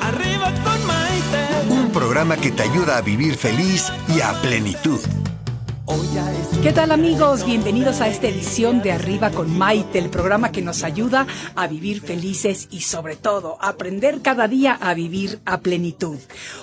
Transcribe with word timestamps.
Arriba 0.00 0.52
con. 0.64 0.80
Un 1.70 1.92
programa 1.92 2.36
que 2.36 2.50
te 2.50 2.62
ayuda 2.62 2.96
a 2.96 3.02
vivir 3.02 3.36
feliz 3.36 3.92
y 4.08 4.20
a 4.20 4.32
plenitud. 4.42 5.00
¿Qué 6.62 6.72
tal 6.72 6.92
amigos? 6.92 7.44
Bienvenidos 7.44 8.00
a 8.00 8.08
esta 8.08 8.28
edición 8.28 8.80
de 8.80 8.92
Arriba 8.92 9.30
con 9.30 9.58
Maite, 9.58 9.98
el 9.98 10.08
programa 10.10 10.52
que 10.52 10.62
nos 10.62 10.84
ayuda 10.84 11.26
a 11.56 11.66
vivir 11.66 12.00
felices 12.00 12.68
y 12.70 12.82
sobre 12.82 13.16
todo 13.16 13.56
a 13.60 13.70
aprender 13.70 14.20
cada 14.22 14.46
día 14.46 14.78
a 14.80 14.94
vivir 14.94 15.40
a 15.46 15.60
plenitud. 15.60 16.18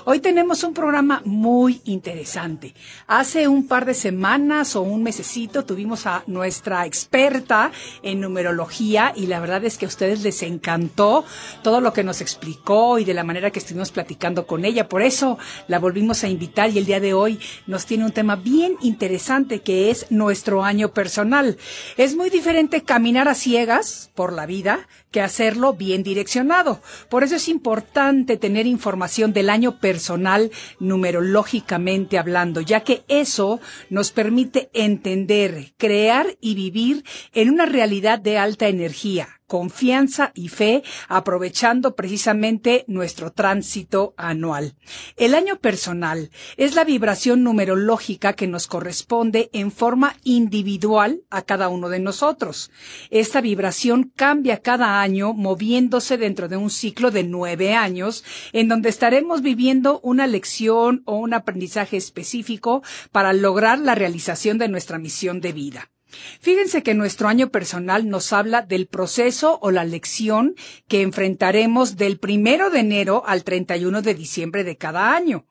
Hoy 0.05 0.19
tenemos 0.19 0.63
un 0.63 0.73
programa 0.73 1.23
muy 1.25 1.81
interesante. 1.83 2.73
Hace 3.07 3.49
un 3.49 3.67
par 3.67 3.85
de 3.85 3.95
semanas 3.95 4.75
o 4.75 4.81
un 4.81 5.03
mesecito 5.03 5.65
tuvimos 5.65 6.05
a 6.05 6.23
nuestra 6.27 6.85
experta 6.85 7.71
en 8.03 8.21
numerología 8.21 9.11
y 9.15 9.25
la 9.25 9.41
verdad 9.41 9.65
es 9.65 9.77
que 9.77 9.85
a 9.85 9.89
ustedes 9.89 10.21
les 10.21 10.41
encantó 10.43 11.25
todo 11.63 11.81
lo 11.81 11.91
que 11.91 12.03
nos 12.03 12.21
explicó 12.21 12.99
y 12.99 13.03
de 13.03 13.15
la 13.15 13.23
manera 13.23 13.51
que 13.51 13.59
estuvimos 13.59 13.91
platicando 13.91 14.47
con 14.47 14.63
ella. 14.63 14.87
Por 14.87 15.01
eso 15.01 15.37
la 15.67 15.79
volvimos 15.79 16.23
a 16.23 16.29
invitar 16.29 16.69
y 16.69 16.77
el 16.77 16.85
día 16.85 17.01
de 17.01 17.13
hoy 17.13 17.39
nos 17.65 17.85
tiene 17.85 18.05
un 18.05 18.11
tema 18.11 18.35
bien 18.37 18.75
interesante 18.81 19.16
que 19.63 19.89
es 19.89 20.07
nuestro 20.09 20.63
año 20.63 20.93
personal. 20.93 21.57
Es 21.97 22.15
muy 22.15 22.29
diferente 22.29 22.83
caminar 22.83 23.27
a 23.27 23.35
ciegas 23.35 24.11
por 24.15 24.33
la 24.33 24.45
vida 24.45 24.87
que 25.11 25.21
hacerlo 25.21 25.73
bien 25.73 26.03
direccionado. 26.03 26.81
Por 27.09 27.23
eso 27.23 27.35
es 27.35 27.47
importante 27.47 28.37
tener 28.37 28.67
información 28.67 29.33
del 29.33 29.49
año 29.49 29.79
personal 29.79 30.51
numerológicamente 30.79 32.17
hablando, 32.17 32.61
ya 32.61 32.81
que 32.81 33.03
eso 33.07 33.59
nos 33.89 34.11
permite 34.11 34.69
entender, 34.73 35.73
crear 35.77 36.37
y 36.41 36.55
vivir 36.55 37.03
en 37.33 37.49
una 37.49 37.65
realidad 37.65 38.19
de 38.19 38.37
alta 38.37 38.67
energía 38.67 39.36
confianza 39.47 40.31
y 40.35 40.49
fe, 40.49 40.83
aprovechando 41.07 41.95
precisamente 41.95 42.85
nuestro 42.87 43.31
tránsito 43.31 44.13
anual. 44.17 44.75
El 45.15 45.33
año 45.33 45.59
personal 45.59 46.29
es 46.57 46.75
la 46.75 46.83
vibración 46.83 47.43
numerológica 47.43 48.33
que 48.33 48.47
nos 48.47 48.67
corresponde 48.67 49.49
en 49.53 49.71
forma 49.71 50.15
individual 50.23 51.21
a 51.29 51.41
cada 51.41 51.69
uno 51.69 51.89
de 51.89 51.99
nosotros. 51.99 52.71
Esta 53.09 53.41
vibración 53.41 54.11
cambia 54.15 54.61
cada 54.61 55.01
año 55.01 55.33
moviéndose 55.33 56.17
dentro 56.17 56.47
de 56.47 56.57
un 56.57 56.69
ciclo 56.69 57.11
de 57.11 57.23
nueve 57.23 57.73
años 57.73 58.23
en 58.53 58.67
donde 58.67 58.89
estaremos 58.89 59.41
viviendo 59.41 59.99
una 60.03 60.27
lección 60.27 61.03
o 61.05 61.17
un 61.17 61.33
aprendizaje 61.33 61.97
específico 61.97 62.83
para 63.11 63.33
lograr 63.33 63.79
la 63.79 63.95
realización 63.95 64.57
de 64.57 64.67
nuestra 64.67 64.99
misión 64.99 65.41
de 65.41 65.53
vida. 65.53 65.89
Fíjense 66.39 66.83
que 66.83 66.93
nuestro 66.93 67.27
año 67.27 67.49
personal 67.49 68.07
nos 68.07 68.31
habla 68.33 68.61
del 68.61 68.87
proceso 68.87 69.59
o 69.61 69.71
la 69.71 69.83
lección 69.83 70.55
que 70.87 71.01
enfrentaremos 71.01 71.97
del 71.97 72.17
primero 72.17 72.69
de 72.69 72.79
enero 72.79 73.23
al 73.25 73.43
31 73.43 74.01
de 74.01 74.13
diciembre 74.13 74.63
de 74.63 74.77
cada 74.77 75.13
año. 75.13 75.45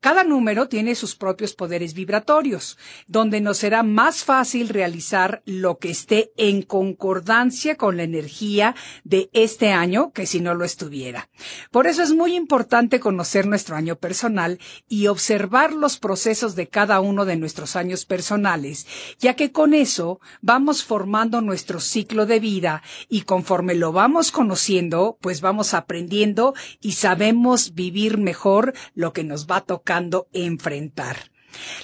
Cada 0.00 0.24
número 0.24 0.66
tiene 0.66 0.94
sus 0.94 1.14
propios 1.14 1.52
poderes 1.52 1.92
vibratorios, 1.92 2.78
donde 3.06 3.42
nos 3.42 3.58
será 3.58 3.82
más 3.82 4.24
fácil 4.24 4.70
realizar 4.70 5.42
lo 5.44 5.78
que 5.78 5.90
esté 5.90 6.32
en 6.38 6.62
concordancia 6.62 7.76
con 7.76 7.98
la 7.98 8.04
energía 8.04 8.74
de 9.04 9.28
este 9.34 9.72
año 9.72 10.12
que 10.12 10.24
si 10.24 10.40
no 10.40 10.54
lo 10.54 10.64
estuviera. 10.64 11.28
Por 11.70 11.86
eso 11.86 12.02
es 12.02 12.14
muy 12.14 12.34
importante 12.34 12.98
conocer 12.98 13.46
nuestro 13.46 13.76
año 13.76 13.96
personal 13.96 14.58
y 14.88 15.08
observar 15.08 15.74
los 15.74 15.98
procesos 15.98 16.54
de 16.54 16.68
cada 16.68 17.00
uno 17.00 17.26
de 17.26 17.36
nuestros 17.36 17.76
años 17.76 18.06
personales, 18.06 18.86
ya 19.18 19.34
que 19.34 19.52
con 19.52 19.74
eso 19.74 20.18
vamos 20.40 20.82
formando 20.82 21.42
nuestro 21.42 21.78
ciclo 21.78 22.24
de 22.24 22.40
vida 22.40 22.82
y 23.10 23.22
conforme 23.22 23.74
lo 23.74 23.92
vamos 23.92 24.32
conociendo, 24.32 25.18
pues 25.20 25.42
vamos 25.42 25.74
aprendiendo 25.74 26.54
y 26.80 26.92
sabemos 26.92 27.74
vivir 27.74 28.16
mejor 28.16 28.72
lo 28.94 29.12
que 29.12 29.24
nos 29.24 29.46
va 29.50 29.60
tocar 29.60 29.90
enfrentar. 30.32 31.16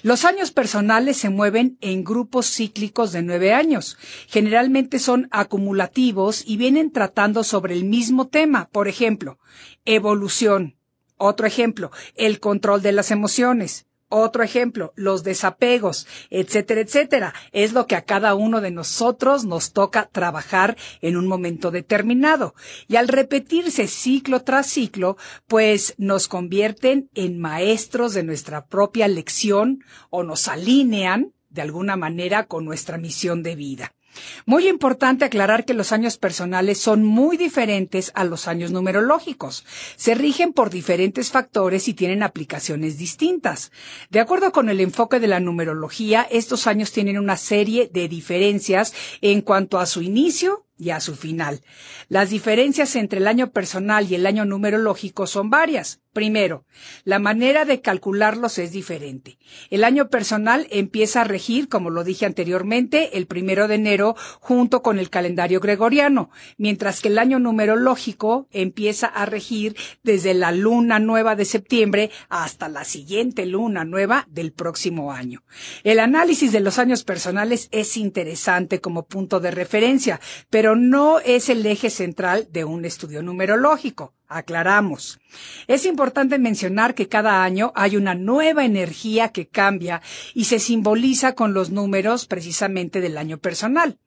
Los 0.03 0.25
años 0.25 0.53
personales 0.53 1.16
se 1.16 1.28
mueven 1.28 1.77
en 1.81 2.04
grupos 2.04 2.47
cíclicos 2.47 3.12
de 3.12 3.22
nueve 3.22 3.53
años. 3.53 3.99
Generalmente 4.28 4.99
son 4.99 5.28
acumulativos 5.32 6.44
y 6.47 6.56
vienen 6.56 6.93
tratando 6.93 7.44
sobre 7.44 7.75
el 7.75 7.84
mismo 7.84 8.28
tema. 8.28 8.69
Por 8.71 8.88
ejemplo, 8.88 9.38
evolución. 9.84 10.76
Otro 11.19 11.47
ejemplo, 11.47 11.91
el 12.15 12.41
control 12.41 12.82
de 12.82 12.93
las 12.93 13.10
emociones. 13.10 13.87
Otro 14.09 14.44
ejemplo, 14.44 14.93
los 14.94 15.25
desapegos, 15.25 16.06
etcétera, 16.31 16.81
etcétera. 16.81 17.34
Es 17.50 17.72
lo 17.72 17.89
que 17.89 17.97
a 17.97 18.05
cada 18.05 18.37
uno 18.37 18.61
de 18.61 18.71
nosotros 18.71 19.44
nos 19.44 19.72
toca 19.72 20.09
trabajar 20.12 20.77
en 21.00 21.17
un 21.17 21.27
momento 21.27 21.72
determinado. 21.72 22.55
Y 22.87 22.97
al 22.97 23.09
repetirse 23.09 23.89
ciclo 23.89 24.43
tras 24.43 24.69
ciclo, 24.69 25.17
pues 25.49 25.94
nos 25.99 26.28
convierten 26.28 27.11
en 27.15 27.41
maestros 27.41 28.15
de 28.15 28.22
nuestra 28.22 28.67
propia 28.67 29.09
lección 29.09 29.83
o 30.11 30.23
nos 30.23 30.47
alinean 30.47 31.33
de 31.50 31.62
alguna 31.62 31.97
manera 31.97 32.47
con 32.47 32.65
nuestra 32.65 32.99
misión 32.99 33.43
de 33.43 33.56
vida. 33.56 33.96
Muy 34.44 34.69
importante 34.69 35.25
aclarar 35.25 35.65
que 35.65 35.75
los 35.75 35.93
años 35.93 36.19
personales 36.19 36.78
son 36.78 37.04
muy 37.04 37.37
diferentes 37.37 38.12
a 38.15 38.25
los 38.25 38.49
años 38.49 38.71
numerológicos. 38.71 39.65
Se 39.97 40.15
rigen 40.15 40.53
por 40.53 40.71
diferentes 40.71 41.31
factores 41.31 41.88
y 41.88 41.94
tienen 41.94 42.22
aplicaciones 42.22 42.99
distintas. 42.99 43.72
De 44.10 44.21
acuerdo 44.21 44.53
con 44.53 44.69
el 44.69 44.81
enfoque 44.81 45.21
de 45.21 45.28
la 45.28 45.41
numerología, 45.41 46.26
estos 46.31 46.66
años 46.66 46.93
tienen 46.93 47.19
una 47.19 47.37
serie 47.37 47.91
de 47.93 48.09
diferencias 48.09 48.93
en 49.21 49.41
cuanto 49.41 49.78
a 49.78 49.87
su 49.87 50.03
inicio, 50.03 50.66
y 50.78 50.91
a 50.91 51.00
su 51.00 51.14
final. 51.14 51.62
Las 52.09 52.31
diferencias 52.31 52.97
entre 52.97 53.20
el 53.20 53.28
año 53.28 53.50
personal 53.50 54.10
y 54.10 54.14
el 54.14 54.26
año 54.26 54.44
numerológico 54.44 55.26
son 55.26 55.50
varias. 55.50 56.00
Primero, 56.12 56.64
la 57.04 57.19
manera 57.19 57.66
de 57.66 57.82
calcularlos 57.82 58.56
es 58.56 58.72
diferente. 58.72 59.38
El 59.69 59.84
año 59.84 60.09
personal 60.09 60.66
empieza 60.70 61.20
a 61.20 61.25
regir, 61.25 61.69
como 61.69 61.91
lo 61.91 62.04
dije 62.04 62.25
anteriormente, 62.25 63.19
el 63.19 63.26
primero 63.26 63.69
de 63.69 63.75
enero 63.75 64.16
junto 64.41 64.81
con 64.81 64.98
el 64.98 65.10
calendario 65.10 65.60
gregoriano, 65.60 66.31
mientras 66.56 67.03
que 67.03 67.08
el 67.08 67.19
año 67.19 67.38
numerológico 67.38 68.48
empieza 68.50 69.08
a 69.08 69.26
regir 69.26 69.76
desde 70.04 70.32
la 70.32 70.53
luna 70.53 70.98
nueva 71.00 71.37
de 71.37 71.44
septiembre 71.44 72.10
hasta 72.31 72.70
la 72.70 72.84
siguiente 72.84 73.44
luna 73.44 73.84
nueva 73.84 74.26
del 74.31 74.53
próximo 74.53 75.12
año. 75.12 75.43
El 75.84 76.00
análisis 76.00 76.50
de 76.50 76.60
los 76.60 76.78
años 76.78 77.04
personales 77.04 77.69
es 77.72 77.98
interesante 77.98 78.81
como 78.81 79.06
punto 79.06 79.38
de 79.38 79.50
referencia, 79.50 80.19
pero 80.48 80.66
no 80.75 81.21
es 81.21 81.49
el 81.49 81.65
eje 81.66 81.91
central 81.91 82.49
de 82.50 82.65
un 82.65 82.84
estudio 82.84 83.22
numerológico. 83.22 84.15
Aclaramos. 84.27 85.21
Es 85.69 85.87
importante 85.87 86.38
mencionar 86.38 86.94
que 86.94 87.09
cada 87.09 87.44
año 87.44 87.72
hay 87.77 87.97
una 87.97 88.15
nueva 88.15 88.65
energía 88.65 89.28
que 89.28 89.47
cambia 89.47 90.03
y 90.34 90.47
se 90.47 90.59
simboliza 90.59 91.34
con 91.34 91.55
los 91.55 91.71
números 91.71 92.26
precisamente 92.26 93.00
del 93.00 93.19
año 93.19 93.38
personal. 93.38 93.99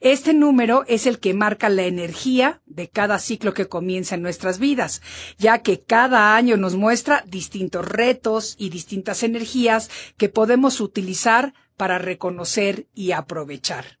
Este 0.00 0.32
número 0.32 0.84
es 0.86 1.06
el 1.06 1.18
que 1.18 1.34
marca 1.34 1.68
la 1.68 1.82
energía 1.82 2.62
de 2.66 2.88
cada 2.88 3.18
ciclo 3.18 3.52
que 3.52 3.68
comienza 3.68 4.14
en 4.14 4.22
nuestras 4.22 4.58
vidas, 4.58 5.02
ya 5.36 5.58
que 5.58 5.80
cada 5.82 6.36
año 6.36 6.56
nos 6.56 6.76
muestra 6.76 7.24
distintos 7.26 7.86
retos 7.86 8.54
y 8.58 8.70
distintas 8.70 9.22
energías 9.22 9.90
que 10.16 10.28
podemos 10.28 10.80
utilizar 10.80 11.52
para 11.76 11.98
reconocer 11.98 12.86
y 12.94 13.12
aprovechar. 13.12 13.98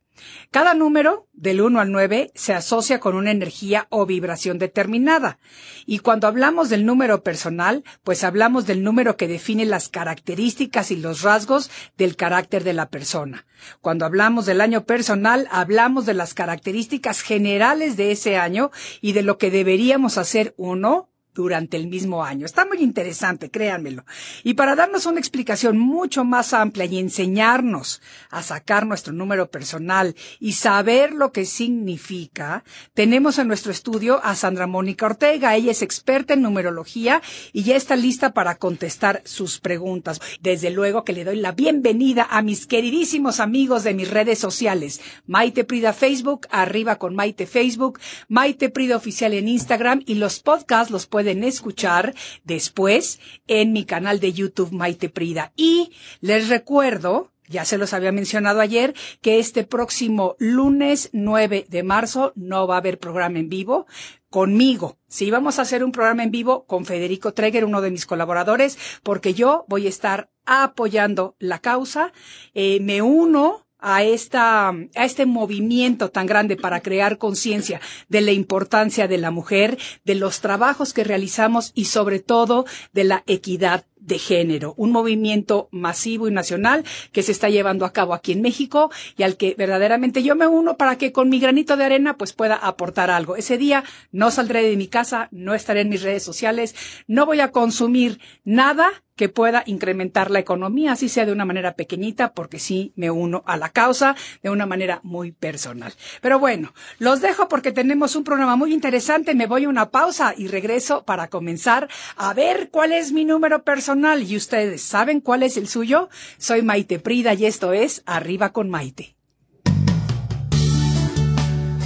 Cada 0.50 0.74
número, 0.74 1.28
del 1.32 1.60
1 1.60 1.80
al 1.80 1.92
9, 1.92 2.32
se 2.34 2.54
asocia 2.54 3.00
con 3.00 3.14
una 3.14 3.30
energía 3.30 3.86
o 3.90 4.06
vibración 4.06 4.58
determinada. 4.58 5.38
Y 5.86 5.98
cuando 6.00 6.26
hablamos 6.26 6.68
del 6.68 6.86
número 6.86 7.22
personal, 7.22 7.84
pues 8.02 8.24
hablamos 8.24 8.66
del 8.66 8.82
número 8.82 9.16
que 9.16 9.28
define 9.28 9.66
las 9.66 9.88
características 9.88 10.90
y 10.90 10.96
los 10.96 11.22
rasgos 11.22 11.70
del 11.96 12.16
carácter 12.16 12.64
de 12.64 12.72
la 12.72 12.88
persona. 12.88 13.46
Cuando 13.80 14.06
hablamos 14.06 14.46
del 14.46 14.60
año 14.60 14.84
personal, 14.84 15.48
hablamos 15.50 16.06
de 16.06 16.14
las 16.14 16.34
características 16.34 17.22
generales 17.22 17.96
de 17.96 18.12
ese 18.12 18.36
año 18.36 18.70
y 19.00 19.12
de 19.12 19.22
lo 19.22 19.38
que 19.38 19.50
deberíamos 19.50 20.18
hacer 20.18 20.54
uno 20.56 21.10
durante 21.38 21.76
el 21.76 21.86
mismo 21.86 22.24
año. 22.24 22.46
Está 22.46 22.66
muy 22.66 22.78
interesante, 22.78 23.48
créanmelo. 23.48 24.04
Y 24.42 24.54
para 24.54 24.74
darnos 24.74 25.06
una 25.06 25.20
explicación 25.20 25.78
mucho 25.78 26.24
más 26.24 26.52
amplia 26.52 26.86
y 26.86 26.98
enseñarnos 26.98 28.02
a 28.28 28.42
sacar 28.42 28.86
nuestro 28.86 29.12
número 29.12 29.48
personal 29.48 30.16
y 30.40 30.54
saber 30.54 31.12
lo 31.12 31.30
que 31.30 31.44
significa, 31.44 32.64
tenemos 32.92 33.38
en 33.38 33.46
nuestro 33.46 33.70
estudio 33.70 34.20
a 34.24 34.34
Sandra 34.34 34.66
Mónica 34.66 35.06
Ortega. 35.06 35.54
Ella 35.54 35.70
es 35.70 35.82
experta 35.82 36.34
en 36.34 36.42
numerología 36.42 37.22
y 37.52 37.62
ya 37.62 37.76
está 37.76 37.94
lista 37.94 38.34
para 38.34 38.56
contestar 38.56 39.22
sus 39.24 39.60
preguntas. 39.60 40.20
Desde 40.40 40.70
luego 40.70 41.04
que 41.04 41.12
le 41.12 41.22
doy 41.22 41.36
la 41.36 41.52
bienvenida 41.52 42.26
a 42.28 42.42
mis 42.42 42.66
queridísimos 42.66 43.38
amigos 43.38 43.84
de 43.84 43.94
mis 43.94 44.10
redes 44.10 44.40
sociales. 44.40 45.00
Maite 45.28 45.62
Prida 45.62 45.92
Facebook, 45.92 46.48
arriba 46.50 46.96
con 46.96 47.14
Maite 47.14 47.46
Facebook, 47.46 48.00
Maite 48.26 48.70
Prida 48.70 48.96
Oficial 48.96 49.34
en 49.34 49.46
Instagram 49.46 50.02
y 50.04 50.14
los 50.14 50.40
podcasts 50.40 50.90
los 50.90 51.06
pueden 51.06 51.27
escuchar 51.30 52.14
después 52.44 53.20
en 53.46 53.72
mi 53.72 53.84
canal 53.84 54.20
de 54.20 54.32
YouTube 54.32 54.72
Maite 54.72 55.08
Prida. 55.08 55.52
Y 55.56 55.92
les 56.20 56.48
recuerdo 56.48 57.30
ya 57.48 57.64
se 57.64 57.78
los 57.78 57.92
había 57.92 58.12
mencionado 58.12 58.60
ayer, 58.60 58.94
que 59.20 59.38
este 59.38 59.64
próximo 59.64 60.36
lunes 60.38 61.10
9 61.12 61.66
de 61.68 61.82
marzo 61.82 62.32
no 62.36 62.66
va 62.66 62.76
a 62.76 62.78
haber 62.78 62.98
programa 62.98 63.38
en 63.38 63.48
vivo 63.48 63.86
conmigo. 64.30 64.98
Sí, 65.08 65.30
vamos 65.30 65.58
a 65.58 65.62
hacer 65.62 65.82
un 65.82 65.92
programa 65.92 66.22
en 66.22 66.30
vivo 66.30 66.66
con 66.66 66.84
Federico 66.84 67.32
Treger, 67.32 67.64
uno 67.64 67.80
de 67.80 67.90
mis 67.90 68.06
colaboradores, 68.06 68.78
porque 69.02 69.34
yo 69.34 69.64
voy 69.68 69.86
a 69.86 69.88
estar 69.88 70.30
apoyando 70.44 71.36
la 71.38 71.60
causa. 71.60 72.12
Eh, 72.54 72.80
me 72.80 73.02
uno 73.02 73.66
a 73.78 74.02
esta, 74.02 74.68
a 74.68 75.04
este 75.04 75.26
movimiento 75.26 76.10
tan 76.10 76.26
grande 76.26 76.56
para 76.56 76.80
crear 76.80 77.18
conciencia 77.18 77.80
de 78.08 78.20
la 78.20 78.32
importancia 78.32 79.08
de 79.08 79.18
la 79.18 79.30
mujer, 79.30 79.78
de 80.04 80.14
los 80.14 80.40
trabajos 80.40 80.92
que 80.92 81.04
realizamos 81.04 81.72
y 81.74 81.86
sobre 81.86 82.20
todo 82.20 82.64
de 82.92 83.04
la 83.04 83.22
equidad 83.26 83.84
de 84.00 84.18
género, 84.18 84.74
un 84.76 84.92
movimiento 84.92 85.68
masivo 85.70 86.28
y 86.28 86.30
nacional 86.30 86.84
que 87.12 87.22
se 87.22 87.32
está 87.32 87.48
llevando 87.48 87.84
a 87.84 87.92
cabo 87.92 88.14
aquí 88.14 88.32
en 88.32 88.42
México 88.42 88.90
y 89.16 89.22
al 89.22 89.36
que 89.36 89.54
verdaderamente 89.56 90.22
yo 90.22 90.36
me 90.36 90.46
uno 90.46 90.76
para 90.76 90.96
que 90.98 91.12
con 91.12 91.28
mi 91.28 91.40
granito 91.40 91.76
de 91.76 91.84
arena 91.84 92.16
pues 92.16 92.32
pueda 92.32 92.56
aportar 92.56 93.10
algo. 93.10 93.36
Ese 93.36 93.58
día 93.58 93.84
no 94.12 94.30
saldré 94.30 94.62
de 94.62 94.76
mi 94.76 94.88
casa, 94.88 95.28
no 95.30 95.54
estaré 95.54 95.82
en 95.82 95.88
mis 95.88 96.02
redes 96.02 96.22
sociales, 96.22 96.74
no 97.06 97.26
voy 97.26 97.40
a 97.40 97.52
consumir 97.52 98.20
nada 98.44 98.90
que 99.18 99.28
pueda 99.28 99.64
incrementar 99.66 100.30
la 100.30 100.38
economía, 100.38 100.92
así 100.92 101.08
sea 101.08 101.26
de 101.26 101.32
una 101.32 101.44
manera 101.44 101.74
pequeñita, 101.74 102.32
porque 102.32 102.60
sí 102.60 102.92
me 102.94 103.10
uno 103.10 103.42
a 103.46 103.56
la 103.56 103.70
causa 103.70 104.14
de 104.42 104.48
una 104.48 104.64
manera 104.64 105.00
muy 105.02 105.32
personal. 105.32 105.92
Pero 106.22 106.38
bueno, 106.38 106.72
los 107.00 107.20
dejo 107.20 107.48
porque 107.48 107.72
tenemos 107.72 108.14
un 108.14 108.22
programa 108.22 108.54
muy 108.54 108.72
interesante. 108.72 109.34
Me 109.34 109.46
voy 109.46 109.64
a 109.64 109.68
una 109.68 109.90
pausa 109.90 110.34
y 110.36 110.46
regreso 110.46 111.04
para 111.04 111.26
comenzar 111.26 111.88
a 112.16 112.32
ver 112.32 112.70
cuál 112.70 112.92
es 112.92 113.10
mi 113.10 113.24
número 113.24 113.64
personal. 113.64 113.87
¿Y 113.88 114.36
ustedes 114.36 114.82
saben 114.82 115.22
cuál 115.22 115.42
es 115.42 115.56
el 115.56 115.66
suyo? 115.66 116.10
Soy 116.36 116.60
Maite 116.60 116.98
Prida 116.98 117.32
y 117.32 117.46
esto 117.46 117.72
es 117.72 118.02
Arriba 118.04 118.52
con 118.52 118.68
Maite. 118.68 119.16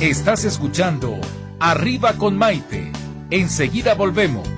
Estás 0.00 0.44
escuchando 0.44 1.16
Arriba 1.60 2.14
con 2.14 2.37
Maite. 2.37 2.90
Enseguida 3.31 3.94
volvemos. 3.94 4.49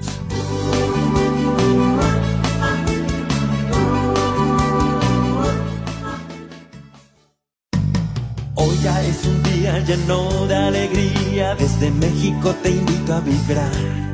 Hoy 8.55 8.79
ya 8.82 9.02
es 9.05 9.26
un 9.26 9.43
día 9.43 9.81
lleno 9.81 10.46
de 10.46 10.55
alegría, 10.55 11.55
desde 11.56 11.91
México 11.91 12.55
te 12.62 12.70
invito 12.70 13.12
a 13.12 13.20
vibrar. 13.20 14.14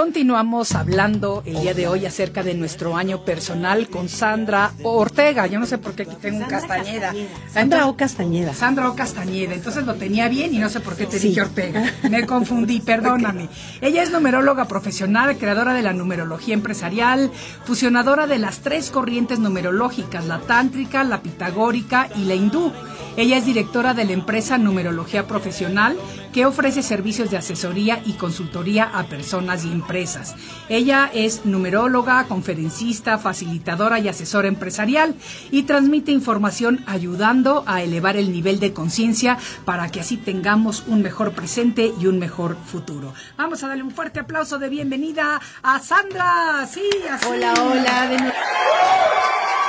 Continuamos 0.00 0.74
hablando 0.74 1.42
el 1.44 1.60
día 1.60 1.74
de 1.74 1.86
hoy 1.86 2.06
acerca 2.06 2.42
de 2.42 2.54
nuestro 2.54 2.96
año 2.96 3.22
personal 3.22 3.90
con 3.90 4.08
Sandra 4.08 4.72
Ortega. 4.82 5.46
Yo 5.46 5.60
no 5.60 5.66
sé 5.66 5.76
por 5.76 5.92
qué 5.92 6.04
aquí 6.04 6.16
tengo 6.18 6.38
un 6.38 6.44
Castañeda. 6.46 7.12
Sandra 7.52 7.86
O. 7.86 7.98
Castañeda. 7.98 8.54
Sandra 8.54 8.88
O. 8.88 8.96
Castañeda. 8.96 9.52
Entonces 9.52 9.84
lo 9.84 9.96
tenía 9.96 10.30
bien 10.30 10.54
y 10.54 10.58
no 10.58 10.70
sé 10.70 10.80
por 10.80 10.96
qué 10.96 11.04
te 11.04 11.18
dije 11.18 11.42
Ortega. 11.42 11.84
Me 12.08 12.24
confundí, 12.24 12.80
perdóname. 12.86 13.50
Ella 13.82 14.02
es 14.02 14.10
numeróloga 14.10 14.64
profesional, 14.64 15.36
creadora 15.36 15.74
de 15.74 15.82
la 15.82 15.92
numerología 15.92 16.54
empresarial, 16.54 17.30
fusionadora 17.66 18.26
de 18.26 18.38
las 18.38 18.60
tres 18.60 18.90
corrientes 18.90 19.38
numerológicas, 19.38 20.24
la 20.24 20.38
tántrica, 20.38 21.04
la 21.04 21.20
pitagórica 21.20 22.08
y 22.16 22.24
la 22.24 22.36
hindú. 22.36 22.72
Ella 23.20 23.36
es 23.36 23.44
directora 23.44 23.92
de 23.92 24.06
la 24.06 24.12
empresa 24.12 24.56
Numerología 24.56 25.26
Profesional, 25.26 25.94
que 26.32 26.46
ofrece 26.46 26.82
servicios 26.82 27.30
de 27.30 27.36
asesoría 27.36 28.00
y 28.06 28.14
consultoría 28.14 28.84
a 28.84 29.08
personas 29.08 29.66
y 29.66 29.70
empresas. 29.70 30.36
Ella 30.70 31.10
es 31.12 31.44
numeróloga, 31.44 32.24
conferencista, 32.24 33.18
facilitadora 33.18 33.98
y 33.98 34.08
asesora 34.08 34.48
empresarial 34.48 35.14
y 35.50 35.64
transmite 35.64 36.12
información 36.12 36.82
ayudando 36.86 37.62
a 37.66 37.82
elevar 37.82 38.16
el 38.16 38.32
nivel 38.32 38.58
de 38.58 38.72
conciencia 38.72 39.36
para 39.66 39.90
que 39.90 40.00
así 40.00 40.16
tengamos 40.16 40.84
un 40.86 41.02
mejor 41.02 41.32
presente 41.32 41.92
y 42.00 42.06
un 42.06 42.18
mejor 42.18 42.56
futuro. 42.64 43.12
Vamos 43.36 43.62
a 43.62 43.68
darle 43.68 43.82
un 43.82 43.90
fuerte 43.90 44.20
aplauso 44.20 44.58
de 44.58 44.70
bienvenida 44.70 45.38
a 45.62 45.78
Sandra. 45.78 46.66
Sí, 46.66 46.88
así. 47.10 47.26
Hola, 47.28 47.52
hola. 47.52 49.19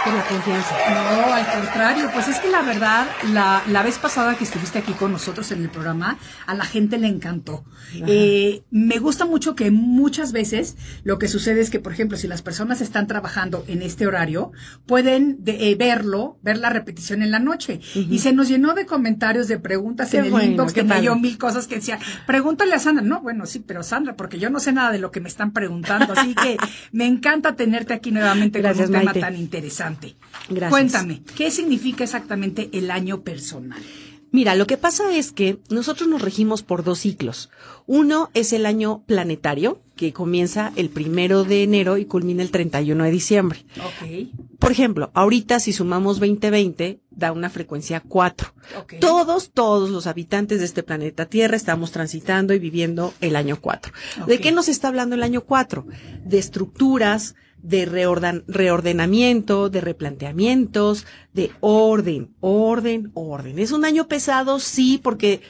Con 0.03 0.15
la 0.15 0.23
confianza. 0.25 0.75
No, 0.89 1.33
al 1.33 1.45
contrario, 1.61 2.09
pues 2.11 2.27
es 2.27 2.39
que 2.39 2.49
la 2.49 2.63
verdad, 2.63 3.05
la, 3.33 3.61
la 3.67 3.83
vez 3.83 3.99
pasada 3.99 4.35
que 4.35 4.43
estuviste 4.45 4.79
aquí 4.79 4.93
con 4.93 5.11
nosotros 5.11 5.51
en 5.51 5.61
el 5.61 5.69
programa, 5.69 6.17
a 6.47 6.55
la 6.55 6.65
gente 6.65 6.97
le 6.97 7.07
encantó. 7.07 7.63
Eh, 8.07 8.63
me 8.71 8.97
gusta 8.97 9.25
mucho 9.25 9.53
que 9.55 9.69
muchas 9.69 10.31
veces 10.31 10.75
lo 11.03 11.19
que 11.19 11.27
sucede 11.27 11.61
es 11.61 11.69
que, 11.69 11.79
por 11.79 11.91
ejemplo, 11.93 12.17
si 12.17 12.27
las 12.27 12.41
personas 12.41 12.81
están 12.81 13.05
trabajando 13.05 13.63
en 13.67 13.83
este 13.83 14.07
horario, 14.07 14.51
pueden 14.87 15.43
de- 15.43 15.69
eh, 15.69 15.75
verlo, 15.75 16.39
ver 16.41 16.57
la 16.57 16.69
repetición 16.71 17.21
en 17.21 17.29
la 17.29 17.39
noche. 17.39 17.79
Y 17.93 18.19
se 18.19 18.33
nos 18.33 18.47
llenó 18.47 18.73
de 18.73 18.87
comentarios, 18.87 19.47
de 19.47 19.59
preguntas 19.59 20.09
Qué 20.09 20.17
en 20.17 20.25
el 20.25 20.31
bueno, 20.31 20.51
inbox, 20.51 20.73
mil 21.21 21.37
cosas 21.37 21.67
que 21.67 21.75
decía, 21.75 21.99
pregúntale 22.25 22.73
a 22.73 22.79
Sandra. 22.79 23.03
No, 23.05 23.21
bueno, 23.21 23.45
sí, 23.45 23.59
pero 23.59 23.83
Sandra, 23.83 24.15
porque 24.15 24.39
yo 24.39 24.49
no 24.49 24.59
sé 24.59 24.71
nada 24.73 24.91
de 24.91 24.97
lo 24.99 25.11
que 25.11 25.19
me 25.19 25.29
están 25.29 25.51
preguntando. 25.51 26.13
Así 26.17 26.33
que 26.33 26.57
me 26.91 27.05
encanta 27.05 27.55
tenerte 27.55 27.93
aquí 27.93 28.11
nuevamente 28.11 28.59
Gracias, 28.61 28.87
con 28.87 28.95
un 28.95 29.01
tema 29.01 29.13
tan 29.13 29.35
interesante. 29.35 29.90
Gracias. 30.49 30.69
Cuéntame, 30.69 31.21
¿qué 31.35 31.51
significa 31.51 32.03
exactamente 32.03 32.69
el 32.73 32.91
año 32.91 33.21
personal? 33.21 33.81
Mira, 34.33 34.55
lo 34.55 34.65
que 34.65 34.77
pasa 34.77 35.13
es 35.13 35.33
que 35.33 35.59
nosotros 35.69 36.07
nos 36.07 36.21
regimos 36.21 36.63
por 36.63 36.85
dos 36.85 36.99
ciclos. 36.99 37.49
Uno 37.85 38.29
es 38.33 38.53
el 38.53 38.65
año 38.65 39.03
planetario, 39.05 39.81
que 39.97 40.13
comienza 40.13 40.71
el 40.77 40.89
primero 40.89 41.43
de 41.43 41.63
enero 41.63 41.97
y 41.97 42.05
culmina 42.05 42.41
el 42.41 42.49
31 42.49 43.03
de 43.03 43.11
diciembre. 43.11 43.65
Ok. 43.77 44.29
Por 44.57 44.71
ejemplo, 44.71 45.11
ahorita 45.13 45.59
si 45.59 45.73
sumamos 45.73 46.19
2020, 46.19 47.01
da 47.09 47.33
una 47.33 47.49
frecuencia 47.49 48.01
4. 48.07 48.53
Ok. 48.79 48.93
Todos, 49.01 49.51
todos 49.51 49.89
los 49.89 50.07
habitantes 50.07 50.59
de 50.59 50.65
este 50.65 50.81
planeta 50.81 51.25
Tierra 51.25 51.57
estamos 51.57 51.91
transitando 51.91 52.53
y 52.53 52.59
viviendo 52.59 53.13
el 53.19 53.35
año 53.35 53.59
4. 53.59 53.91
¿De 54.27 54.39
qué 54.39 54.53
nos 54.53 54.69
está 54.69 54.87
hablando 54.87 55.15
el 55.15 55.23
año 55.23 55.41
4? 55.41 55.85
De 56.23 56.39
estructuras, 56.39 57.35
de 57.63 57.87
reordan- 57.87 58.43
reordenamiento, 58.47 59.69
de 59.69 59.81
replanteamientos, 59.81 61.05
de 61.33 61.51
orden, 61.59 62.29
orden, 62.39 63.11
orden. 63.13 63.59
Es 63.59 63.71
un 63.71 63.85
año 63.85 64.07
pesado, 64.07 64.59
sí, 64.59 64.99
porque 65.01 65.41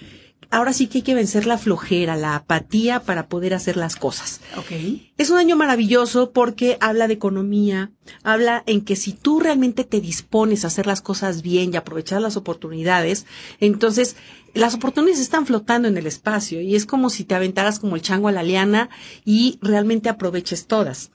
ahora 0.49 0.73
sí 0.73 0.87
que 0.87 0.97
hay 0.97 1.01
que 1.03 1.15
vencer 1.15 1.45
la 1.45 1.57
flojera, 1.57 2.17
la 2.17 2.35
apatía 2.35 2.99
para 2.99 3.27
poder 3.27 3.53
hacer 3.53 3.77
las 3.77 3.95
cosas. 3.95 4.41
Ok. 4.57 4.71
Es 5.17 5.29
un 5.29 5.37
año 5.37 5.55
maravilloso 5.55 6.31
porque 6.31 6.77
habla 6.81 7.07
de 7.07 7.13
economía, 7.13 7.91
habla 8.23 8.63
en 8.65 8.81
que 8.81 8.97
si 8.97 9.13
tú 9.13 9.39
realmente 9.39 9.85
te 9.85 10.01
dispones 10.01 10.63
a 10.63 10.67
hacer 10.67 10.87
las 10.87 11.01
cosas 11.01 11.41
bien 11.41 11.73
y 11.73 11.77
aprovechar 11.77 12.21
las 12.21 12.35
oportunidades, 12.35 13.25
entonces 13.61 14.17
las 14.53 14.73
oportunidades 14.73 15.21
están 15.21 15.45
flotando 15.45 15.87
en 15.87 15.95
el 15.95 16.05
espacio 16.05 16.59
y 16.59 16.75
es 16.75 16.85
como 16.85 17.09
si 17.09 17.23
te 17.23 17.35
aventaras 17.35 17.79
como 17.79 17.95
el 17.95 18.01
chango 18.01 18.27
a 18.27 18.33
la 18.33 18.43
liana 18.43 18.89
y 19.23 19.57
realmente 19.61 20.09
aproveches 20.09 20.67
todas. 20.67 21.11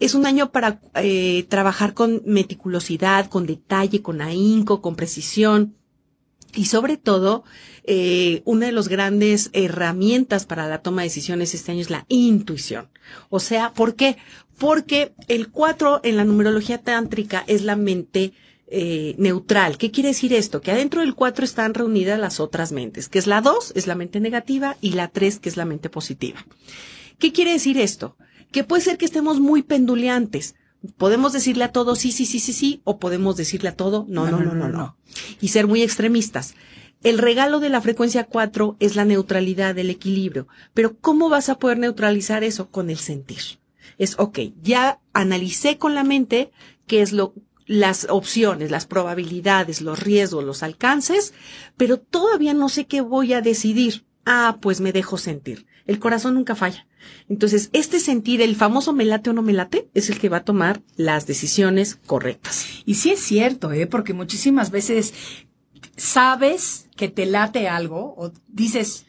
Es 0.00 0.14
un 0.14 0.26
año 0.26 0.52
para 0.52 0.80
eh, 0.94 1.44
trabajar 1.48 1.94
con 1.94 2.22
meticulosidad, 2.24 3.28
con 3.28 3.46
detalle, 3.46 4.02
con 4.02 4.20
ahínco, 4.20 4.80
con 4.80 4.96
precisión. 4.96 5.74
Y 6.54 6.66
sobre 6.66 6.96
todo, 6.96 7.44
eh, 7.84 8.42
una 8.44 8.66
de 8.66 8.72
las 8.72 8.88
grandes 8.88 9.50
herramientas 9.52 10.46
para 10.46 10.66
la 10.66 10.82
toma 10.82 11.02
de 11.02 11.08
decisiones 11.08 11.54
este 11.54 11.72
año 11.72 11.80
es 11.80 11.90
la 11.90 12.06
intuición. 12.08 12.88
O 13.28 13.40
sea, 13.40 13.72
¿por 13.74 13.96
qué? 13.96 14.16
Porque 14.56 15.12
el 15.28 15.50
4 15.50 16.00
en 16.04 16.16
la 16.16 16.24
numerología 16.24 16.78
tántrica 16.78 17.44
es 17.46 17.62
la 17.62 17.76
mente 17.76 18.32
eh, 18.70 19.14
neutral. 19.18 19.78
¿Qué 19.78 19.90
quiere 19.90 20.10
decir 20.10 20.32
esto? 20.32 20.60
Que 20.60 20.70
adentro 20.70 21.00
del 21.00 21.14
4 21.14 21.44
están 21.44 21.74
reunidas 21.74 22.18
las 22.18 22.38
otras 22.38 22.70
mentes, 22.72 23.08
que 23.08 23.18
es 23.18 23.26
la 23.26 23.40
2, 23.40 23.72
es 23.74 23.86
la 23.86 23.94
mente 23.94 24.20
negativa, 24.20 24.76
y 24.80 24.90
la 24.90 25.08
3, 25.08 25.38
que 25.40 25.48
es 25.48 25.56
la 25.56 25.64
mente 25.64 25.88
positiva. 25.88 26.44
¿Qué 27.18 27.32
quiere 27.32 27.52
decir 27.52 27.78
esto? 27.78 28.16
Que 28.52 28.64
puede 28.64 28.82
ser 28.82 28.98
que 28.98 29.04
estemos 29.04 29.40
muy 29.40 29.62
penduleantes. 29.62 30.54
Podemos 30.96 31.32
decirle 31.32 31.64
a 31.64 31.72
todo 31.72 31.96
sí, 31.96 32.12
sí, 32.12 32.24
sí, 32.24 32.38
sí, 32.38 32.52
sí, 32.52 32.80
o 32.84 32.98
podemos 32.98 33.36
decirle 33.36 33.70
a 33.70 33.76
todo 33.76 34.06
no, 34.08 34.30
no, 34.30 34.40
no, 34.40 34.54
no, 34.54 34.68
no. 34.68 34.96
Y 35.40 35.48
ser 35.48 35.66
muy 35.66 35.82
extremistas. 35.82 36.54
El 37.02 37.18
regalo 37.18 37.60
de 37.60 37.68
la 37.68 37.80
frecuencia 37.80 38.24
4 38.24 38.76
es 38.80 38.96
la 38.96 39.04
neutralidad, 39.04 39.78
el 39.78 39.90
equilibrio. 39.90 40.48
Pero 40.74 40.96
¿cómo 40.98 41.28
vas 41.28 41.48
a 41.48 41.58
poder 41.58 41.78
neutralizar 41.78 42.42
eso? 42.42 42.70
Con 42.70 42.90
el 42.90 42.98
sentir. 42.98 43.60
Es, 43.98 44.16
ok, 44.18 44.38
ya 44.62 45.00
analicé 45.12 45.78
con 45.78 45.94
la 45.94 46.02
mente 46.02 46.50
qué 46.86 47.02
es 47.02 47.12
lo, 47.12 47.34
las 47.66 48.08
opciones, 48.10 48.72
las 48.72 48.86
probabilidades, 48.86 49.80
los 49.80 50.00
riesgos, 50.00 50.42
los 50.42 50.64
alcances, 50.64 51.34
pero 51.76 51.98
todavía 51.98 52.54
no 52.54 52.68
sé 52.68 52.86
qué 52.86 53.00
voy 53.00 53.32
a 53.32 53.42
decidir. 53.42 54.04
Ah, 54.24 54.58
pues 54.60 54.80
me 54.80 54.92
dejo 54.92 55.18
sentir. 55.18 55.66
El 55.86 56.00
corazón 56.00 56.34
nunca 56.34 56.56
falla. 56.56 56.87
Entonces, 57.28 57.70
este 57.72 58.00
sentir, 58.00 58.42
el 58.42 58.56
famoso 58.56 58.92
me 58.92 59.04
late 59.04 59.30
o 59.30 59.32
no 59.32 59.42
me 59.42 59.52
late, 59.52 59.88
es 59.94 60.10
el 60.10 60.18
que 60.18 60.28
va 60.28 60.38
a 60.38 60.44
tomar 60.44 60.82
las 60.96 61.26
decisiones 61.26 61.98
correctas. 62.06 62.66
Y 62.84 62.94
sí 62.94 63.10
es 63.10 63.20
cierto, 63.20 63.72
¿eh? 63.72 63.86
porque 63.86 64.14
muchísimas 64.14 64.70
veces 64.70 65.14
sabes 65.96 66.88
que 66.96 67.08
te 67.08 67.26
late 67.26 67.68
algo 67.68 68.14
o 68.16 68.32
dices, 68.48 69.06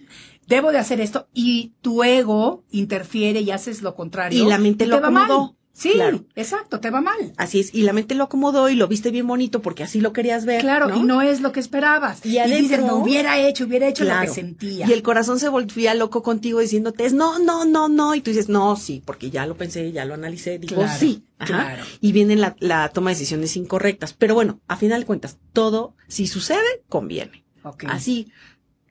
debo 0.48 0.72
de 0.72 0.80
hacer 0.80 1.00
esto 1.00 1.30
y 1.34 1.74
tu 1.82 2.04
ego 2.04 2.64
interfiere 2.72 3.42
y 3.42 3.52
haces 3.52 3.82
lo 3.82 3.96
contrario. 3.96 4.44
Y 4.44 4.48
la 4.48 4.58
mente 4.58 4.88
lo 4.88 4.98
acomodó. 4.98 5.56
Sí, 5.80 5.94
exacto, 6.36 6.82
te 6.82 6.90
va 6.90 7.00
mal. 7.00 7.34
Así 7.38 7.62
es, 7.62 7.74
y 7.74 7.84
la 7.84 7.94
mente 7.94 8.14
lo 8.14 8.26
acomodó 8.26 8.68
y 8.68 8.76
lo 8.76 8.90
viste 8.90 9.12
bien 9.12 9.26
bonito 9.26 9.62
porque 9.62 9.84
así 9.84 10.02
lo 10.02 10.12
querías 10.12 10.46
ver. 10.46 10.60
Claro, 10.60 10.94
y 10.94 11.04
no 11.04 11.22
es 11.22 11.40
lo 11.40 11.54
que 11.54 11.62
esperabas. 11.62 12.26
Y, 12.26 12.38
adentro, 12.38 12.62
dices, 12.62 12.80
no 12.86 12.98
hubiera 12.98 13.40
hecho, 13.40 13.64
hubiera 13.64 13.88
hecho 13.88 14.04
lo 14.04 14.20
que 14.20 14.28
sentía. 14.28 14.86
Y 14.86 14.92
el 14.92 15.02
corazón 15.02 15.40
se 15.40 15.48
volvía 15.48 15.94
loco 15.94 16.22
contigo 16.22 16.60
diciéndote, 16.60 17.10
no, 17.12 17.40
no, 17.40 17.64
no, 17.64 17.88
no. 17.88 18.14
Y 18.14 18.20
tú 18.20 18.32
dices, 18.32 18.50
no, 18.50 18.76
sí, 18.76 19.02
porque 19.06 19.30
ya 19.30 19.46
lo 19.46 19.56
pensé, 19.56 19.90
ya 19.94 20.04
lo 20.04 20.16
analicé. 20.16 20.60
Digo, 20.60 20.84
sí. 21.00 21.24
Claro. 21.38 21.86
Y 22.02 22.12
viene 22.12 22.36
la, 22.36 22.58
la, 22.60 22.90
toma 22.90 23.12
de 23.12 23.16
decisiones 23.16 23.56
incorrectas. 23.56 24.12
Pero 24.12 24.36
bueno, 24.36 24.60
a 24.68 24.76
final 24.76 25.00
de 25.00 25.06
cuentas, 25.06 25.38
todo, 25.54 25.96
si 26.10 26.28
sucede, 26.28 26.84
conviene. 26.90 27.46
Así, 27.88 28.32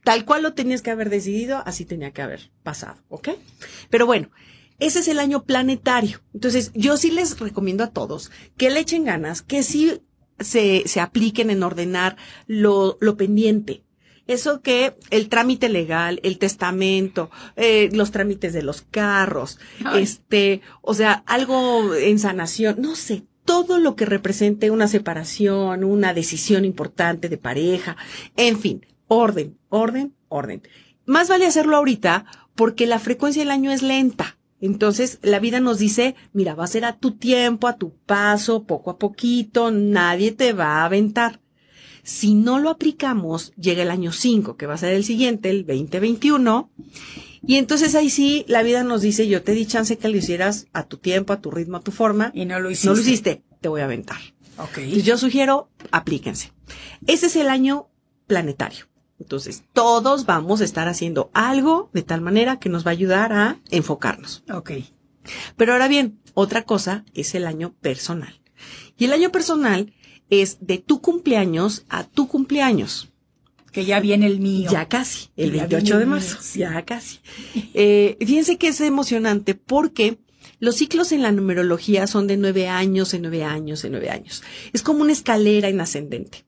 tal 0.05 0.25
cual 0.25 0.43
lo 0.43 0.55
tenías 0.55 0.81
que 0.81 0.91
haber 0.91 1.11
decidido, 1.11 1.63
así 1.67 1.85
tenía 1.85 2.13
que 2.13 2.23
haber 2.23 2.51
pasado, 2.63 2.97
¿ok? 3.09 3.31
Pero 3.91 4.07
bueno, 4.07 4.31
ese 4.79 5.01
es 5.01 5.09
el 5.09 5.19
año 5.19 5.45
planetario. 5.45 6.21
Entonces, 6.35 6.71
yo 6.75 6.97
sí 6.97 7.11
les 7.11 7.39
recomiendo 7.39 7.85
a 7.85 7.91
todos 7.91 8.31
que 8.57 8.71
le 8.71 8.81
echen 8.81 9.05
ganas, 9.05 9.43
que 9.43 9.63
sí 9.63 10.01
se, 10.39 10.85
se 10.87 11.01
apliquen 11.01 11.51
en 11.51 11.63
ordenar 11.63 12.17
lo, 12.47 12.97
lo 13.01 13.17
pendiente. 13.17 13.83
Eso 14.29 14.61
que 14.61 14.95
el 15.11 15.31
trámite 15.31 15.71
legal, 15.71 16.21
el 16.23 16.39
testamento, 16.39 17.31
eh, 17.57 17.89
los 17.93 18.11
trámites 18.11 18.53
de 18.53 18.63
los 18.63 18.83
carros, 18.83 19.59
este, 19.95 20.61
o 20.83 20.93
sea, 20.93 21.23
algo 21.27 21.95
en 21.95 22.19
sanación, 22.19 22.77
no 22.79 22.95
sé, 22.95 23.25
todo 23.47 23.79
lo 23.79 23.97
que 23.97 24.05
represente 24.05 24.71
una 24.71 24.87
separación, 24.87 25.83
una 25.83 26.13
decisión 26.13 26.67
importante 26.67 27.31
de 27.31 27.39
pareja, 27.39 27.97
en 28.37 28.59
fin, 28.59 28.87
orden, 29.07 29.57
orden, 29.71 30.15
orden. 30.29 30.63
Más 31.07 31.31
vale 31.31 31.47
hacerlo 31.47 31.79
ahorita 31.79 32.27
porque 32.55 32.87
la 32.87 32.99
frecuencia 32.99 33.41
del 33.41 33.51
año 33.51 33.73
es 33.73 33.83
lenta. 33.83 34.38
Entonces, 34.61 35.19
la 35.23 35.39
vida 35.39 35.61
nos 35.61 35.79
dice, 35.79 36.15
mira, 36.33 36.55
va 36.55 36.65
a 36.65 36.69
ser 36.69 36.85
a 36.85 36.97
tu 36.97 37.13
tiempo, 37.13 37.69
a 37.69 37.77
tu 37.77 37.95
paso, 37.95 38.65
poco 38.65 38.91
a 38.91 38.99
poquito, 38.99 39.71
nadie 39.71 40.33
te 40.33 40.53
va 40.53 40.79
a 40.79 40.85
aventar. 40.85 41.41
Si 42.03 42.35
no 42.35 42.59
lo 42.59 42.71
aplicamos, 42.71 43.53
llega 43.57 43.83
el 43.83 43.91
año 43.91 44.13
5, 44.13 44.57
que 44.57 44.67
va 44.67 44.75
a 44.75 44.79
ser 44.79 44.95
el 44.95 45.05
siguiente, 45.05 45.51
el 45.51 45.67
2021, 45.67 46.71
y 47.47 47.57
entonces 47.57 47.95
ahí 47.95 48.11
sí, 48.11 48.45
la 48.49 48.63
vida 48.63 48.83
nos 48.83 49.03
dice, 49.03 49.29
yo 49.29 49.43
te 49.43 49.53
di 49.53 49.67
chance 49.67 49.99
que 49.99 50.09
lo 50.09 50.17
hicieras 50.17 50.67
a 50.73 50.85
tu 50.85 50.97
tiempo, 50.97 51.33
a 51.33 51.41
tu 51.41 51.51
ritmo, 51.51 51.77
a 51.77 51.81
tu 51.81 51.93
forma. 51.93 52.31
Y 52.35 52.45
no 52.45 52.59
lo 52.61 52.71
hiciste. 52.71 52.89
No 52.89 52.95
lo 52.95 53.01
hiciste, 53.01 53.43
te 53.61 53.69
voy 53.69 53.81
a 53.81 53.85
aventar. 53.85 54.19
Ok. 54.59 54.79
yo 54.81 55.17
sugiero, 55.19 55.71
aplíquense. 55.93 56.53
Ese 57.07 57.27
es 57.27 57.37
el 57.37 57.49
año 57.49 57.89
planetario. 58.27 58.87
Entonces, 59.21 59.65
todos 59.73 60.27
vamos 60.27 60.61
a 60.61 60.65
estar 60.65 60.89
haciendo 60.89 61.31
algo 61.35 61.91
de 61.93 62.03
tal 62.03 62.21
manera 62.21 62.59
que 62.59 62.69
nos 62.69 62.87
va 62.87 62.91
a 62.91 62.93
ayudar 62.93 63.33
a 63.33 63.59
enfocarnos. 63.71 64.45
Ok. 64.53 64.73
Pero 65.57 65.73
ahora 65.73 65.89
bien, 65.89 66.21
otra 66.35 66.63
cosa 66.65 67.05
es 67.15 67.35
el 67.35 67.47
año 67.47 67.75
personal. 67.81 68.41
Y 68.97 69.07
el 69.07 69.13
año 69.13 69.31
personal 69.31 69.93
es 70.31 70.59
de 70.61 70.79
tu 70.79 71.01
cumpleaños 71.01 71.85
a 71.89 72.05
tu 72.05 72.29
cumpleaños. 72.29 73.09
Que 73.73 73.85
ya 73.85 74.01
viene 74.01 74.27
el 74.27 74.41
mío. 74.41 74.71
Ya 74.71 74.89
casi, 74.89 75.29
el 75.37 75.51
28 75.51 75.99
de 75.99 76.07
marzo. 76.07 76.39
Ya 76.55 76.85
casi. 76.85 77.19
Eh, 77.75 78.17
fíjense 78.21 78.57
que 78.57 78.69
es 78.69 78.81
emocionante 78.81 79.55
porque 79.55 80.19
los 80.59 80.77
ciclos 80.77 81.13
en 81.13 81.23
la 81.23 81.33
numerología 81.33 82.07
son 82.07 82.27
de 82.27 82.37
nueve 82.37 82.69
años, 82.69 83.15
en 83.15 83.23
nueve 83.23 83.45
años, 83.45 83.85
en 83.85 83.93
nueve 83.93 84.11
años. 84.11 84.43
Es 84.73 84.83
como 84.83 85.03
una 85.03 85.13
escalera 85.13 85.69
en 85.69 85.81
ascendente. 85.81 86.45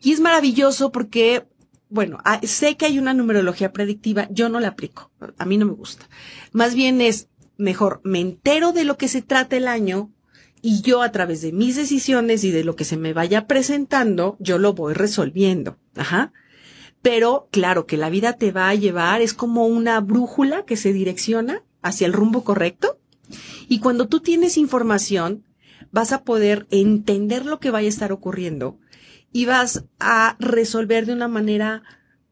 Y 0.00 0.12
es 0.12 0.20
maravilloso 0.20 0.90
porque 0.90 1.46
bueno, 1.90 2.18
ah, 2.24 2.40
sé 2.42 2.76
que 2.76 2.86
hay 2.86 2.98
una 2.98 3.14
numerología 3.14 3.72
predictiva, 3.72 4.28
yo 4.30 4.48
no 4.48 4.60
la 4.60 4.68
aplico, 4.68 5.10
a 5.38 5.44
mí 5.44 5.56
no 5.56 5.66
me 5.66 5.72
gusta. 5.72 6.08
Más 6.52 6.74
bien 6.74 7.00
es 7.00 7.28
mejor, 7.56 8.00
me 8.04 8.20
entero 8.20 8.72
de 8.72 8.84
lo 8.84 8.96
que 8.96 9.08
se 9.08 9.22
trata 9.22 9.56
el 9.56 9.68
año 9.68 10.12
y 10.60 10.82
yo 10.82 11.02
a 11.02 11.12
través 11.12 11.40
de 11.40 11.52
mis 11.52 11.76
decisiones 11.76 12.44
y 12.44 12.50
de 12.50 12.64
lo 12.64 12.76
que 12.76 12.84
se 12.84 12.96
me 12.96 13.12
vaya 13.12 13.46
presentando, 13.46 14.36
yo 14.40 14.58
lo 14.58 14.74
voy 14.74 14.94
resolviendo. 14.94 15.78
Ajá. 15.96 16.32
Pero 17.00 17.48
claro 17.52 17.86
que 17.86 17.96
la 17.96 18.10
vida 18.10 18.34
te 18.34 18.50
va 18.50 18.68
a 18.68 18.74
llevar, 18.74 19.22
es 19.22 19.34
como 19.34 19.66
una 19.66 20.00
brújula 20.00 20.64
que 20.64 20.76
se 20.76 20.92
direcciona 20.92 21.62
hacia 21.80 22.06
el 22.06 22.12
rumbo 22.12 22.42
correcto. 22.42 22.98
Y 23.68 23.78
cuando 23.80 24.08
tú 24.08 24.20
tienes 24.20 24.56
información, 24.56 25.44
vas 25.92 26.12
a 26.12 26.24
poder 26.24 26.66
entender 26.70 27.46
lo 27.46 27.60
que 27.60 27.70
vaya 27.70 27.86
a 27.86 27.90
estar 27.90 28.12
ocurriendo 28.12 28.78
y 29.32 29.46
vas 29.46 29.84
a 29.98 30.36
resolver 30.38 31.06
de 31.06 31.12
una 31.12 31.28
manera 31.28 31.82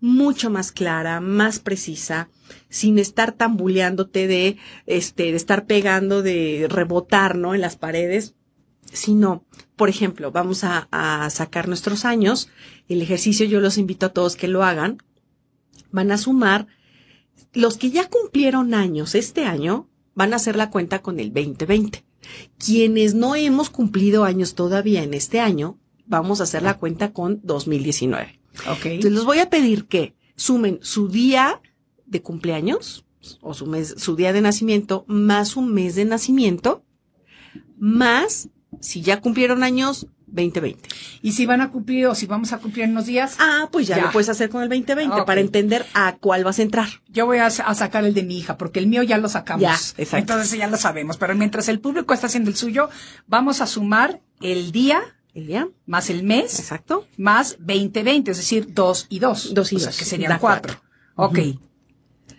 mucho 0.01 0.51
más 0.51 0.73
clara, 0.73 1.21
más 1.21 1.59
precisa, 1.59 2.29
sin 2.69 2.99
estar 2.99 3.33
tambuleándote 3.33 4.27
de, 4.27 4.57
este, 4.87 5.25
de 5.25 5.37
estar 5.37 5.67
pegando, 5.67 6.23
de 6.23 6.67
rebotar, 6.69 7.37
¿no? 7.37 7.55
En 7.55 7.61
las 7.61 7.77
paredes, 7.77 8.35
sino, 8.93 9.45
por 9.75 9.89
ejemplo, 9.89 10.31
vamos 10.33 10.65
a, 10.65 10.89
a 10.91 11.29
sacar 11.31 11.69
nuestros 11.69 12.05
años, 12.05 12.49
el 12.89 13.03
ejercicio 13.03 13.47
yo 13.47 13.61
los 13.61 13.79
invito 13.79 14.07
a 14.07 14.13
todos 14.13 14.37
que 14.37 14.49
lo 14.49 14.65
hagan, 14.65 14.99
van 15.91 16.13
a 16.13 16.19
sumar 16.19 16.67
los 17.53 17.79
que 17.79 17.91
ya 17.91 18.09
cumplieron 18.09 18.75
años 18.75 19.15
este 19.15 19.45
año, 19.45 19.89
van 20.15 20.33
a 20.33 20.37
hacer 20.37 20.57
la 20.57 20.71
cuenta 20.71 21.01
con 21.03 21.21
el 21.21 21.33
2020. 21.33 22.05
Quienes 22.59 23.15
no 23.15 23.35
hemos 23.35 23.71
cumplido 23.71 24.25
años 24.25 24.55
todavía 24.55 25.03
en 25.03 25.15
este 25.15 25.41
año, 25.41 25.79
vamos 26.07 26.41
a 26.41 26.45
hacer 26.45 26.63
la 26.63 26.79
cuenta 26.79 27.13
con 27.13 27.41
2019. 27.43 28.41
Ok. 28.71 28.87
Entonces 28.87 29.13
les 29.13 29.25
voy 29.25 29.39
a 29.39 29.51
pedir 29.51 29.87
que 29.87 30.15
sumen 30.37 30.79
su 30.83 31.09
día 31.09 31.61
de 32.07 32.23
cumpleaños 32.23 33.05
o 33.41 33.55
su 33.55 33.67
mes, 33.67 33.95
su 33.99 34.17
día 34.17 34.33
de 34.33 34.41
nacimiento 34.41 35.05
más 35.09 35.57
un 35.57 35.73
mes 35.73 35.95
de 35.95 36.05
nacimiento 36.05 36.85
más 37.79 38.49
si 38.81 39.03
ya 39.03 39.21
cumplieron 39.21 39.63
años 39.63 40.07
2020. 40.27 40.89
¿Y 41.23 41.33
si 41.33 41.47
van 41.47 41.61
a 41.61 41.71
cumplir 41.71 42.07
o 42.07 42.15
si 42.15 42.27
vamos 42.27 42.53
a 42.53 42.59
cumplir 42.59 42.89
unos 42.89 43.07
días? 43.07 43.37
Ah, 43.39 43.69
pues 43.71 43.87
ya, 43.87 43.99
lo 43.99 44.11
puedes 44.11 44.29
hacer 44.29 44.51
con 44.51 44.63
el 44.63 44.69
2020 44.69 45.25
para 45.25 45.41
entender 45.41 45.87
a 45.95 46.17
cuál 46.17 46.45
vas 46.45 46.59
a 46.59 46.63
entrar. 46.63 46.89
Yo 47.09 47.27
voy 47.27 47.39
a, 47.39 47.47
a, 47.47 47.75
sacar 47.75 48.05
el 48.05 48.13
de 48.13 48.23
mi 48.23 48.39
hija 48.39 48.59
porque 48.59 48.81
el 48.81 48.87
mío 48.87 49.03
ya 49.03 49.19
lo 49.19 49.29
sacamos. 49.29 49.63
Ya, 49.63 49.75
exacto. 49.75 50.33
Entonces 50.33 50.59
ya 50.59 50.67
lo 50.69 50.77
sabemos. 50.77 51.17
Pero 51.17 51.35
mientras 51.35 51.69
el 51.69 51.81
público 51.81 52.13
está 52.13 52.27
haciendo 52.27 52.51
el 52.51 52.57
suyo, 52.57 52.91
vamos 53.27 53.61
a 53.61 53.67
sumar 53.67 54.21
el 54.41 54.73
día 54.73 55.01
el 55.37 55.47
día. 55.47 55.69
Más 55.85 56.11
el 56.11 56.23
mes. 56.23 56.59
Exacto. 56.59 57.07
Más 57.17 57.57
2020, 57.59 58.31
es 58.31 58.37
decir, 58.39 58.73
dos 58.73 59.07
y 59.09 59.19
dos. 59.19 59.55
Dos 59.55 59.73
y 59.73 59.77
o 59.77 59.79
dos. 59.79 59.95
Sea, 59.95 59.99
que 59.99 60.05
serían 60.05 60.39
cuatro. 60.39 60.81
Ok. 61.15 61.39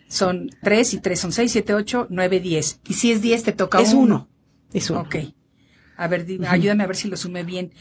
Son 0.08 0.50
tres 0.64 0.94
y 0.94 1.00
tres 1.00 1.20
son 1.20 1.32
seis, 1.32 1.52
siete, 1.52 1.74
ocho, 1.74 2.08
nueve, 2.10 2.40
diez. 2.40 2.80
Y 2.88 2.96
si 2.96 3.12
es 3.12 3.22
diez, 3.22 3.44
te 3.44 3.52
toca 3.52 3.82
es 3.82 3.94
uno. 3.94 4.30
Es 4.74 4.90
uno. 4.90 5.02
Ok. 5.02 5.16
A 5.96 6.08
ver, 6.08 6.26
ayúdame 6.48 6.84
a 6.84 6.88
ver 6.88 6.96
si 6.96 7.08
lo 7.08 7.18
sumé 7.18 7.44
bien. 7.44 7.72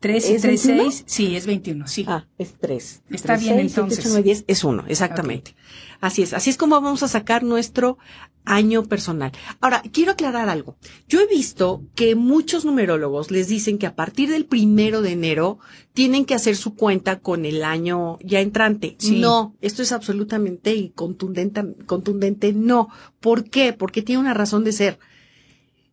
3 0.00 0.30
y 0.30 0.32
¿Es 0.32 0.42
3, 0.42 0.66
21? 0.66 0.90
6. 0.90 1.04
Sí, 1.06 1.36
es 1.36 1.46
21, 1.46 1.86
sí. 1.86 2.06
Ah, 2.08 2.26
es 2.38 2.54
3. 2.58 3.02
Está 3.10 3.36
bien, 3.36 3.58
entonces. 3.58 4.02
9, 4.06 4.22
10, 4.22 4.44
es 4.46 4.64
1, 4.64 4.84
exactamente. 4.88 5.54
Así 6.00 6.22
es, 6.22 6.32
así 6.32 6.48
es 6.48 6.56
como 6.56 6.80
vamos 6.80 7.02
a 7.02 7.08
sacar 7.08 7.42
nuestro 7.42 7.98
año 8.44 8.84
personal. 8.84 9.32
Ahora, 9.60 9.82
quiero 9.92 10.12
aclarar 10.12 10.48
algo. 10.48 10.76
Yo 11.08 11.20
he 11.20 11.26
visto 11.26 11.84
que 11.94 12.14
muchos 12.14 12.64
numerólogos 12.64 13.30
les 13.30 13.48
dicen 13.48 13.78
que 13.78 13.86
a 13.86 13.94
partir 13.94 14.28
del 14.30 14.46
primero 14.46 15.02
de 15.02 15.12
enero 15.12 15.58
tienen 15.92 16.24
que 16.24 16.34
hacer 16.34 16.56
su 16.56 16.74
cuenta 16.74 17.20
con 17.20 17.44
el 17.44 17.62
año 17.62 18.18
ya 18.24 18.40
entrante. 18.40 18.96
Sí. 18.98 19.20
No, 19.20 19.54
esto 19.60 19.82
es 19.82 19.92
absolutamente 19.92 20.74
y 20.74 20.90
contundente, 20.90 21.62
contundente 21.86 22.52
no. 22.52 22.88
¿Por 23.20 23.44
qué? 23.50 23.72
Porque 23.72 24.02
tiene 24.02 24.20
una 24.20 24.34
razón 24.34 24.64
de 24.64 24.72
ser. 24.72 24.98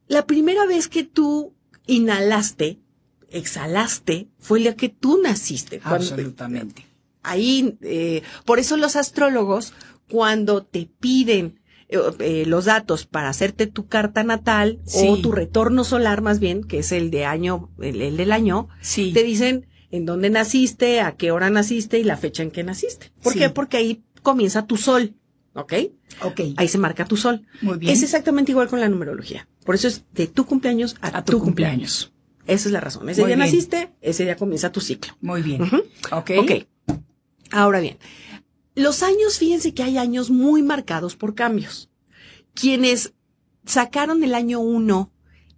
La 0.08 0.26
primera 0.26 0.66
vez 0.66 0.88
que 0.88 1.04
tú 1.04 1.54
inhalaste, 1.86 2.80
exhalaste, 3.30 4.30
fue 4.40 4.60
la 4.62 4.76
que 4.76 4.90
tú 4.90 5.20
naciste. 5.22 5.80
Cuando- 5.80 5.98
Absolutamente. 5.98 6.86
ahí, 7.24 7.78
eh, 7.82 8.22
por 8.46 8.60
eso 8.60 8.78
los 8.78 8.96
astrólogos, 8.96 9.74
cuando 10.10 10.64
te 10.64 10.90
piden 11.00 11.60
eh, 11.90 11.98
eh, 12.20 12.44
los 12.46 12.66
datos 12.66 13.06
para 13.06 13.30
hacerte 13.30 13.68
tu 13.68 13.88
carta 13.88 14.24
natal 14.24 14.80
Sí. 14.86 15.08
o 15.10 15.18
tu 15.18 15.32
retorno 15.32 15.84
solar 15.84 16.22
más 16.22 16.40
bien, 16.40 16.64
que 16.64 16.80
es 16.80 16.92
el 16.92 17.12
de 17.12 17.26
año, 17.26 17.70
el, 17.82 18.02
el 18.02 18.18
del 18.18 18.32
año, 18.32 18.68
Sí. 18.82 19.12
te 19.14 19.24
dicen 19.24 19.68
en 19.92 20.06
dónde 20.06 20.30
naciste, 20.30 21.00
a 21.02 21.14
qué 21.16 21.32
hora 21.32 21.50
naciste 21.50 21.98
y 22.00 22.04
la 22.04 22.18
fecha 22.18 22.44
en 22.44 22.52
que 22.52 22.64
naciste. 22.64 23.12
¿Por 23.24 23.34
Sí. 23.34 23.40
qué? 23.40 23.50
Porque 23.50 23.78
ahí 23.78 24.04
comienza 24.22 24.66
tu 24.68 24.76
sol, 24.76 25.14
¿ok? 25.54 25.74
Ok. 26.24 26.42
Ahí 26.58 26.68
se 26.68 26.78
marca 26.78 27.06
tu 27.06 27.16
sol. 27.16 27.46
Muy 27.62 27.78
bien. 27.78 27.94
Es 27.94 28.04
exactamente 28.04 28.52
igual 28.52 28.68
con 28.68 28.82
la 28.82 28.90
numerología. 28.90 29.48
Por 29.66 29.76
eso 29.76 29.88
es 29.88 30.04
de 30.14 30.28
tu 30.28 30.46
cumpleaños 30.46 30.98
a, 31.02 31.18
a 31.20 31.24
tu 31.24 31.40
cumpleaños. 31.40 32.12
Esa 32.48 32.68
es 32.70 32.72
la 32.74 32.80
razón. 32.82 33.10
Ese 33.10 33.22
Muy 33.22 33.28
día 33.30 33.36
bien. 33.38 33.46
naciste, 33.48 33.90
ese 34.02 34.24
día 34.24 34.36
comienza 34.36 34.72
tu 34.72 34.80
ciclo. 34.82 35.14
Muy 35.22 35.42
bien. 35.42 35.62
Ujú. 35.62 35.78
Ok. 36.12 36.32
Ok. 36.40 36.52
Ahora 37.52 37.80
bien, 37.80 37.98
los 38.78 39.02
años, 39.02 39.40
fíjense 39.40 39.74
que 39.74 39.84
hay 39.84 39.98
años 39.98 40.30
muy 40.30 40.62
marcados 40.62 41.16
por 41.16 41.34
cambios. 41.34 41.90
Quienes 42.54 43.14
sacaron 43.66 44.24
el 44.24 44.36
año 44.36 44.60
1, 44.60 45.12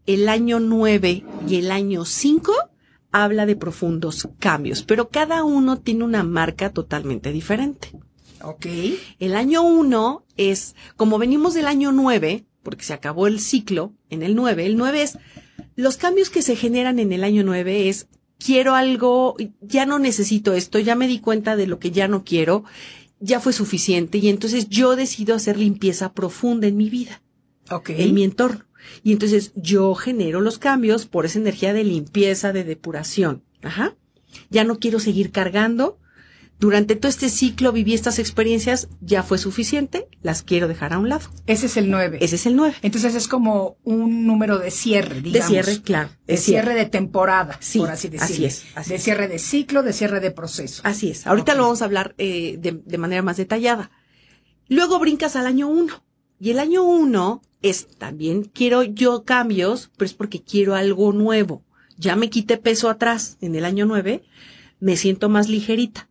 el 0.06 0.30
año 0.30 0.60
9 0.62 1.26
y 1.48 1.56
el 1.58 1.70
año 1.72 2.06
5, 2.06 2.54
habla 3.12 3.46
de 3.46 3.58
profundos 3.58 4.30
cambios, 4.40 4.84
pero 4.84 5.10
cada 5.10 5.44
uno 5.44 5.80
tiene 5.80 6.06
una 6.06 6.24
marca 6.24 6.72
totalmente 6.72 7.34
diferente. 7.34 7.92
Ok. 8.42 8.66
El 9.20 9.36
año 9.36 9.64
1 9.64 10.26
es, 10.38 10.76
como 10.96 11.18
venimos 11.18 11.54
del 11.54 11.68
año 11.68 11.92
9, 11.92 12.46
porque 12.64 12.86
se 12.86 12.94
acabó 12.94 13.28
el 13.28 13.42
ciclo 13.42 13.94
en 14.10 14.24
el 14.24 14.34
9, 14.34 14.66
el 14.66 14.78
9 14.78 15.02
es, 15.02 15.18
los 15.76 15.98
cambios 15.98 16.30
que 16.30 16.42
se 16.42 16.56
generan 16.56 17.00
en 17.00 17.12
el 17.12 17.26
año 17.26 17.44
9 17.44 17.90
es, 17.90 18.08
quiero 18.38 18.76
algo, 18.76 19.36
ya 19.60 19.86
no 19.86 20.00
necesito 20.00 20.54
esto, 20.54 20.80
ya 20.80 20.96
me 20.96 21.08
di 21.08 21.20
cuenta 21.20 21.56
de 21.56 21.68
lo 21.68 21.80
que 21.80 21.92
ya 21.92 22.08
no 22.08 22.24
quiero, 22.24 22.64
ya 23.20 23.40
fue 23.40 23.54
suficiente 23.54 24.18
y 24.18 24.30
entonces 24.30 24.70
yo 24.70 24.96
decido 24.96 25.36
hacer 25.36 25.58
limpieza 25.58 26.14
profunda 26.14 26.68
en 26.68 26.78
mi 26.78 26.90
vida, 26.90 27.22
Ok. 27.70 27.90
en 27.92 28.14
mi 28.14 28.24
entorno. 28.24 28.66
Y 29.04 29.12
entonces 29.12 29.52
yo 29.56 29.94
genero 29.94 30.42
los 30.42 30.58
cambios 30.58 31.06
por 31.06 31.26
esa 31.26 31.38
energía 31.40 31.74
de 31.74 31.84
limpieza, 31.84 32.54
de 32.54 32.64
depuración. 32.64 33.44
Ajá. 33.62 33.96
Ya 34.50 34.64
no 34.64 34.80
quiero 34.80 35.00
seguir 35.00 35.32
cargando. 35.32 35.99
Durante 36.60 36.98
todo 36.98 37.10
este 37.10 37.30
ciclo 37.30 37.72
viví 37.72 37.94
estas 37.94 38.20
experiencias, 38.20 38.90
ya 39.00 39.24
fue 39.24 39.38
suficiente, 39.38 40.10
las 40.22 40.44
quiero 40.44 40.68
dejar 40.68 40.92
a 40.92 41.00
un 41.00 41.08
lado. 41.08 41.30
Ese 41.48 41.68
es 41.68 41.78
el 41.78 41.90
9. 41.90 42.18
Ese 42.22 42.36
es 42.36 42.46
el 42.46 42.58
9. 42.58 42.76
Entonces 42.82 43.16
es 43.16 43.30
como 43.30 43.78
un 43.86 44.26
número 44.28 44.58
de 44.60 44.70
cierre, 44.70 45.22
digamos. 45.22 45.48
cierre, 45.48 45.82
claro, 45.82 46.10
De 46.28 46.34
de 46.34 46.38
cierre 46.38 46.66
cierre. 46.68 46.80
de 46.84 46.90
temporada, 46.90 47.58
Sí, 47.62 47.80
por 47.80 47.90
así 47.90 48.10
decirlo. 48.10 48.26
así 48.34 48.46
es, 48.46 48.66
así 48.76 48.90
de 48.90 48.96
es. 48.98 49.04
cierre 49.04 49.28
de 49.30 49.40
ciclo, 49.40 49.84
de 49.84 49.94
cierre 49.94 50.20
de 50.20 50.32
proceso. 50.32 50.82
Así 50.84 51.10
es. 51.12 51.26
Ahorita 51.26 51.56
lo 51.56 51.64
vamos 51.64 51.82
a 51.82 51.86
hablar 51.86 52.14
eh, 52.18 52.58
de, 52.60 52.74
de 52.86 52.98
manera 52.98 53.22
más 53.22 53.38
detallada. 53.38 53.90
Luego 54.68 55.00
brincas 55.00 55.38
al 55.38 55.48
año 55.48 55.70
1. 55.70 56.04
Y 56.42 56.52
el 56.52 56.60
año 56.60 56.84
1 56.84 57.42
es 57.62 57.88
también 57.98 58.44
quiero 58.44 58.84
yo 58.84 59.24
cambios, 59.24 59.92
pero 59.96 60.08
es 60.08 60.14
porque 60.14 60.42
quiero 60.44 60.76
algo 60.76 61.14
nuevo. 61.14 61.64
Ya 61.98 62.18
me 62.18 62.30
quité 62.30 62.58
peso 62.58 62.90
atrás 62.90 63.38
en 63.40 63.56
el 63.56 63.64
año 63.64 63.86
9, 63.86 64.24
me 64.82 64.98
siento 64.98 65.30
más 65.30 65.48
ligerita. 65.48 66.09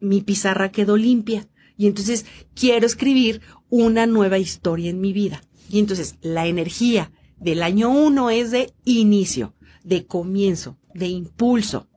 Mi 0.00 0.20
pizarra 0.20 0.72
quedó 0.72 0.96
limpia. 0.96 1.48
Y 1.76 1.86
entonces 1.86 2.26
quiero 2.54 2.86
escribir 2.86 3.40
una 3.68 4.06
nueva 4.06 4.38
historia 4.38 4.90
en 4.90 5.00
mi 5.00 5.12
vida. 5.12 5.42
Y 5.70 5.78
entonces 5.78 6.16
la 6.20 6.46
energía 6.46 7.12
del 7.38 7.62
año 7.62 7.90
1 7.90 8.30
es 8.30 8.50
de 8.50 8.74
inicio, 8.84 9.54
de 9.82 10.06
comienzo, 10.06 10.76
de 10.94 11.08
impulso. 11.08 11.88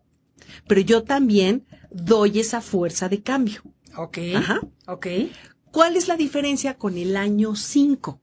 Pero 0.68 0.82
yo 0.82 1.04
también 1.04 1.66
doy 1.92 2.40
esa 2.40 2.62
fuerza 2.62 3.10
de 3.10 3.22
cambio. 3.22 3.62
Ok. 3.98 4.18
Ajá. 4.36 4.62
Ok. 4.88 5.08
¿Cuál 5.72 5.98
es 5.98 6.08
la 6.08 6.18
diferencia 6.18 6.78
con 6.78 6.98
el 6.98 7.18
año 7.18 7.56
5? 7.56 8.22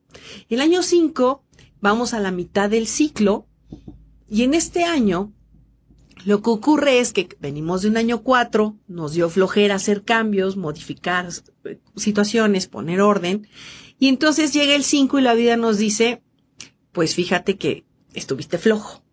El 0.48 0.60
año 0.60 0.82
5 0.82 1.44
vamos 1.80 2.14
a 2.14 2.20
la 2.20 2.30
mitad 2.30 2.70
del 2.70 2.86
ciclo 2.86 3.46
y 4.28 4.44
en 4.44 4.54
este 4.54 4.84
año 4.84 5.32
lo 6.24 6.42
que 6.42 6.50
ocurre 6.50 6.98
es 6.98 7.12
que 7.12 7.28
venimos 7.40 7.82
de 7.82 7.88
un 7.88 7.96
año 7.96 8.22
4, 8.22 8.76
nos 8.88 9.12
dio 9.12 9.30
flojera 9.30 9.76
hacer 9.76 10.02
cambios, 10.02 10.56
modificar 10.56 11.28
eh, 11.64 11.78
situaciones, 11.96 12.66
poner 12.66 13.00
orden 13.00 13.46
y 14.00 14.08
entonces 14.08 14.52
llega 14.52 14.74
el 14.74 14.82
5 14.82 15.18
y 15.18 15.22
la 15.22 15.34
vida 15.34 15.56
nos 15.58 15.76
dice, 15.76 16.22
pues 16.92 17.14
fíjate 17.14 17.56
que 17.56 17.84
estuviste 18.14 18.56
flojo. 18.56 19.04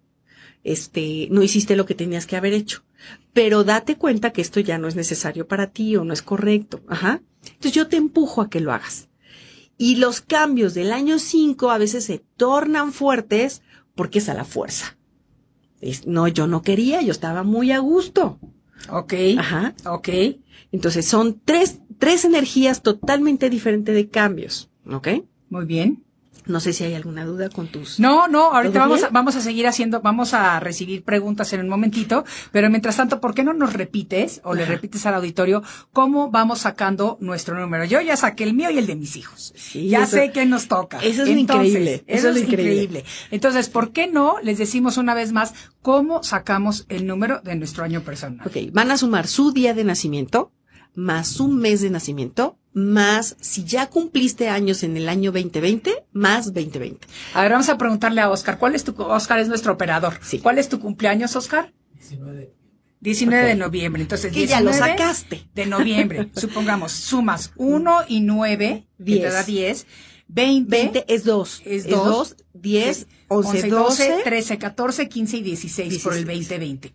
Este, 0.63 1.27
no 1.29 1.43
hiciste 1.43 1.75
lo 1.75 1.85
que 1.85 1.93
tenías 1.93 2.25
que 2.25 2.37
haber 2.37 2.53
hecho. 2.53 2.83
Pero 3.33 3.65
date 3.65 3.97
cuenta 3.97 4.31
que 4.31 4.41
esto 4.41 4.61
ya 4.61 4.77
no 4.77 4.87
es 4.87 4.95
necesario 4.95 5.47
para 5.47 5.67
ti 5.67 5.97
o 5.97 6.05
no 6.05 6.13
es 6.13 6.21
correcto. 6.21 6.81
Ajá. 6.87 7.21
Entonces 7.43 7.73
yo 7.73 7.87
te 7.87 7.97
empujo 7.97 8.41
a 8.41 8.49
que 8.49 8.61
lo 8.61 8.71
hagas. 8.71 9.09
Y 9.77 9.97
los 9.97 10.21
cambios 10.21 10.73
del 10.73 10.93
año 10.93 11.19
5 11.19 11.69
a 11.69 11.77
veces 11.77 12.05
se 12.05 12.23
tornan 12.37 12.93
fuertes 12.93 13.61
porque 13.93 14.19
es 14.19 14.29
a 14.29 14.33
la 14.33 14.45
fuerza. 14.45 14.96
Es- 15.81 16.07
no, 16.07 16.27
yo 16.27 16.47
no 16.47 16.61
quería, 16.61 17.01
yo 17.01 17.11
estaba 17.11 17.43
muy 17.43 17.71
a 17.71 17.79
gusto. 17.79 18.39
Ok. 18.89 19.13
Ajá. 19.37 19.73
Ok. 19.85 20.09
Entonces 20.71 21.05
son 21.05 21.41
tres, 21.43 21.79
tres 21.99 22.25
energías 22.25 22.81
totalmente 22.83 23.49
diferentes 23.49 23.93
de 23.95 24.09
cambios. 24.09 24.69
¿Ok? 24.89 25.07
Muy 25.49 25.65
bien. 25.65 26.03
No 26.47 26.59
sé 26.59 26.73
si 26.73 26.83
hay 26.83 26.93
alguna 26.93 27.25
duda 27.25 27.49
con 27.49 27.67
tus. 27.67 27.99
No, 27.99 28.27
no, 28.27 28.51
ahorita 28.53 28.73
¿Todo 28.73 28.81
vamos 28.89 29.03
a, 29.03 29.09
vamos 29.09 29.35
a 29.35 29.41
seguir 29.41 29.67
haciendo, 29.67 30.01
vamos 30.01 30.33
a 30.33 30.59
recibir 30.59 31.03
preguntas 31.03 31.51
en 31.53 31.61
un 31.61 31.69
momentito, 31.69 32.23
pero 32.51 32.69
mientras 32.69 32.95
tanto, 32.97 33.19
¿por 33.19 33.33
qué 33.33 33.43
no 33.43 33.53
nos 33.53 33.73
repites 33.73 34.41
o 34.43 34.53
le 34.53 34.65
repites 34.65 35.05
al 35.05 35.15
auditorio 35.15 35.63
cómo 35.93 36.29
vamos 36.31 36.59
sacando 36.59 37.17
nuestro 37.21 37.59
número? 37.59 37.85
Yo 37.85 38.01
ya 38.01 38.15
saqué 38.17 38.43
el 38.43 38.53
mío 38.53 38.69
y 38.69 38.77
el 38.77 38.87
de 38.87 38.95
mis 38.95 39.15
hijos. 39.15 39.53
Sí, 39.55 39.89
ya 39.89 40.03
eso- 40.03 40.17
sé 40.17 40.31
que 40.31 40.45
nos 40.45 40.67
toca. 40.67 40.99
eso 40.99 41.23
es 41.23 41.29
increíble, 41.29 42.03
Eso, 42.07 42.29
es 42.29 42.35
lo 42.35 42.41
increíble. 42.41 43.03
Entonces, 43.31 43.69
¿por 43.69 43.91
qué 43.91 44.07
no 44.07 44.35
les 44.41 44.57
decimos 44.57 44.97
una 44.97 45.13
vez 45.13 45.31
más 45.33 45.53
cómo 45.81 46.23
sacamos 46.23 46.85
el 46.89 47.05
número 47.07 47.41
de 47.41 47.55
nuestro 47.55 47.83
año 47.83 48.01
personal? 48.01 48.45
Ok, 48.47 48.71
van 48.71 48.91
a 48.91 48.97
sumar 48.97 49.27
su 49.27 49.51
día 49.51 49.73
de 49.73 49.83
nacimiento, 49.83 50.51
más 50.97 51.39
un 51.39 51.59
mes 51.59 51.81
de 51.81 51.91
nacimiento, 51.91 52.57
más 52.73 53.37
si 53.39 53.63
ya 53.63 53.87
cumpliste 53.87 54.49
años 54.49 54.81
en 54.81 54.97
el 54.97 55.07
año 55.09 55.31
2020, 55.31 56.05
más 56.11 56.47
2020. 56.53 57.05
A 57.35 57.43
ver, 57.43 57.51
vamos 57.51 57.69
a 57.69 57.77
preguntarle 57.77 58.19
a 58.21 58.31
Oscar. 58.31 58.57
¿Cuál 58.57 58.73
es 58.73 58.83
tu, 58.83 58.99
Oscar 59.03 59.37
es 59.37 59.47
nuestro 59.47 59.73
operador. 59.73 60.19
Sí. 60.23 60.39
¿Cuál 60.39 60.57
es 60.57 60.69
tu 60.69 60.79
cumpleaños, 60.79 61.35
Oscar? 61.35 61.71
19 62.99 63.45
de 63.45 63.53
Ok. 63.53 63.59
noviembre. 63.59 64.01
Entonces, 64.01 64.33
Que 64.33 64.47
ya 64.47 64.59
lo 64.59 64.71
19 64.71 64.97
sacaste. 64.97 65.47
De 65.53 65.65
noviembre. 65.67 66.29
Supongamos, 66.35 66.91
sumas 66.93 67.51
1 67.57 68.05
y 68.07 68.21
9, 68.21 68.87
que 68.97 69.03
te 69.03 69.11
Diez. 69.11 69.33
da 69.33 69.43
10. 69.43 69.87
20, 70.29 70.69
20 70.69 71.05
es 71.13 71.23
2. 71.23 71.61
es 71.63 71.85
Es 71.85 71.89
2, 71.91 72.05
2, 72.05 72.35
10, 72.55 73.07
11, 73.27 73.69
12, 73.69 73.69
12, 73.69 74.21
13, 74.23 74.57
14, 74.57 75.09
15 75.09 75.37
y 75.37 75.41
16 75.43 75.99
por 76.03 76.13
el 76.13 76.25
16. 76.25 76.49
2020. 76.49 76.93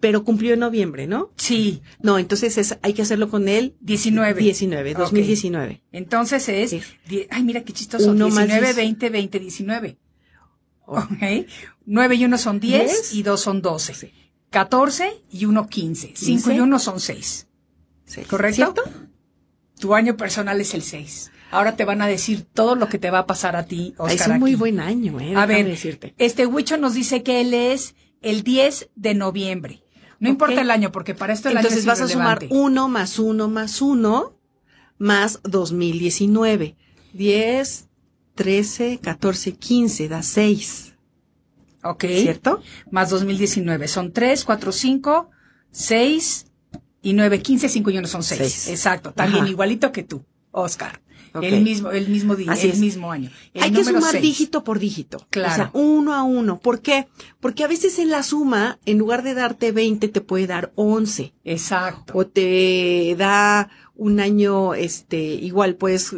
Pero 0.00 0.24
cumplió 0.24 0.54
en 0.54 0.60
noviembre, 0.60 1.06
¿no? 1.06 1.30
Sí, 1.36 1.82
No, 2.02 2.18
entonces 2.18 2.56
es, 2.58 2.78
hay 2.82 2.94
que 2.94 3.02
hacerlo 3.02 3.28
con 3.28 3.48
él 3.48 3.76
19. 3.80 4.40
19, 4.40 4.92
Ok. 4.92 4.98
2019. 4.98 5.82
Entonces 5.92 6.48
es, 6.48 6.70
die- 7.06 7.28
ay, 7.30 7.42
mira 7.44 7.62
qué 7.62 7.72
chistoso, 7.72 8.10
Uno 8.10 8.28
más 8.30 8.46
19, 8.46 8.60
diez. 8.66 8.76
20, 8.76 9.10
20, 9.10 9.38
19. 9.40 9.98
Ok. 10.86 11.46
9 11.86 12.14
y 12.16 12.24
1 12.24 12.38
son 12.38 12.60
10 12.60 12.84
Diez. 12.90 13.14
y 13.14 13.22
2 13.22 13.40
son 13.40 13.62
12. 13.62 13.94
Sí. 13.94 14.12
14 14.50 15.22
y 15.30 15.44
1 15.44 15.68
15. 15.68 16.12
5 16.14 16.16
y 16.16 16.42
Quince. 16.54 16.62
1 16.62 16.78
son 16.78 16.98
6. 17.00 17.46
Sí. 18.06 18.22
¿Correcto? 18.22 18.56
¿Cierto? 18.56 18.82
Tu 19.78 19.94
año 19.94 20.16
personal 20.16 20.60
es 20.60 20.74
el 20.74 20.82
6. 20.82 21.30
Ahora 21.52 21.76
te 21.76 21.84
van 21.84 22.00
a 22.02 22.06
decir 22.06 22.44
todo 22.44 22.74
lo 22.76 22.88
que 22.88 22.98
te 22.98 23.10
va 23.10 23.20
a 23.20 23.26
pasar 23.26 23.56
a 23.56 23.64
ti, 23.66 23.94
Oscar. 23.98 24.14
es 24.20 24.26
un 24.28 24.38
muy 24.40 24.52
aquí. 24.52 24.58
buen 24.58 24.80
año, 24.80 25.18
¿eh? 25.20 25.26
A 25.36 25.46
Déjame 25.46 25.54
ver, 25.54 25.66
decirte. 25.66 26.14
este 26.18 26.46
Huicho 26.46 26.76
nos 26.76 26.94
dice 26.94 27.22
que 27.22 27.40
él 27.40 27.54
es 27.54 27.94
el 28.22 28.42
10 28.42 28.90
de 28.94 29.14
noviembre. 29.14 29.82
No 30.20 30.28
importa 30.28 30.60
el 30.60 30.70
año, 30.70 30.92
porque 30.92 31.14
para 31.14 31.32
esto 31.32 31.48
el 31.48 31.56
Entonces 31.56 31.80
año 31.84 31.92
es 31.92 31.98
vas 31.98 32.00
a 32.02 32.08
sumar. 32.08 32.46
1 32.50 32.88
más 32.88 33.18
1 33.18 33.48
más 33.48 33.82
1 33.82 34.32
más 34.98 35.40
2019. 35.42 36.76
10, 37.14 37.88
13, 38.34 39.00
14, 39.02 39.52
15, 39.54 40.08
da 40.08 40.22
6. 40.22 40.94
Ok. 41.82 42.04
¿Cierto? 42.04 42.62
Más 42.90 43.10
2019. 43.10 43.88
Son 43.88 44.12
3, 44.12 44.44
4, 44.44 44.72
5, 44.72 45.30
6 45.70 46.46
y 47.02 47.14
9, 47.14 47.40
15, 47.40 47.68
5 47.68 47.90
y 47.90 47.98
1 47.98 48.06
son 48.06 48.22
6. 48.22 48.38
Seis. 48.38 48.68
Exacto. 48.68 49.12
También 49.12 49.44
Ajá. 49.44 49.50
igualito 49.50 49.90
que 49.90 50.02
tú, 50.02 50.24
Oscar. 50.52 51.00
El 51.40 51.62
mismo, 51.62 51.92
el 51.92 52.08
mismo 52.08 52.34
día, 52.34 52.50
Así 52.50 52.66
el 52.66 52.72
es. 52.72 52.80
mismo 52.80 53.12
año. 53.12 53.30
El 53.54 53.62
Hay 53.62 53.70
que 53.70 53.84
sumar 53.84 54.10
seis. 54.10 54.22
dígito 54.22 54.64
por 54.64 54.80
dígito. 54.80 55.24
Claro. 55.30 55.52
O 55.52 55.56
sea, 55.56 55.70
uno 55.74 56.12
a 56.14 56.24
uno. 56.24 56.58
¿Por 56.58 56.80
qué? 56.80 57.06
Porque 57.38 57.62
a 57.62 57.68
veces 57.68 58.00
en 58.00 58.10
la 58.10 58.24
suma, 58.24 58.80
en 58.84 58.98
lugar 58.98 59.22
de 59.22 59.34
darte 59.34 59.70
20, 59.70 60.08
te 60.08 60.20
puede 60.20 60.48
dar 60.48 60.72
11. 60.74 61.32
Exacto. 61.44 62.12
O 62.16 62.26
te 62.26 63.14
da 63.16 63.70
un 63.94 64.18
año, 64.18 64.74
este, 64.74 65.18
igual 65.22 65.76
puedes 65.76 66.16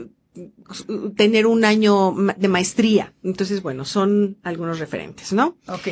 tener 1.16 1.46
un 1.46 1.64
año 1.66 2.14
de 2.38 2.48
maestría. 2.48 3.12
Entonces, 3.22 3.60
bueno, 3.62 3.84
son 3.84 4.38
algunos 4.42 4.78
referentes, 4.78 5.32
¿no? 5.34 5.58
Ok. 5.68 5.88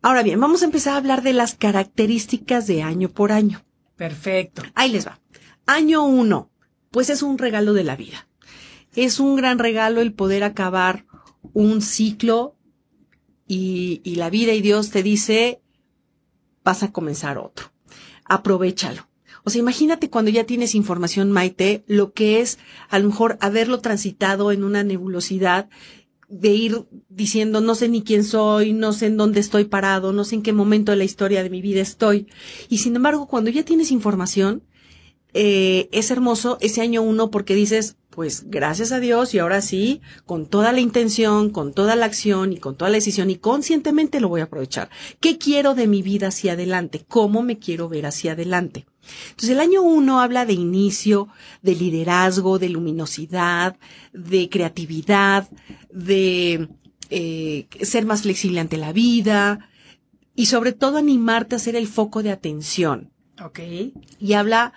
Ahora 0.00 0.22
bien, 0.22 0.40
vamos 0.40 0.62
a 0.62 0.64
empezar 0.64 0.94
a 0.94 0.96
hablar 0.96 1.22
de 1.22 1.34
las 1.34 1.54
características 1.54 2.66
de 2.66 2.82
año 2.82 3.10
por 3.10 3.30
año. 3.30 3.62
Perfecto. 3.96 4.62
Ahí 4.74 4.90
les 4.90 5.06
va. 5.06 5.20
Año 5.66 6.02
uno, 6.04 6.50
pues 6.92 7.10
es 7.10 7.22
un 7.22 7.38
regalo 7.38 7.72
de 7.72 7.82
la 7.82 7.96
vida. 7.96 8.28
Es 8.94 9.18
un 9.18 9.34
gran 9.34 9.58
regalo 9.58 10.00
el 10.00 10.12
poder 10.12 10.44
acabar 10.44 11.06
un 11.52 11.82
ciclo 11.82 12.56
y, 13.48 14.00
y 14.04 14.14
la 14.14 14.30
vida 14.30 14.52
y 14.52 14.62
Dios 14.62 14.90
te 14.90 15.02
dice, 15.02 15.60
vas 16.62 16.84
a 16.84 16.92
comenzar 16.92 17.38
otro. 17.38 17.72
Aprovechalo. 18.24 19.08
O 19.44 19.50
sea, 19.50 19.58
imagínate 19.58 20.08
cuando 20.08 20.30
ya 20.30 20.44
tienes 20.44 20.74
información, 20.74 21.32
Maite, 21.32 21.82
lo 21.88 22.12
que 22.12 22.40
es 22.40 22.58
a 22.88 22.98
lo 22.98 23.08
mejor 23.08 23.38
haberlo 23.40 23.80
transitado 23.80 24.52
en 24.52 24.62
una 24.62 24.84
nebulosidad 24.84 25.68
de 26.28 26.48
ir 26.48 26.86
diciendo 27.10 27.60
no 27.60 27.74
sé 27.74 27.88
ni 27.88 28.02
quién 28.02 28.24
soy, 28.24 28.72
no 28.72 28.94
sé 28.94 29.06
en 29.06 29.18
dónde 29.18 29.40
estoy 29.40 29.64
parado, 29.64 30.12
no 30.12 30.24
sé 30.24 30.36
en 30.36 30.42
qué 30.42 30.54
momento 30.54 30.90
de 30.90 30.96
la 30.96 31.04
historia 31.04 31.42
de 31.42 31.50
mi 31.50 31.60
vida 31.60 31.82
estoy. 31.82 32.28
Y 32.68 32.78
sin 32.78 32.96
embargo, 32.96 33.26
cuando 33.26 33.50
ya 33.50 33.64
tienes 33.64 33.90
información, 33.90 34.62
eh, 35.34 35.88
es 35.92 36.10
hermoso 36.10 36.58
ese 36.60 36.80
año 36.82 37.02
uno 37.02 37.30
porque 37.30 37.54
dices, 37.54 37.96
pues 38.10 38.44
gracias 38.50 38.92
a 38.92 39.00
Dios 39.00 39.32
y 39.34 39.38
ahora 39.38 39.62
sí, 39.62 40.02
con 40.26 40.46
toda 40.46 40.72
la 40.72 40.80
intención, 40.80 41.50
con 41.50 41.72
toda 41.72 41.96
la 41.96 42.06
acción 42.06 42.52
y 42.52 42.58
con 42.58 42.76
toda 42.76 42.90
la 42.90 42.96
decisión 42.96 43.30
y 43.30 43.36
conscientemente 43.36 44.20
lo 44.20 44.28
voy 44.28 44.42
a 44.42 44.44
aprovechar. 44.44 44.90
¿Qué 45.20 45.38
quiero 45.38 45.74
de 45.74 45.86
mi 45.86 46.02
vida 46.02 46.28
hacia 46.28 46.52
adelante? 46.52 47.04
¿Cómo 47.08 47.42
me 47.42 47.58
quiero 47.58 47.88
ver 47.88 48.04
hacia 48.04 48.32
adelante? 48.32 48.84
Entonces 49.30 49.50
el 49.50 49.60
año 49.60 49.82
uno 49.82 50.20
habla 50.20 50.44
de 50.44 50.52
inicio, 50.52 51.28
de 51.62 51.74
liderazgo, 51.74 52.58
de 52.58 52.68
luminosidad, 52.68 53.76
de 54.12 54.48
creatividad, 54.50 55.48
de 55.90 56.68
eh, 57.08 57.66
ser 57.80 58.04
más 58.04 58.22
flexible 58.22 58.60
ante 58.60 58.76
la 58.76 58.92
vida 58.92 59.70
y 60.36 60.46
sobre 60.46 60.72
todo 60.72 60.98
animarte 60.98 61.56
a 61.56 61.58
ser 61.58 61.76
el 61.76 61.88
foco 61.88 62.22
de 62.22 62.30
atención 62.30 63.10
Ok. 63.42 63.60
y 64.18 64.32
habla 64.34 64.72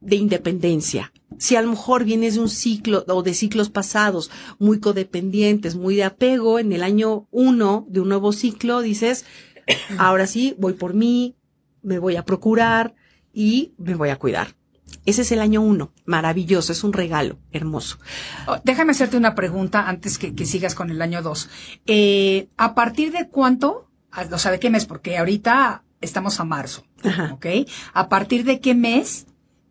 de 0.00 0.16
independencia. 0.16 1.12
Si 1.38 1.56
a 1.56 1.62
lo 1.62 1.70
mejor 1.70 2.04
vienes 2.04 2.34
de 2.34 2.40
un 2.40 2.48
ciclo 2.48 3.04
o 3.08 3.22
de 3.22 3.34
ciclos 3.34 3.70
pasados 3.70 4.30
muy 4.58 4.80
codependientes, 4.80 5.74
muy 5.74 5.96
de 5.96 6.04
apego, 6.04 6.58
en 6.58 6.72
el 6.72 6.82
año 6.82 7.26
uno 7.30 7.84
de 7.88 8.00
un 8.00 8.08
nuevo 8.08 8.32
ciclo 8.32 8.80
dices, 8.80 9.24
ahora 9.98 10.26
sí, 10.26 10.54
voy 10.58 10.74
por 10.74 10.94
mí, 10.94 11.36
me 11.82 11.98
voy 11.98 12.16
a 12.16 12.24
procurar 12.24 12.94
y 13.32 13.74
me 13.78 13.94
voy 13.94 14.10
a 14.10 14.18
cuidar. 14.18 14.56
Ese 15.04 15.22
es 15.22 15.32
el 15.32 15.40
año 15.40 15.60
uno. 15.60 15.92
Maravilloso, 16.04 16.72
es 16.72 16.84
un 16.84 16.92
regalo 16.92 17.38
hermoso. 17.52 17.98
Oh, 18.46 18.58
déjame 18.64 18.92
hacerte 18.92 19.16
una 19.16 19.34
pregunta 19.34 19.88
antes 19.88 20.18
que, 20.18 20.34
que 20.34 20.46
sigas 20.46 20.74
con 20.74 20.90
el 20.90 21.02
año 21.02 21.22
2. 21.22 21.48
Eh, 21.86 22.48
¿A 22.56 22.74
partir 22.74 23.12
de 23.12 23.28
cuánto? 23.28 23.88
O 24.32 24.38
sea, 24.38 24.50
¿de 24.52 24.58
qué 24.58 24.70
mes? 24.70 24.86
Porque 24.86 25.18
ahorita 25.18 25.84
estamos 26.00 26.40
a 26.40 26.44
marzo. 26.44 26.84
Ajá. 27.04 27.32
¿Ok? 27.34 27.46
¿A 27.92 28.08
partir 28.08 28.44
de 28.44 28.60
qué 28.60 28.74
mes 28.74 29.26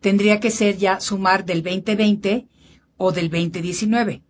tendría 0.05 0.39
que 0.39 0.51
ser 0.51 0.77
ya 0.77 0.99
sumar 0.99 1.45
del 1.45 1.63
2020 1.63 2.47
o 2.95 3.11
del 3.11 3.31
2019? 3.31 4.21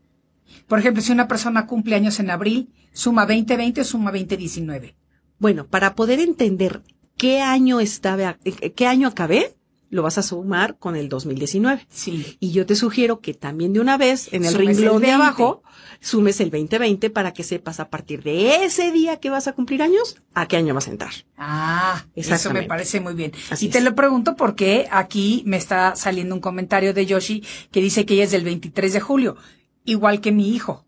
Por 0.69 0.79
ejemplo, 0.79 1.03
si 1.03 1.11
una 1.11 1.27
persona 1.27 1.67
cumple 1.67 1.97
años 1.97 2.21
en 2.21 2.29
abril, 2.29 2.69
¿suma 2.93 3.25
2020 3.25 3.81
o 3.81 3.83
suma 3.83 4.13
2019? 4.13 4.95
Bueno, 5.37 5.67
para 5.67 5.93
poder 5.93 6.21
entender 6.21 6.81
qué 7.17 7.41
año 7.41 7.81
estaba, 7.81 8.37
eh, 8.45 8.71
qué 8.71 8.87
año 8.87 9.09
acabé, 9.09 9.57
lo 9.89 10.03
vas 10.03 10.17
a 10.17 10.23
sumar 10.23 10.77
con 10.77 10.95
el 10.95 11.09
2019. 11.09 11.87
Sí. 11.89 12.37
Y 12.39 12.51
yo 12.51 12.65
te 12.65 12.75
sugiero 12.75 13.19
que 13.19 13.33
también 13.33 13.73
de 13.73 13.79
una 13.79 13.97
vez 13.97 14.29
en 14.33 14.45
el 14.45 14.51
Sumes 14.51 14.61
el 14.61 14.75
renglón 14.75 15.01
de 15.01 15.07
20. 15.07 15.11
abajo 15.11 15.63
sumes 15.99 16.39
el 16.39 16.51
2020 16.51 17.09
para 17.09 17.33
que 17.33 17.43
sepas 17.43 17.79
a 17.79 17.89
partir 17.89 18.23
de 18.23 18.63
ese 18.65 18.91
día 18.91 19.19
que 19.19 19.29
vas 19.29 19.47
a 19.47 19.53
cumplir 19.53 19.81
años, 19.81 20.21
a 20.33 20.47
qué 20.47 20.57
año 20.57 20.73
vas 20.73 20.87
a 20.87 20.91
entrar. 20.91 21.13
Ah, 21.37 22.05
eso 22.15 22.51
me 22.51 22.63
parece 22.63 22.99
muy 22.99 23.13
bien. 23.13 23.31
Así 23.49 23.67
y 23.67 23.69
te 23.69 23.79
es. 23.79 23.83
lo 23.83 23.95
pregunto 23.95 24.35
porque 24.35 24.87
aquí 24.91 25.43
me 25.45 25.57
está 25.57 25.95
saliendo 25.95 26.35
un 26.35 26.41
comentario 26.41 26.93
de 26.93 27.05
Yoshi 27.05 27.43
que 27.71 27.81
dice 27.81 28.05
que 28.05 28.15
ella 28.15 28.25
es 28.25 28.31
del 28.31 28.43
23 28.43 28.93
de 28.93 28.99
julio, 28.99 29.37
igual 29.83 30.21
que 30.21 30.31
mi 30.31 30.49
hijo. 30.49 30.85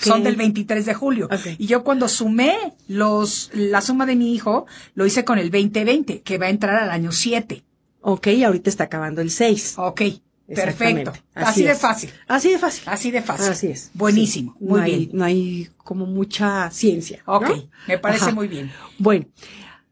Son 0.00 0.24
del 0.24 0.34
23 0.34 0.86
de 0.86 0.94
julio. 0.94 1.28
Y 1.56 1.66
yo 1.66 1.84
cuando 1.84 2.08
sumé 2.08 2.74
los, 2.88 3.50
la 3.54 3.80
suma 3.80 4.06
de 4.06 4.16
mi 4.16 4.34
hijo, 4.34 4.66
lo 4.94 5.06
hice 5.06 5.24
con 5.24 5.38
el 5.38 5.52
2020, 5.52 6.22
que 6.22 6.38
va 6.38 6.46
a 6.46 6.50
entrar 6.50 6.82
al 6.82 6.90
año 6.90 7.12
7. 7.12 7.62
Ok, 8.00 8.28
ahorita 8.44 8.70
está 8.70 8.84
acabando 8.84 9.20
el 9.20 9.30
6. 9.30 9.74
Ok. 9.78 10.02
Perfecto. 10.46 11.12
Así, 11.34 11.62
de 11.62 11.72
es. 11.72 11.78
fácil. 11.78 12.10
Así 12.26 12.50
de 12.50 12.58
fácil. 12.58 12.82
Así 12.86 13.10
de 13.10 13.20
fácil. 13.20 13.50
Así 13.50 13.66
es. 13.66 13.90
Buenísimo. 13.92 14.56
Sí. 14.58 14.64
Muy 14.64 14.80
no 14.80 14.86
bien. 14.86 14.98
Hay, 15.00 15.10
no 15.12 15.24
hay 15.24 15.68
como 15.76 16.06
mucha 16.06 16.70
ciencia. 16.70 17.22
¿no? 17.26 17.34
Ok. 17.36 17.50
Me 17.86 17.98
parece 17.98 18.26
Ajá. 18.26 18.34
muy 18.34 18.48
bien. 18.48 18.70
Bueno, 18.98 19.26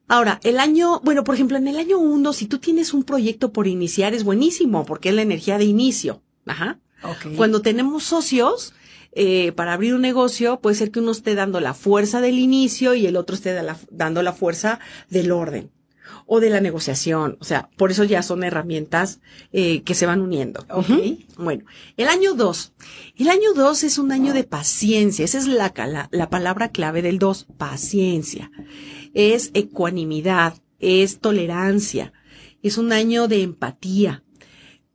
ahora, 0.09 0.41
el 0.45 0.59
año, 0.59 1.01
bueno, 1.05 1.25
por 1.25 1.35
ejemplo, 1.35 1.59
en 1.59 1.69
el 1.69 1.77
año 1.77 1.99
uno, 1.99 2.33
si 2.33 2.47
tú 2.47 2.59
tienes 2.59 2.95
un 2.95 3.05
proyecto 3.05 3.53
por 3.53 3.67
iniciar, 3.67 4.15
es 4.15 4.25
buenísimo, 4.25 4.87
porque 4.87 5.11
es 5.11 5.15
la 5.15 5.23
energía 5.23 5.59
de 5.59 5.65
inicio. 5.65 6.23
Ajá. 6.47 6.79
Ok. 7.03 7.37
Cuando 7.37 7.61
tenemos 7.61 8.05
socios, 8.05 8.73
eh, 9.13 9.53
para 9.53 9.75
abrir 9.75 9.95
un 9.95 10.01
negocio, 10.01 10.61
puede 10.61 10.77
ser 10.77 10.91
que 10.91 11.01
uno 11.01 11.11
esté 11.11 11.35
dando 11.35 11.61
la 11.61 11.75
fuerza 11.75 12.23
del 12.23 12.39
inicio 12.39 12.95
y 12.95 13.07
el 13.07 13.17
otro 13.17 13.37
esté 13.37 13.53
da 13.53 13.63
la- 13.63 13.79
dando 13.91 14.23
la 14.23 14.33
fuerza 14.33 14.79
del 15.11 15.33
orden 15.33 15.71
o 16.27 16.41
de 16.41 16.51
la 16.51 16.61
negociación. 16.61 17.39
O 17.41 17.45
sea, 17.45 17.69
por 17.77 17.91
eso 17.91 18.05
ya 18.05 18.23
son 18.23 18.43
herramientas 18.45 19.21
eh, 19.53 19.83
que 19.83 19.95
se 19.95 20.07
van 20.07 20.21
uniendo. 20.21 20.65
Ok. 20.71 20.89
Ujú. 20.91 21.19
Bueno, 21.39 21.65
el 21.97 22.09
año 22.09 22.35
dos. 22.35 22.73
El 23.17 23.29
año 23.29 23.53
dos 23.55 23.85
es 23.85 23.99
un 23.99 24.11
año 24.13 24.33
de 24.35 24.45
paciencia. 24.45 25.25
Esa 25.25 25.39
es 25.39 25.47
la, 25.47 25.71
cala- 25.73 26.09
la 26.11 26.29
palabra 26.29 26.71
clave 26.71 27.01
del 27.03 27.19
dos, 27.19 27.47
paciencia. 27.59 28.51
Es 29.15 29.51
ecuanimidad, 29.55 30.55
es 30.81 31.21
tolerancia, 31.21 32.13
es 32.63 32.77
un 32.77 32.93
año 32.93 33.29
de 33.29 33.43
empatía 33.43 34.23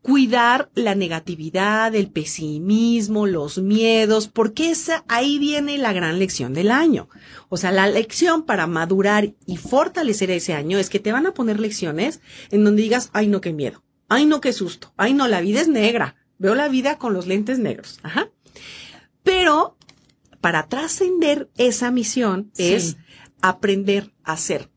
cuidar 0.01 0.71
la 0.73 0.95
negatividad, 0.95 1.93
el 1.93 2.09
pesimismo, 2.09 3.27
los 3.27 3.59
miedos, 3.59 4.27
porque 4.27 4.71
esa, 4.71 5.03
ahí 5.07 5.37
viene 5.37 5.77
la 5.77 5.93
gran 5.93 6.17
lección 6.17 6.53
del 6.53 6.71
año. 6.71 7.07
O 7.49 7.57
sea, 7.57 7.71
la 7.71 7.87
lección 7.87 8.43
para 8.43 8.65
madurar 8.65 9.33
y 9.45 9.57
fortalecer 9.57 10.31
ese 10.31 10.53
año 10.53 10.79
es 10.79 10.89
que 10.89 10.99
te 10.99 11.11
van 11.11 11.27
a 11.27 11.33
poner 11.33 11.59
lecciones 11.59 12.21
en 12.49 12.63
donde 12.63 12.81
digas, 12.81 13.09
ay 13.13 13.27
no, 13.27 13.41
qué 13.41 13.53
miedo, 13.53 13.83
ay 14.09 14.25
no, 14.25 14.41
qué 14.41 14.53
susto, 14.53 14.91
ay 14.97 15.13
no, 15.13 15.27
la 15.27 15.41
vida 15.41 15.61
es 15.61 15.67
negra, 15.67 16.15
veo 16.39 16.55
la 16.55 16.67
vida 16.67 16.97
con 16.97 17.13
los 17.13 17.27
lentes 17.27 17.59
negros. 17.59 17.99
Ajá. 18.01 18.29
Pero 19.23 19.77
para 20.39 20.67
trascender 20.67 21.49
esa 21.57 21.91
misión 21.91 22.49
Sí. 22.53 22.73
es 22.73 22.97
aprender 23.41 24.11
a 24.23 24.35
ser 24.37 24.69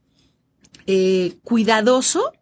eh, 0.87 1.38
cuidadoso, 1.42 2.32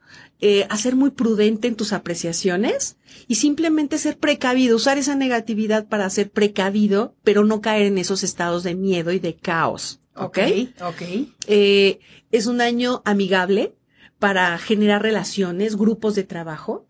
eh, 0.45 0.67
a 0.71 0.77
ser 0.77 0.97
muy 0.97 1.11
prudente 1.11 1.69
en 1.69 1.77
tus 1.77 1.93
apreciaciones 1.93 2.97
y 3.29 3.37
simplemente 3.37 3.97
ser 3.97 4.19
precavido, 4.19 4.75
usar 4.75 4.99
esa 4.99 5.15
negatividad 5.15 5.87
para 5.87 6.11
ser 6.11 6.33
precavido, 6.33 7.15
pero 7.23 7.45
no 7.45 7.61
caer 7.61 7.87
en 7.87 7.97
esos 7.97 8.25
estados 8.25 8.65
de 8.65 8.75
miedo 8.75 9.13
y 9.13 9.21
de 9.21 9.37
caos. 9.37 10.01
¿Ok? 10.17 10.39
Ok. 10.85 11.03
Eh, 11.47 12.01
es 12.33 12.47
un 12.47 12.61
año 12.61 13.03
amigable 13.05 13.77
para 14.19 14.59
generar 14.59 15.01
relaciones, 15.01 15.77
grupos 15.77 16.17
de 16.17 16.25
trabajo. 16.25 16.89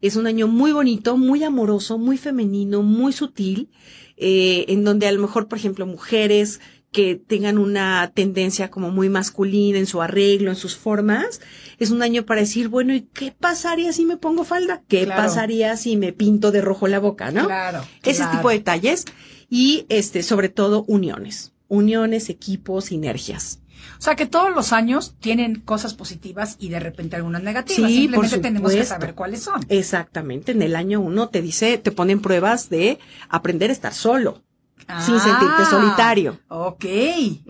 Es 0.00 0.16
un 0.16 0.26
año 0.26 0.48
muy 0.48 0.72
bonito, 0.72 1.18
muy 1.18 1.44
amoroso, 1.44 1.98
muy 1.98 2.16
femenino, 2.16 2.82
muy 2.82 3.12
sutil, 3.12 3.68
eh, 4.16 4.64
en 4.68 4.82
donde 4.82 5.08
a 5.08 5.12
lo 5.12 5.20
mejor, 5.20 5.46
por 5.46 5.58
ejemplo, 5.58 5.84
mujeres 5.84 6.62
que 6.94 7.16
tengan 7.16 7.58
una 7.58 8.12
tendencia 8.14 8.70
como 8.70 8.90
muy 8.92 9.08
masculina 9.08 9.78
en 9.78 9.86
su 9.86 10.00
arreglo, 10.00 10.50
en 10.50 10.56
sus 10.56 10.76
formas, 10.76 11.40
es 11.80 11.90
un 11.90 12.02
año 12.02 12.24
para 12.24 12.40
decir, 12.42 12.68
bueno, 12.68 12.94
¿y 12.94 13.00
qué 13.12 13.34
pasaría 13.38 13.92
si 13.92 14.04
me 14.04 14.16
pongo 14.16 14.44
falda? 14.44 14.84
¿Qué 14.86 15.04
Claro. 15.04 15.20
pasaría 15.22 15.76
si 15.76 15.96
me 15.96 16.12
pinto 16.12 16.52
de 16.52 16.60
rojo 16.60 16.86
la 16.86 17.00
boca, 17.00 17.32
no? 17.32 17.46
Claro. 17.46 17.84
Ese 18.04 18.18
claro. 18.22 18.38
tipo 18.38 18.48
de 18.48 18.58
detalles 18.58 19.06
y 19.50 19.86
este, 19.88 20.22
sobre 20.22 20.48
todo 20.50 20.84
uniones. 20.86 21.52
Uniones, 21.66 22.28
equipos, 22.28 22.84
sinergias. 22.86 23.58
O 23.98 24.02
sea 24.02 24.14
que 24.14 24.26
todos 24.26 24.54
los 24.54 24.72
años 24.72 25.16
tienen 25.18 25.56
cosas 25.60 25.94
positivas 25.94 26.54
y 26.60 26.68
de 26.68 26.78
repente 26.78 27.16
algunas 27.16 27.42
negativas. 27.42 27.90
Sí, 27.90 28.02
Simplemente 28.02 28.36
por 28.36 28.42
tenemos 28.42 28.72
que 28.72 28.84
saber 28.84 29.14
cuáles 29.16 29.42
son. 29.42 29.60
Exactamente. 29.68 30.52
En 30.52 30.62
el 30.62 30.76
año 30.76 31.00
uno 31.00 31.28
te 31.28 31.42
dice, 31.42 31.76
te 31.76 31.90
ponen 31.90 32.20
pruebas 32.20 32.70
de 32.70 33.00
aprender 33.28 33.70
a 33.70 33.72
estar 33.72 33.92
solo. 33.94 34.44
Sin 35.04 35.18
sentirte 35.20 35.62
Ah, 35.62 35.66
solitario. 35.70 36.38
Ok, 36.48 36.84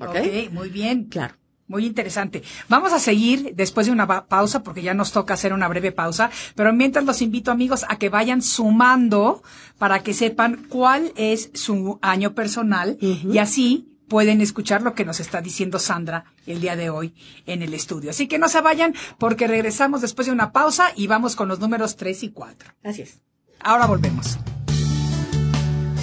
Ok. 0.01 0.09
ok, 0.09 0.53
muy 0.53 0.69
bien. 0.69 1.05
Claro. 1.05 1.35
Muy 1.67 1.87
interesante. 1.87 2.43
Vamos 2.69 2.93
a 2.93 2.99
seguir 2.99 3.55
después 3.55 3.87
de 3.87 3.93
una 3.93 4.07
pa- 4.07 4.27
pausa 4.27 4.63
porque 4.63 4.83
ya 4.83 4.93
nos 4.93 5.13
toca 5.13 5.33
hacer 5.33 5.55
una 5.55 5.67
breve 5.67 5.93
pausa, 5.93 6.31
pero 6.55 6.75
mientras 6.75 7.07
los 7.07 7.23
invito 7.23 7.51
amigos 7.51 7.87
a 7.89 7.97
que 7.97 8.11
vayan 8.11 8.43
sumando 8.43 9.43
para 9.79 10.03
que 10.03 10.13
sepan 10.13 10.67
cuál 10.69 11.13
es 11.17 11.51
su 11.55 11.99
año 12.03 12.35
personal 12.35 12.99
y 13.01 13.39
así 13.39 13.89
pueden 14.09 14.43
escuchar 14.43 14.83
lo 14.83 14.95
que 14.95 15.07
nos 15.07 15.21
está 15.21 15.41
diciendo 15.41 15.79
Sandra 15.79 16.27
el 16.47 16.61
día 16.61 16.77
de 16.77 16.91
hoy 16.91 17.15
en 17.47 17.63
el 17.63 17.73
estudio. 17.73 18.11
Así 18.11 18.29
que 18.29 18.39
no 18.39 18.49
se 18.51 18.61
vayan 18.61 18.95
porque 19.19 19.47
regresamos 19.49 20.03
después 20.03 20.27
de 20.27 20.33
una 20.35 20.53
pausa 20.53 20.89
y 20.95 21.07
vamos 21.07 21.35
con 21.35 21.49
los 21.49 21.61
números 21.61 21.97
3 21.97 22.25
y 22.25 22.29
4. 22.31 22.73
Así 22.85 23.01
es. 23.03 23.23
Ahora 23.61 23.87
volvemos. 23.87 24.39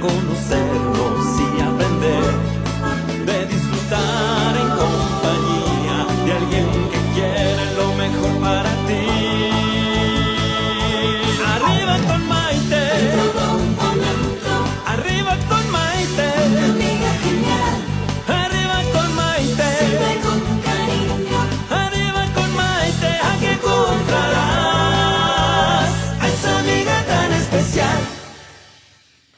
conocernos 0.00 1.40
y 1.40 1.60
aprender, 1.60 3.26
de 3.26 3.46
disfrutar 3.46 4.37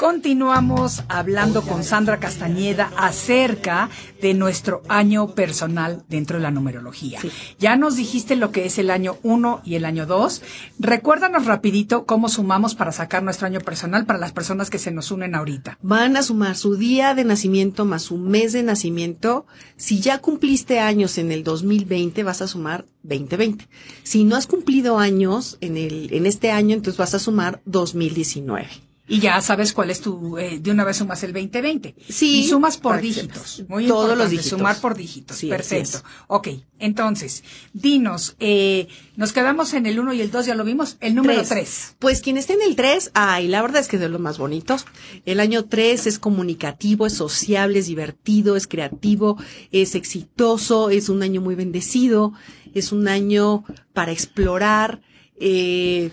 Continuamos 0.00 1.02
hablando 1.10 1.60
con 1.60 1.84
Sandra 1.84 2.20
Castañeda 2.20 2.90
acerca 2.96 3.90
de 4.22 4.32
nuestro 4.32 4.80
año 4.88 5.34
personal 5.34 6.04
dentro 6.08 6.38
de 6.38 6.42
la 6.42 6.50
numerología. 6.50 7.20
Ya 7.58 7.76
nos 7.76 7.96
dijiste 7.96 8.34
lo 8.34 8.50
que 8.50 8.64
es 8.64 8.78
el 8.78 8.90
año 8.90 9.18
1 9.24 9.60
y 9.62 9.74
el 9.74 9.84
año 9.84 10.06
2. 10.06 10.40
Recuérdanos 10.78 11.44
rapidito 11.44 12.06
cómo 12.06 12.30
sumamos 12.30 12.74
para 12.74 12.92
sacar 12.92 13.22
nuestro 13.22 13.46
año 13.46 13.60
personal 13.60 14.06
para 14.06 14.18
las 14.18 14.32
personas 14.32 14.70
que 14.70 14.78
se 14.78 14.90
nos 14.90 15.10
unen 15.10 15.34
ahorita. 15.34 15.76
Van 15.82 16.16
a 16.16 16.22
sumar 16.22 16.56
su 16.56 16.76
día 16.76 17.12
de 17.12 17.24
nacimiento 17.24 17.84
más 17.84 18.00
su 18.00 18.16
mes 18.16 18.54
de 18.54 18.62
nacimiento. 18.62 19.44
Si 19.76 20.00
ya 20.00 20.20
cumpliste 20.20 20.80
años 20.80 21.18
en 21.18 21.30
el 21.30 21.44
2020, 21.44 22.22
vas 22.22 22.40
a 22.40 22.48
sumar 22.48 22.86
2020. 23.02 23.68
Si 24.02 24.24
no 24.24 24.36
has 24.36 24.46
cumplido 24.46 24.98
años 24.98 25.58
en 25.60 25.76
el, 25.76 26.10
en 26.14 26.24
este 26.24 26.52
año, 26.52 26.74
entonces 26.74 26.96
vas 26.96 27.12
a 27.12 27.18
sumar 27.18 27.60
2019. 27.66 28.89
Y 29.10 29.18
ya 29.18 29.40
sabes 29.40 29.72
cuál 29.72 29.90
es 29.90 30.00
tu, 30.00 30.38
eh, 30.38 30.60
de 30.60 30.70
una 30.70 30.84
vez 30.84 30.98
sumas 30.98 31.20
el 31.24 31.32
2020. 31.32 31.96
Sí, 32.08 32.42
Y 32.42 32.48
sumas 32.48 32.78
por 32.78 33.00
dígitos. 33.00 33.64
Muy 33.66 33.88
Todos 33.88 34.16
los 34.16 34.30
dígitos. 34.30 34.50
Sumar 34.50 34.80
por 34.80 34.96
dígitos. 34.96 35.36
Sí, 35.36 35.48
Perfecto. 35.48 36.00
Ok. 36.28 36.48
Entonces, 36.78 37.42
dinos, 37.72 38.36
eh, 38.38 38.86
nos 39.16 39.32
quedamos 39.32 39.74
en 39.74 39.86
el 39.86 39.98
1 39.98 40.12
y 40.12 40.20
el 40.20 40.30
2, 40.30 40.46
ya 40.46 40.54
lo 40.54 40.62
vimos. 40.62 40.96
El 41.00 41.16
número 41.16 41.42
3. 41.42 41.96
Pues 41.98 42.20
quien 42.20 42.36
esté 42.36 42.52
en 42.52 42.62
el 42.62 42.76
3, 42.76 43.10
ay, 43.14 43.48
la 43.48 43.62
verdad 43.62 43.80
es 43.80 43.88
que 43.88 43.96
es 43.96 44.02
de 44.02 44.08
los 44.08 44.20
más 44.20 44.38
bonitos. 44.38 44.86
El 45.26 45.40
año 45.40 45.64
3 45.64 46.06
es 46.06 46.20
comunicativo, 46.20 47.04
es 47.04 47.14
sociable, 47.14 47.80
es 47.80 47.88
divertido, 47.88 48.54
es 48.54 48.68
creativo, 48.68 49.38
es 49.72 49.96
exitoso, 49.96 50.88
es 50.88 51.08
un 51.08 51.24
año 51.24 51.40
muy 51.40 51.56
bendecido, 51.56 52.32
es 52.74 52.92
un 52.92 53.08
año 53.08 53.64
para 53.92 54.12
explorar, 54.12 55.02
eh, 55.40 56.12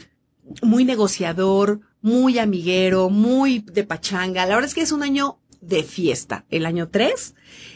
muy 0.64 0.84
negociador, 0.84 1.82
muy 2.02 2.40
amiguero, 2.40 3.10
muy 3.10 3.60
de 3.60 3.84
pachanga. 3.84 4.46
La 4.46 4.56
verdad 4.56 4.70
es 4.70 4.76
que 4.76 4.82
es 4.82 4.92
un 4.92 5.04
año 5.04 5.40
de 5.62 5.84
fiesta, 5.84 6.46
el 6.50 6.66
año 6.66 6.90
3. 6.90 7.36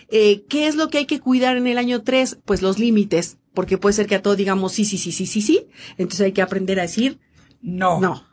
Eh, 0.09 0.43
¿Qué 0.47 0.67
es 0.67 0.75
lo 0.75 0.89
que 0.89 0.99
hay 0.99 1.05
que 1.05 1.19
cuidar 1.19 1.57
en 1.57 1.67
el 1.67 1.77
año 1.77 2.03
3? 2.03 2.39
Pues 2.45 2.61
los 2.61 2.79
límites, 2.79 3.37
porque 3.53 3.77
puede 3.77 3.93
ser 3.93 4.07
que 4.07 4.15
a 4.15 4.21
todo 4.21 4.35
digamos 4.35 4.73
sí, 4.73 4.85
sí, 4.85 4.97
sí, 4.97 5.11
sí, 5.11 5.25
sí, 5.25 5.41
sí. 5.41 5.67
Entonces 5.97 6.21
hay 6.21 6.31
que 6.31 6.41
aprender 6.41 6.79
a 6.79 6.83
decir 6.83 7.19
No. 7.61 7.99
no. 7.99 8.29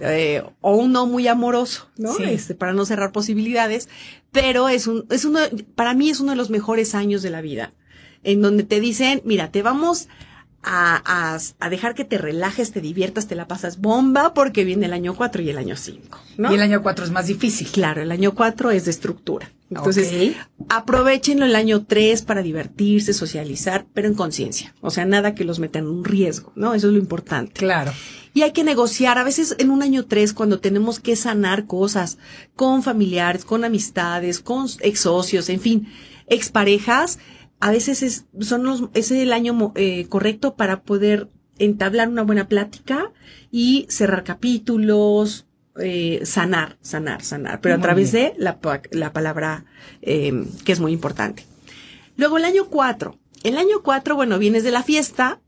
Eh, 0.00 0.42
o 0.62 0.74
un 0.76 0.92
no 0.92 1.06
muy 1.06 1.28
amoroso, 1.28 1.90
¿no? 1.98 2.14
Sí. 2.14 2.22
Este, 2.24 2.54
para 2.54 2.72
no 2.72 2.86
cerrar 2.86 3.12
posibilidades. 3.12 3.88
Pero 4.32 4.68
es 4.70 4.86
un, 4.86 5.06
es 5.10 5.24
uno, 5.26 5.40
para 5.74 5.92
mí 5.92 6.08
es 6.08 6.20
uno 6.20 6.30
de 6.30 6.36
los 6.36 6.48
mejores 6.50 6.94
años 6.94 7.22
de 7.22 7.30
la 7.30 7.42
vida. 7.42 7.74
En 8.22 8.40
donde 8.40 8.64
te 8.64 8.80
dicen, 8.80 9.20
mira, 9.24 9.50
te 9.50 9.62
vamos 9.62 10.08
a, 10.62 11.02
a, 11.04 11.38
a 11.60 11.70
dejar 11.70 11.94
que 11.94 12.04
te 12.04 12.18
relajes, 12.18 12.72
te 12.72 12.80
diviertas, 12.80 13.28
te 13.28 13.34
la 13.34 13.46
pasas 13.46 13.80
bomba, 13.80 14.34
porque 14.34 14.64
viene 14.64 14.86
el 14.86 14.92
año 14.92 15.14
4 15.14 15.42
y 15.42 15.50
el 15.50 15.58
año 15.58 15.76
5, 15.76 16.18
¿no? 16.38 16.52
Y 16.52 16.54
el 16.56 16.62
año 16.62 16.82
4 16.82 17.04
es 17.04 17.10
más 17.10 17.26
difícil. 17.26 17.68
Claro, 17.68 18.02
el 18.02 18.10
año 18.10 18.34
4 18.34 18.70
es 18.72 18.84
de 18.84 18.90
estructura. 18.90 19.50
Entonces, 19.68 20.36
aprovechenlo 20.68 21.44
el 21.44 21.56
año 21.56 21.84
3 21.84 22.22
para 22.22 22.42
divertirse, 22.42 23.12
socializar, 23.12 23.84
pero 23.94 24.06
en 24.06 24.14
conciencia. 24.14 24.74
O 24.80 24.90
sea, 24.90 25.04
nada 25.04 25.34
que 25.34 25.44
los 25.44 25.58
meta 25.58 25.80
en 25.80 25.88
un 25.88 26.04
riesgo, 26.04 26.52
¿no? 26.54 26.74
Eso 26.74 26.86
es 26.86 26.92
lo 26.92 26.98
importante. 26.98 27.52
Claro. 27.54 27.92
Y 28.32 28.42
hay 28.42 28.52
que 28.52 28.62
negociar. 28.62 29.18
A 29.18 29.24
veces 29.24 29.56
en 29.58 29.70
un 29.70 29.82
año 29.82 30.04
3, 30.04 30.34
cuando 30.34 30.60
tenemos 30.60 31.00
que 31.00 31.16
sanar 31.16 31.66
cosas 31.66 32.18
con 32.54 32.82
familiares, 32.82 33.44
con 33.44 33.64
amistades, 33.64 34.40
con 34.40 34.68
ex 34.80 35.00
socios, 35.00 35.48
en 35.48 35.60
fin, 35.60 35.88
exparejas, 36.28 37.18
a 37.60 37.70
veces 37.70 38.02
es, 38.02 38.26
son 38.40 38.64
los, 38.64 38.84
es 38.94 39.10
el 39.10 39.32
año 39.32 39.72
eh, 39.74 40.06
correcto 40.08 40.56
para 40.56 40.82
poder 40.82 41.28
entablar 41.58 42.08
una 42.08 42.22
buena 42.22 42.48
plática 42.48 43.12
y 43.50 43.86
cerrar 43.88 44.24
capítulos, 44.24 45.46
eh, 45.78 46.20
sanar, 46.24 46.76
sanar, 46.80 47.22
sanar, 47.22 47.60
pero 47.60 47.76
a 47.76 47.80
través 47.80 48.12
bien. 48.12 48.32
de 48.34 48.42
la, 48.42 48.58
la 48.90 49.12
palabra 49.12 49.64
eh, 50.02 50.46
que 50.64 50.72
es 50.72 50.80
muy 50.80 50.92
importante. 50.92 51.46
Luego 52.16 52.38
el 52.38 52.44
año 52.44 52.66
4. 52.68 53.18
El 53.42 53.58
año 53.58 53.82
4, 53.82 54.16
bueno, 54.16 54.38
vienes 54.38 54.64
de 54.64 54.70
la 54.70 54.82
fiesta, 54.82 55.40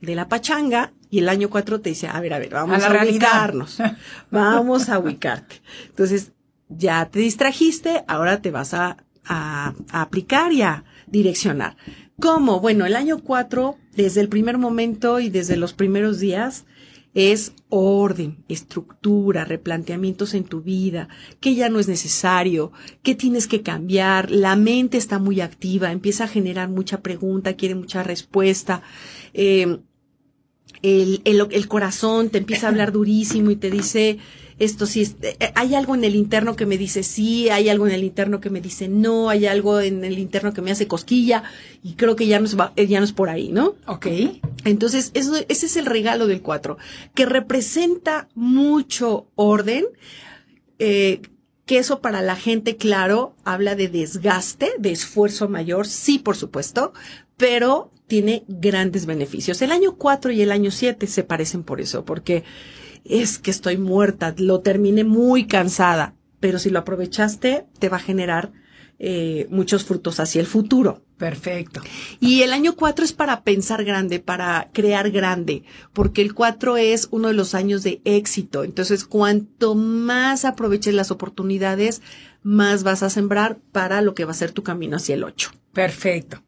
de 0.00 0.14
la 0.14 0.28
pachanga, 0.28 0.92
y 1.10 1.18
el 1.18 1.28
año 1.28 1.50
4 1.50 1.80
te 1.80 1.90
dice, 1.90 2.08
a 2.08 2.18
ver, 2.20 2.32
a 2.32 2.38
ver, 2.38 2.50
vamos 2.50 2.82
A 2.82 2.86
a, 2.86 3.04
ubicarnos. 3.04 3.78
Vamos 4.30 4.88
a 4.88 4.98
ubicarte. 4.98 5.60
Entonces, 5.88 6.32
ya 6.70 7.04
te 7.10 7.18
distrajiste, 7.18 8.02
ahora 8.08 8.40
te 8.40 8.50
vas 8.50 8.72
a, 8.72 8.96
a, 9.26 9.74
a 9.90 10.02
aplicar 10.02 10.52
y 10.52 10.62
a 10.62 10.84
direccionar. 11.12 11.76
¿Cómo? 12.18 12.60
Bueno, 12.60 12.86
el 12.86 12.96
año 12.96 13.18
4, 13.18 13.76
desde 13.94 14.20
el 14.20 14.28
primer 14.28 14.58
momento 14.58 15.20
y 15.20 15.30
desde 15.30 15.56
los 15.56 15.74
primeros 15.74 16.18
días, 16.18 16.64
es 17.14 17.52
orden, 17.68 18.42
estructura, 18.48 19.44
replanteamientos 19.44 20.32
en 20.32 20.44
tu 20.44 20.62
vida, 20.62 21.08
que 21.40 21.54
ya 21.54 21.68
no 21.68 21.78
es 21.78 21.86
necesario, 21.86 22.72
que 23.02 23.14
tienes 23.14 23.46
que 23.46 23.60
cambiar, 23.60 24.30
la 24.30 24.56
mente 24.56 24.96
está 24.96 25.18
muy 25.18 25.42
activa, 25.42 25.92
empieza 25.92 26.24
a 26.24 26.28
generar 26.28 26.70
mucha 26.70 27.02
pregunta, 27.02 27.54
quiere 27.54 27.74
mucha 27.74 28.02
respuesta, 28.02 28.82
eh, 29.34 29.80
el, 30.80 31.20
el, 31.24 31.46
el 31.50 31.68
corazón 31.68 32.30
te 32.30 32.38
empieza 32.38 32.66
a 32.66 32.70
hablar 32.70 32.92
durísimo 32.92 33.50
y 33.50 33.56
te 33.56 33.70
dice, 33.70 34.18
esto 34.64 34.86
sí, 34.86 35.02
es- 35.02 35.16
eh, 35.22 35.52
hay 35.54 35.74
algo 35.74 35.94
en 35.94 36.04
el 36.04 36.14
interno 36.14 36.54
que 36.56 36.66
me 36.66 36.78
dice 36.78 37.02
sí, 37.02 37.48
hay 37.50 37.68
algo 37.68 37.86
en 37.86 37.92
el 37.92 38.04
interno 38.04 38.40
que 38.40 38.50
me 38.50 38.60
dice 38.60 38.88
no, 38.88 39.28
hay 39.28 39.46
algo 39.46 39.80
en 39.80 40.04
el 40.04 40.18
interno 40.18 40.52
que 40.54 40.62
me 40.62 40.70
hace 40.70 40.86
cosquilla 40.86 41.42
y 41.82 41.94
creo 41.94 42.14
que 42.16 42.26
ya 42.26 42.38
no 42.38 42.46
es, 42.46 42.58
va- 42.58 42.72
eh, 42.76 42.86
ya 42.86 42.98
no 43.00 43.04
es 43.04 43.12
por 43.12 43.28
ahí, 43.28 43.48
¿no? 43.50 43.74
Ok. 43.86 44.06
Entonces, 44.64 45.10
eso, 45.14 45.34
ese 45.48 45.66
es 45.66 45.76
el 45.76 45.86
regalo 45.86 46.26
del 46.26 46.42
4, 46.42 46.78
que 47.14 47.26
representa 47.26 48.28
mucho 48.34 49.26
orden, 49.34 49.84
eh, 50.78 51.20
que 51.66 51.78
eso 51.78 52.00
para 52.00 52.22
la 52.22 52.36
gente, 52.36 52.76
claro, 52.76 53.34
habla 53.44 53.74
de 53.74 53.88
desgaste, 53.88 54.70
de 54.78 54.92
esfuerzo 54.92 55.48
mayor, 55.48 55.86
sí, 55.86 56.18
por 56.18 56.36
supuesto, 56.36 56.92
pero 57.36 57.90
tiene 58.06 58.44
grandes 58.48 59.06
beneficios. 59.06 59.62
El 59.62 59.70
año 59.72 59.96
4 59.96 60.32
y 60.32 60.42
el 60.42 60.52
año 60.52 60.70
7 60.70 61.06
se 61.06 61.24
parecen 61.24 61.62
por 61.62 61.80
eso, 61.80 62.04
porque 62.04 62.44
es 63.04 63.38
que 63.38 63.50
estoy 63.50 63.78
muerta, 63.78 64.34
lo 64.38 64.60
terminé 64.60 65.04
muy 65.04 65.46
cansada, 65.46 66.14
pero 66.40 66.58
si 66.58 66.70
lo 66.70 66.80
aprovechaste, 66.80 67.66
te 67.78 67.88
va 67.88 67.96
a 67.98 68.00
generar 68.00 68.52
eh, 69.04 69.46
muchos 69.50 69.84
frutos 69.84 70.20
hacia 70.20 70.40
el 70.40 70.46
futuro. 70.46 71.02
Perfecto. 71.16 71.80
Y 72.20 72.42
el 72.42 72.52
año 72.52 72.74
4 72.74 73.04
es 73.04 73.12
para 73.12 73.42
pensar 73.42 73.84
grande, 73.84 74.20
para 74.20 74.70
crear 74.72 75.10
grande, 75.10 75.64
porque 75.92 76.22
el 76.22 76.34
4 76.34 76.76
es 76.76 77.08
uno 77.10 77.28
de 77.28 77.34
los 77.34 77.54
años 77.54 77.82
de 77.82 78.00
éxito. 78.04 78.64
Entonces, 78.64 79.04
cuanto 79.04 79.74
más 79.74 80.44
aproveches 80.44 80.94
las 80.94 81.10
oportunidades, 81.10 82.02
más 82.42 82.82
vas 82.82 83.02
a 83.02 83.10
sembrar 83.10 83.58
para 83.72 84.02
lo 84.02 84.14
que 84.14 84.24
va 84.24 84.32
a 84.32 84.34
ser 84.34 84.52
tu 84.52 84.62
camino 84.62 84.96
hacia 84.96 85.14
el 85.14 85.24
8. 85.24 85.50
Perfecto. 85.72 86.42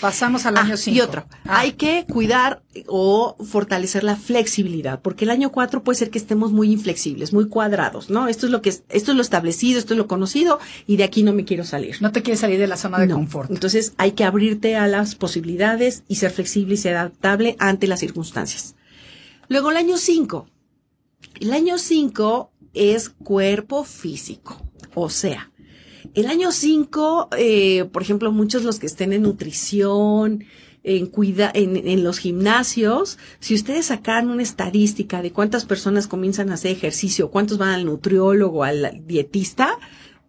Pasamos 0.00 0.44
al 0.44 0.56
Ah, 0.56 0.62
año 0.62 0.76
5. 0.76 0.96
y 0.96 1.00
otro, 1.00 1.24
hay 1.44 1.72
que 1.72 2.04
cuidar 2.12 2.62
o 2.88 3.36
fortalecer 3.44 4.02
la 4.04 4.16
flexibilidad, 4.16 5.00
porque 5.00 5.24
el 5.24 5.30
año 5.30 5.52
4 5.52 5.82
puede 5.84 5.96
ser 5.98 6.10
que 6.10 6.18
estemos 6.18 6.52
muy 6.52 6.72
inflexibles, 6.72 7.32
muy 7.32 7.48
cuadrados, 7.48 8.10
¿no? 8.10 8.26
Esto 8.28 8.46
es 8.46 8.52
lo 8.52 8.60
que 8.60 8.70
es, 8.70 8.82
esto 8.88 9.12
es 9.12 9.16
lo 9.16 9.22
establecido, 9.22 9.78
esto 9.78 9.94
es 9.94 9.98
lo 9.98 10.08
conocido 10.08 10.58
y 10.86 10.96
de 10.96 11.04
aquí 11.04 11.22
no 11.22 11.32
me 11.32 11.44
quiero 11.44 11.64
salir. 11.64 11.96
No 12.02 12.10
te 12.12 12.22
quieres 12.22 12.40
salir 12.40 12.58
de 12.58 12.66
la 12.66 12.76
zona 12.76 12.98
de 12.98 13.06
No. 13.06 13.14
confort. 13.14 13.50
Entonces 13.50 13.94
hay 13.96 14.12
que 14.12 14.24
abrirte 14.24 14.76
a 14.76 14.88
las 14.88 15.14
posibilidades 15.14 16.02
y 16.08 16.16
ser 16.16 16.32
flexible 16.32 16.74
y 16.74 16.78
ser 16.78 16.96
adaptable 16.96 17.56
ante 17.60 17.86
las 17.86 18.00
circunstancias. 18.00 18.74
Luego 19.48 19.70
el 19.70 19.76
año 19.76 19.96
5. 19.96 20.48
El 21.40 21.52
año 21.52 21.78
5 21.78 22.50
es 22.74 23.10
cuerpo 23.10 23.84
físico. 23.84 24.60
O 24.94 25.08
sea, 25.08 25.50
el 26.14 26.26
año 26.26 26.52
5, 26.52 27.30
eh, 27.36 27.84
por 27.92 28.02
ejemplo, 28.02 28.32
muchos 28.32 28.64
los 28.64 28.78
que 28.78 28.86
estén 28.86 29.12
en 29.12 29.22
nutrición, 29.22 30.44
en, 30.84 31.06
cuida 31.06 31.50
en, 31.54 31.76
en 31.88 32.04
los 32.04 32.18
gimnasios, 32.18 33.18
si 33.40 33.54
ustedes 33.54 33.86
sacan 33.86 34.30
una 34.30 34.42
estadística 34.42 35.22
de 35.22 35.32
cuántas 35.32 35.64
personas 35.64 36.06
comienzan 36.06 36.50
a 36.50 36.54
hacer 36.54 36.72
ejercicio, 36.72 37.30
cuántos 37.30 37.58
van 37.58 37.70
al 37.70 37.86
nutriólogo, 37.86 38.64
al 38.64 39.02
dietista, 39.06 39.78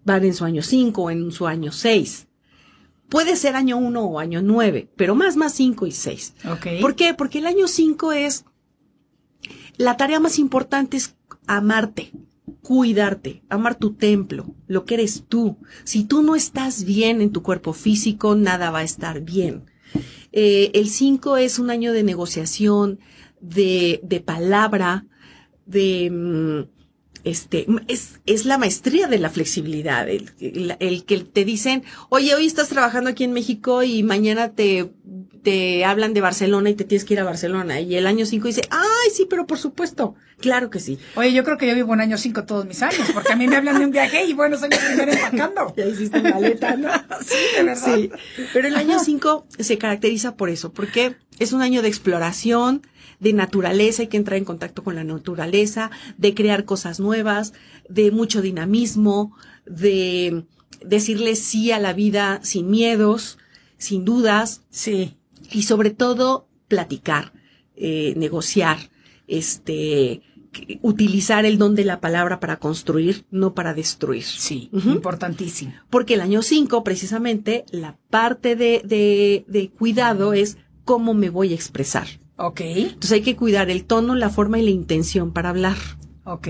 van 0.05 0.23
en 0.23 0.33
su 0.33 0.45
año 0.45 0.63
5 0.63 1.01
o 1.01 1.11
en 1.11 1.31
su 1.31 1.45
año 1.45 1.71
6. 1.71 2.27
Puede 3.09 3.35
ser 3.35 3.55
año 3.55 3.77
1 3.77 4.01
o 4.01 4.19
año 4.19 4.41
9, 4.41 4.89
pero 4.95 5.13
más, 5.13 5.35
más 5.35 5.53
5 5.53 5.85
y 5.87 5.91
6. 5.91 6.33
Ok. 6.51 6.67
¿Por 6.81 6.95
qué? 6.95 7.13
Porque 7.13 7.39
el 7.39 7.47
año 7.47 7.67
5 7.67 8.13
es, 8.13 8.45
la 9.77 9.97
tarea 9.97 10.19
más 10.19 10.39
importante 10.39 10.97
es 10.97 11.15
amarte, 11.47 12.11
cuidarte, 12.65 13.43
amar 13.47 13.75
tu 13.75 13.93
templo, 13.93 14.55
lo 14.65 14.85
que 14.85 14.95
eres 14.95 15.25
tú. 15.29 15.59
Si 15.83 16.03
tú 16.03 16.23
no 16.23 16.35
estás 16.35 16.83
bien 16.83 17.21
en 17.21 17.31
tu 17.31 17.43
cuerpo 17.43 17.73
físico, 17.73 18.33
nada 18.33 18.71
va 18.71 18.79
a 18.79 18.83
estar 18.83 19.21
bien. 19.21 19.65
Eh, 20.31 20.71
el 20.73 20.89
5 20.89 21.37
es 21.37 21.59
un 21.59 21.69
año 21.69 21.93
de 21.93 22.01
negociación, 22.01 22.97
de, 23.39 23.99
de 24.01 24.19
palabra, 24.19 25.05
de, 25.67 26.09
mm, 26.09 26.74
este, 27.25 27.65
es, 27.89 28.19
es 28.25 28.45
la 28.45 28.57
maestría 28.57 29.07
de 29.07 29.19
la 29.19 29.29
flexibilidad, 29.29 30.07
el, 30.07 30.31
el- 30.39 30.77
el 30.79 31.03
que 31.05 31.19
te 31.19 31.43
dicen, 31.43 31.83
oye, 32.09 32.33
hoy 32.35 32.45
estás 32.45 32.69
trabajando 32.69 33.09
aquí 33.09 33.23
en 33.25 33.33
México 33.33 33.83
y 33.83 34.03
mañana 34.03 34.53
te, 34.53 34.91
te 35.43 35.83
hablan 35.85 36.13
de 36.13 36.21
Barcelona 36.21 36.69
y 36.69 36.75
te 36.75 36.83
tienes 36.85 37.03
que 37.05 37.15
ir 37.15 37.19
a 37.19 37.23
Barcelona. 37.23 37.79
Y 37.81 37.95
el 37.95 38.07
año 38.07 38.25
5 38.25 38.47
dice, 38.47 38.61
ay, 38.69 39.11
sí, 39.13 39.27
pero 39.29 39.45
por 39.45 39.57
supuesto, 39.57 40.15
claro 40.39 40.69
que 40.69 40.79
sí. 40.79 40.97
Oye, 41.15 41.33
yo 41.33 41.43
creo 41.43 41.57
que 41.57 41.67
yo 41.67 41.75
vivo 41.75 41.93
en 41.93 42.01
año 42.01 42.17
5 42.17 42.45
todos 42.45 42.65
mis 42.65 42.81
años, 42.81 43.09
porque 43.13 43.33
a 43.33 43.35
mí 43.35 43.47
me 43.47 43.55
hablan 43.57 43.79
de 43.79 43.85
un 43.85 43.91
viaje 43.91 44.25
y 44.25 44.33
bueno, 44.33 44.57
soy 44.57 44.69
la 44.69 44.77
primera 44.77 45.11
empacando. 45.13 45.73
Ya 45.77 45.85
hiciste 45.85 46.21
maleta, 46.21 46.75
¿no? 46.77 46.89
Sí, 47.25 47.35
de 47.57 47.63
verdad. 47.63 47.95
Sí, 47.95 48.11
pero 48.53 48.67
el 48.67 48.75
año 48.75 48.99
5 48.99 49.47
se 49.59 49.77
caracteriza 49.77 50.35
por 50.35 50.49
eso, 50.49 50.71
porque 50.73 51.15
es 51.39 51.53
un 51.53 51.61
año 51.61 51.81
de 51.81 51.87
exploración, 51.89 52.81
de 53.19 53.33
naturaleza, 53.33 54.03
hay 54.03 54.07
que 54.07 54.17
entrar 54.17 54.37
en 54.37 54.45
contacto 54.45 54.83
con 54.83 54.95
la 54.95 55.03
naturaleza, 55.03 55.91
de 56.17 56.33
crear 56.33 56.65
cosas 56.65 56.99
nuevas, 56.99 57.53
de 57.89 58.11
mucho 58.11 58.41
dinamismo, 58.41 59.35
de 59.65 60.45
decirle 60.85 61.35
sí 61.35 61.71
a 61.71 61.79
la 61.79 61.93
vida 61.93 62.39
sin 62.43 62.69
miedos, 62.69 63.37
sin 63.77 64.05
dudas, 64.05 64.63
Sí. 64.69 65.17
y 65.51 65.63
sobre 65.63 65.89
todo 65.91 66.47
platicar, 66.67 67.33
eh, 67.75 68.13
negociar, 68.17 68.77
este, 69.27 70.21
utilizar 70.81 71.45
el 71.45 71.57
don 71.57 71.75
de 71.75 71.83
la 71.83 71.99
palabra 71.99 72.39
para 72.39 72.57
construir, 72.59 73.25
no 73.31 73.53
para 73.53 73.73
destruir. 73.73 74.23
Sí, 74.23 74.69
importantísimo. 74.71 75.73
Porque 75.89 76.13
el 76.13 76.21
año 76.21 76.41
5, 76.41 76.83
precisamente, 76.83 77.65
la 77.71 77.97
parte 78.09 78.55
de, 78.55 78.81
de, 78.85 79.43
de 79.47 79.69
cuidado 79.69 80.33
es 80.33 80.57
cómo 80.85 81.13
me 81.13 81.29
voy 81.29 81.51
a 81.51 81.55
expresar. 81.55 82.07
Ok, 82.37 82.61
Entonces 82.61 83.11
hay 83.13 83.21
que 83.21 83.35
cuidar 83.35 83.69
el 83.69 83.85
tono, 83.85 84.15
la 84.15 84.29
forma 84.29 84.59
y 84.59 84.63
la 84.63 84.71
intención 84.71 85.31
para 85.31 85.49
hablar. 85.49 85.77
ok. 86.25 86.47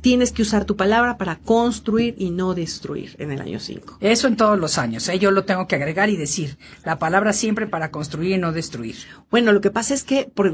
Tienes 0.00 0.30
que 0.30 0.42
usar 0.42 0.64
tu 0.64 0.76
palabra 0.76 1.18
para 1.18 1.40
construir 1.40 2.14
y 2.18 2.30
no 2.30 2.54
destruir 2.54 3.16
en 3.18 3.32
el 3.32 3.40
año 3.40 3.58
5. 3.58 3.98
Eso 4.00 4.28
en 4.28 4.36
todos 4.36 4.56
los 4.56 4.78
años, 4.78 5.08
¿eh? 5.08 5.18
yo 5.18 5.32
lo 5.32 5.44
tengo 5.44 5.66
que 5.66 5.74
agregar 5.74 6.08
y 6.08 6.16
decir. 6.16 6.56
La 6.84 7.00
palabra 7.00 7.32
siempre 7.32 7.66
para 7.66 7.90
construir 7.90 8.30
y 8.36 8.38
no 8.38 8.52
destruir. 8.52 8.94
Bueno, 9.28 9.52
lo 9.52 9.60
que 9.60 9.72
pasa 9.72 9.94
es 9.94 10.04
que 10.04 10.30
por, 10.32 10.52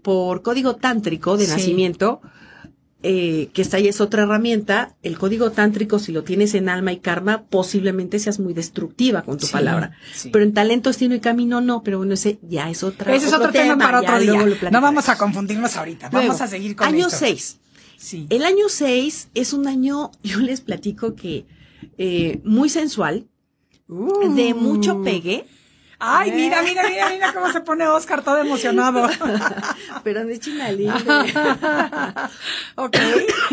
por 0.00 0.40
código 0.40 0.76
tántrico 0.76 1.36
de 1.36 1.44
Sí. 1.44 1.50
nacimiento, 1.52 2.22
eh, 3.02 3.50
que 3.52 3.62
esta 3.62 3.78
ya 3.78 3.90
es 3.90 4.00
otra 4.00 4.22
herramienta, 4.24 4.96
el 5.02 5.18
código 5.18 5.52
tántrico, 5.52 5.98
si 5.98 6.12
lo 6.12 6.24
tienes 6.24 6.54
en 6.54 6.68
alma 6.68 6.92
y 6.92 6.98
karma, 6.98 7.44
posiblemente 7.44 8.18
seas 8.18 8.40
muy 8.40 8.54
destructiva 8.54 9.22
con 9.22 9.38
tu 9.38 9.46
Sí, 9.46 9.52
palabra. 9.52 9.92
sí. 10.14 10.30
Pero 10.32 10.44
en 10.44 10.54
talento, 10.54 10.90
destino 10.90 11.14
y 11.14 11.20
camino 11.20 11.60
no, 11.60 11.82
pero 11.82 11.98
bueno, 11.98 12.14
ese 12.14 12.38
ya 12.42 12.68
es 12.70 12.82
otra. 12.82 13.14
Ese 13.14 13.26
es 13.28 13.32
otro 13.32 13.52
tema, 13.52 13.76
para 13.78 14.00
otro 14.00 14.18
día. 14.18 14.70
No 14.70 14.80
vamos 14.80 15.08
a 15.08 15.16
confundirnos 15.18 15.76
ahorita. 15.76 16.08
Luego, 16.10 16.28
vamos 16.28 16.40
a 16.42 16.46
seguir 16.48 16.74
con 16.74 16.86
Año 16.88 17.06
esto. 17.06 17.18
6. 17.20 17.58
Sí. 17.98 18.26
El 18.30 18.44
año 18.44 18.68
6 18.68 19.28
es 19.34 19.52
un 19.52 19.68
año, 19.68 20.10
yo 20.22 20.38
les 20.40 20.60
platico 20.60 21.14
que 21.14 21.46
eh, 21.98 22.40
muy 22.44 22.68
sensual, 22.68 23.26
de 23.88 24.52
mucho 24.54 25.02
pegue, 25.02 25.46
Ay, 26.08 26.30
mira, 26.32 26.62
mira, 26.62 26.82
mira, 26.88 27.10
mira 27.10 27.32
cómo 27.32 27.50
se 27.52 27.60
pone 27.62 27.86
Oscar 27.88 28.22
todo 28.22 28.38
emocionado. 28.38 29.08
pero 30.04 30.24
de 30.24 30.38
chinalín. 30.38 30.90
ok. 32.76 32.96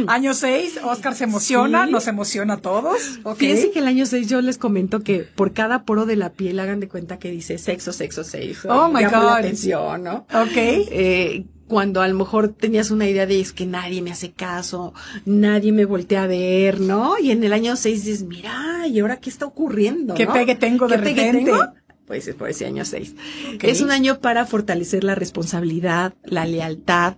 Año 0.07 0.33
6, 0.33 0.79
Oscar 0.83 1.15
se 1.15 1.23
emociona, 1.25 1.85
Sí. 1.85 1.91
nos 1.91 2.07
emociona 2.07 2.55
a 2.55 2.57
todos. 2.57 3.19
Ok. 3.23 3.37
Fíjense 3.37 3.71
que 3.71 3.79
el 3.79 3.87
año 3.87 4.05
6 4.05 4.27
yo 4.27 4.41
les 4.41 4.57
comento 4.57 5.01
que 5.01 5.19
por 5.19 5.53
cada 5.53 5.83
poro 5.83 6.05
de 6.05 6.15
la 6.15 6.29
piel 6.31 6.59
hagan 6.59 6.79
de 6.79 6.87
cuenta 6.87 7.17
que 7.19 7.31
dice 7.31 7.57
sexo, 7.57 7.91
sexo, 7.93 8.23
sexo. 8.23 8.69
Oh, 8.69 8.89
my 8.89 9.01
Llama 9.01 9.17
la 9.17 9.23
God. 9.23 9.37
atención, 9.39 10.03
¿no? 10.03 10.15
Ok. 10.33 10.55
Eh, 10.55 11.45
cuando 11.67 12.01
a 12.01 12.07
lo 12.07 12.13
mejor 12.15 12.49
tenías 12.49 12.91
una 12.91 13.07
idea 13.07 13.25
de 13.25 13.39
es 13.39 13.51
que 13.51 13.65
nadie 13.65 14.01
me 14.01 14.11
hace 14.11 14.31
caso, 14.33 14.93
nadie 15.25 15.71
me 15.71 15.85
voltea 15.85 16.23
a 16.23 16.27
ver, 16.27 16.79
¿no? 16.79 17.17
Y 17.17 17.31
en 17.31 17.43
el 17.43 17.51
año 17.53 17.75
6 17.75 18.05
dices, 18.05 18.23
mira, 18.23 18.85
¿y 18.87 18.99
ahora 18.99 19.17
qué 19.17 19.29
está 19.29 19.45
ocurriendo? 19.45 20.13
¿Qué 20.13 20.25
no? 20.27 20.33
pegue 20.33 20.55
tengo 20.55 20.87
de 20.87 20.97
¿Qué 20.97 21.01
pegue 21.01 21.31
repente? 21.31 21.51
tengo? 21.51 21.73
Pues 22.05 22.27
es 22.27 22.35
por 22.35 22.49
ese 22.49 22.65
año 22.65 22.83
6. 22.85 23.15
Ok. 23.55 23.63
Es 23.63 23.81
un 23.81 23.91
año 23.91 24.19
para 24.19 24.45
fortalecer 24.45 25.03
la 25.03 25.15
responsabilidad, 25.15 26.13
la 26.25 26.45
lealtad, 26.45 27.15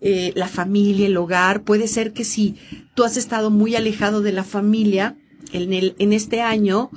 eh, 0.00 0.32
la 0.34 0.48
familia, 0.48 1.06
el 1.06 1.16
hogar. 1.16 1.62
Puede 1.62 1.88
ser 1.88 2.12
que 2.12 2.24
si 2.24 2.56
tú 2.94 3.04
has 3.04 3.16
estado 3.16 3.50
muy 3.50 3.74
alejado 3.74 4.20
de 4.20 4.32
la 4.32 4.44
familia, 4.44 5.16
en, 5.52 5.72
el, 5.72 5.94
en 5.98 6.12
este 6.12 6.42
año 6.42 6.90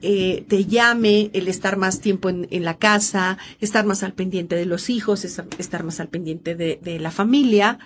eh, 0.00 0.44
te 0.48 0.64
llame 0.64 1.30
el 1.34 1.48
estar 1.48 1.76
más 1.76 2.00
tiempo 2.00 2.28
en, 2.30 2.46
en 2.50 2.64
la 2.64 2.78
casa, 2.78 3.36
estar 3.60 3.84
más 3.84 4.02
al 4.02 4.12
pendiente 4.14 4.56
de 4.56 4.66
los 4.66 4.88
hijos, 4.90 5.24
es- 5.24 5.42
estar 5.58 5.82
más 5.84 6.00
al 6.00 6.08
pendiente 6.08 6.54
de, 6.54 6.78
de 6.82 6.98
la 6.98 7.10
familia, 7.10 7.78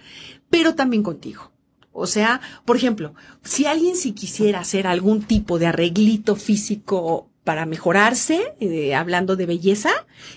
pero 0.50 0.74
también 0.74 1.02
contigo. 1.02 1.52
O 1.92 2.06
sea, 2.06 2.40
por 2.64 2.76
ejemplo, 2.76 3.14
si 3.42 3.66
alguien 3.66 3.96
si 3.96 4.12
quisiera 4.12 4.60
hacer 4.60 4.86
algún 4.86 5.22
tipo 5.22 5.58
de 5.58 5.66
arreglito 5.66 6.36
físico 6.36 7.28
para 7.48 7.64
mejorarse, 7.64 8.52
eh, 8.60 8.94
hablando 8.94 9.34
de 9.34 9.46
belleza, 9.46 9.88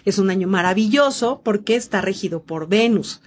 es 0.05 0.17
un 0.17 0.29
año 0.29 0.47
maravilloso 0.47 1.41
porque 1.43 1.75
está 1.75 1.99
regido 1.99 2.43
por 2.43 2.69
Venus. 2.69 3.19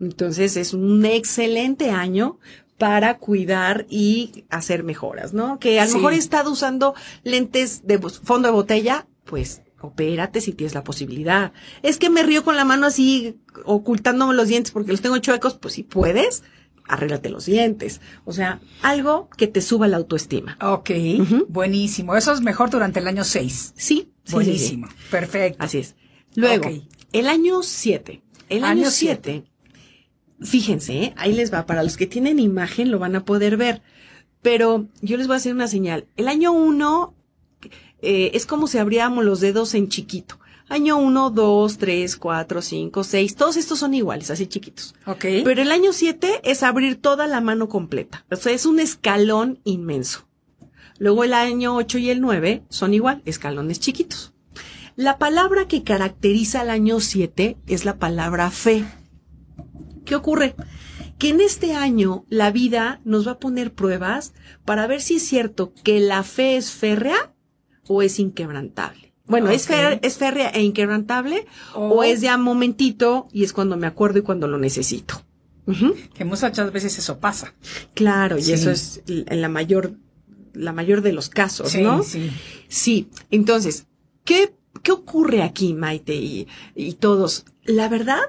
Entonces 0.00 0.56
es 0.56 0.74
un 0.74 1.04
excelente 1.04 1.90
año 1.90 2.38
para 2.78 3.18
cuidar 3.18 3.84
y 3.90 4.44
hacer 4.48 4.84
mejoras, 4.84 5.32
¿no? 5.34 5.58
Que 5.58 5.80
a 5.80 5.86
lo 5.86 5.90
Sí. 5.90 5.96
mejor 5.96 6.12
he 6.12 6.18
estado 6.18 6.52
usando 6.52 6.94
lentes 7.24 7.84
de 7.84 7.98
fondo 7.98 8.46
de 8.46 8.54
botella, 8.54 9.08
pues 9.24 9.62
opérate 9.80 10.40
si 10.40 10.52
tienes 10.52 10.74
la 10.74 10.84
posibilidad. 10.84 11.52
Es 11.82 11.98
que 11.98 12.10
me 12.10 12.22
río 12.22 12.44
con 12.44 12.54
la 12.54 12.64
mano 12.64 12.86
así, 12.86 13.40
ocultándome 13.64 14.34
los 14.34 14.46
dientes 14.46 14.70
porque 14.70 14.92
los 14.92 15.00
tengo 15.00 15.18
chuecos, 15.18 15.54
pues 15.58 15.74
si 15.74 15.82
puedes, 15.82 16.44
arréglate 16.86 17.30
los 17.30 17.46
dientes. 17.46 18.00
O 18.24 18.32
sea, 18.32 18.60
algo 18.82 19.28
que 19.36 19.46
te 19.46 19.60
suba 19.60 19.88
la 19.88 19.96
autoestima. 19.96 20.58
Ok. 20.60 20.90
Buenísimo. 21.48 22.16
Eso 22.16 22.32
es 22.32 22.40
mejor 22.40 22.70
durante 22.70 23.00
el 23.00 23.08
año 23.08 23.24
6. 23.24 23.74
Sí, 23.74 23.74
sí, 23.76 23.94
sí, 23.94 24.08
sí. 24.24 24.32
Buenísimo. 24.32 24.88
Perfecto. 25.10 25.64
Así 25.64 25.78
es. 25.78 25.94
Luego, 26.34 26.70
el 27.12 27.28
año 27.28 27.62
7. 27.62 28.22
El 28.48 28.64
Año 28.64 28.82
año 28.82 28.90
7. 28.90 29.44
Fíjense, 30.42 30.92
¿eh? 30.94 31.14
ahí 31.16 31.32
les 31.32 31.52
va. 31.52 31.66
Para 31.66 31.82
los 31.82 31.96
que 31.96 32.06
tienen 32.06 32.38
imagen 32.38 32.90
lo 32.90 32.98
van 32.98 33.16
a 33.16 33.24
poder 33.24 33.56
ver. 33.56 33.82
Pero 34.42 34.88
yo 35.00 35.16
les 35.16 35.28
voy 35.28 35.34
a 35.34 35.36
hacer 35.36 35.54
una 35.54 35.68
señal. 35.68 36.06
El 36.16 36.28
año 36.28 36.52
1 36.52 37.14
es 38.02 38.46
como 38.46 38.66
si 38.66 38.78
abríamos 38.78 39.24
los 39.24 39.40
dedos 39.40 39.74
en 39.74 39.88
chiquito. 39.88 40.40
Año 40.72 40.96
1, 40.96 41.30
2, 41.32 41.76
3, 41.76 42.16
4, 42.16 42.62
5, 42.62 43.04
6. 43.04 43.36
Todos 43.36 43.58
estos 43.58 43.78
son 43.78 43.92
iguales, 43.92 44.30
así 44.30 44.46
chiquitos. 44.46 44.94
Ok. 45.04 45.26
Pero 45.44 45.60
el 45.60 45.70
año 45.70 45.92
7 45.92 46.40
es 46.44 46.62
abrir 46.62 46.96
toda 46.98 47.26
la 47.26 47.42
mano 47.42 47.68
completa. 47.68 48.24
O 48.30 48.36
sea, 48.36 48.54
es 48.54 48.64
un 48.64 48.80
escalón 48.80 49.60
inmenso. 49.64 50.26
Luego 50.96 51.24
el 51.24 51.34
año 51.34 51.76
8 51.76 51.98
y 51.98 52.08
el 52.08 52.22
9 52.22 52.62
son 52.70 52.94
igual, 52.94 53.20
escalones 53.26 53.80
chiquitos. 53.80 54.32
La 54.96 55.18
palabra 55.18 55.68
que 55.68 55.82
caracteriza 55.82 56.62
al 56.62 56.70
año 56.70 57.00
7 57.00 57.58
es 57.66 57.84
la 57.84 57.98
palabra 57.98 58.50
fe. 58.50 58.86
¿Qué 60.06 60.14
ocurre? 60.14 60.54
Que 61.18 61.28
en 61.28 61.42
este 61.42 61.74
año 61.74 62.24
la 62.30 62.50
vida 62.50 63.02
nos 63.04 63.28
va 63.28 63.32
a 63.32 63.38
poner 63.38 63.74
pruebas 63.74 64.32
para 64.64 64.86
ver 64.86 65.02
si 65.02 65.16
es 65.16 65.22
cierto 65.22 65.74
que 65.84 66.00
la 66.00 66.22
fe 66.22 66.56
es 66.56 66.70
férrea 66.70 67.34
o 67.86 68.00
es 68.00 68.18
inquebrantable. 68.18 69.11
Bueno, 69.32 69.50
¿es, 69.50 69.64
Ok. 69.68 69.98
es 70.02 70.16
férrea 70.18 70.50
e 70.50 70.62
inquebrantable 70.62 71.46
O- 71.74 71.88
o 71.88 72.04
es 72.04 72.20
ya 72.20 72.36
momentito 72.38 73.26
y 73.32 73.42
es 73.44 73.52
cuando 73.52 73.76
me 73.76 73.86
acuerdo 73.88 74.20
y 74.20 74.22
cuando 74.22 74.46
lo 74.46 74.58
necesito? 74.58 75.22
Que 76.14 76.24
muchas 76.24 76.72
veces 76.72 76.98
eso 76.98 77.18
pasa. 77.18 77.54
Claro, 77.94 78.36
y 78.38 78.42
Sí. 78.42 78.52
eso 78.52 78.70
es 78.70 79.02
la 79.06 79.48
mayor, 79.48 79.94
la 80.54 80.72
mayor 80.72 81.02
de 81.02 81.12
los 81.12 81.28
casos, 81.28 81.70
Sí, 81.70 81.82
¿no? 81.82 82.02
sí. 82.02 82.30
Sí, 82.68 83.08
entonces, 83.30 83.86
¿qué, 84.24 84.54
qué 84.82 84.92
ocurre 84.92 85.42
aquí, 85.42 85.72
Maite 85.74 86.14
y, 86.16 86.46
y 86.74 86.94
todos? 86.94 87.44
La 87.64 87.88
verdad, 87.88 88.20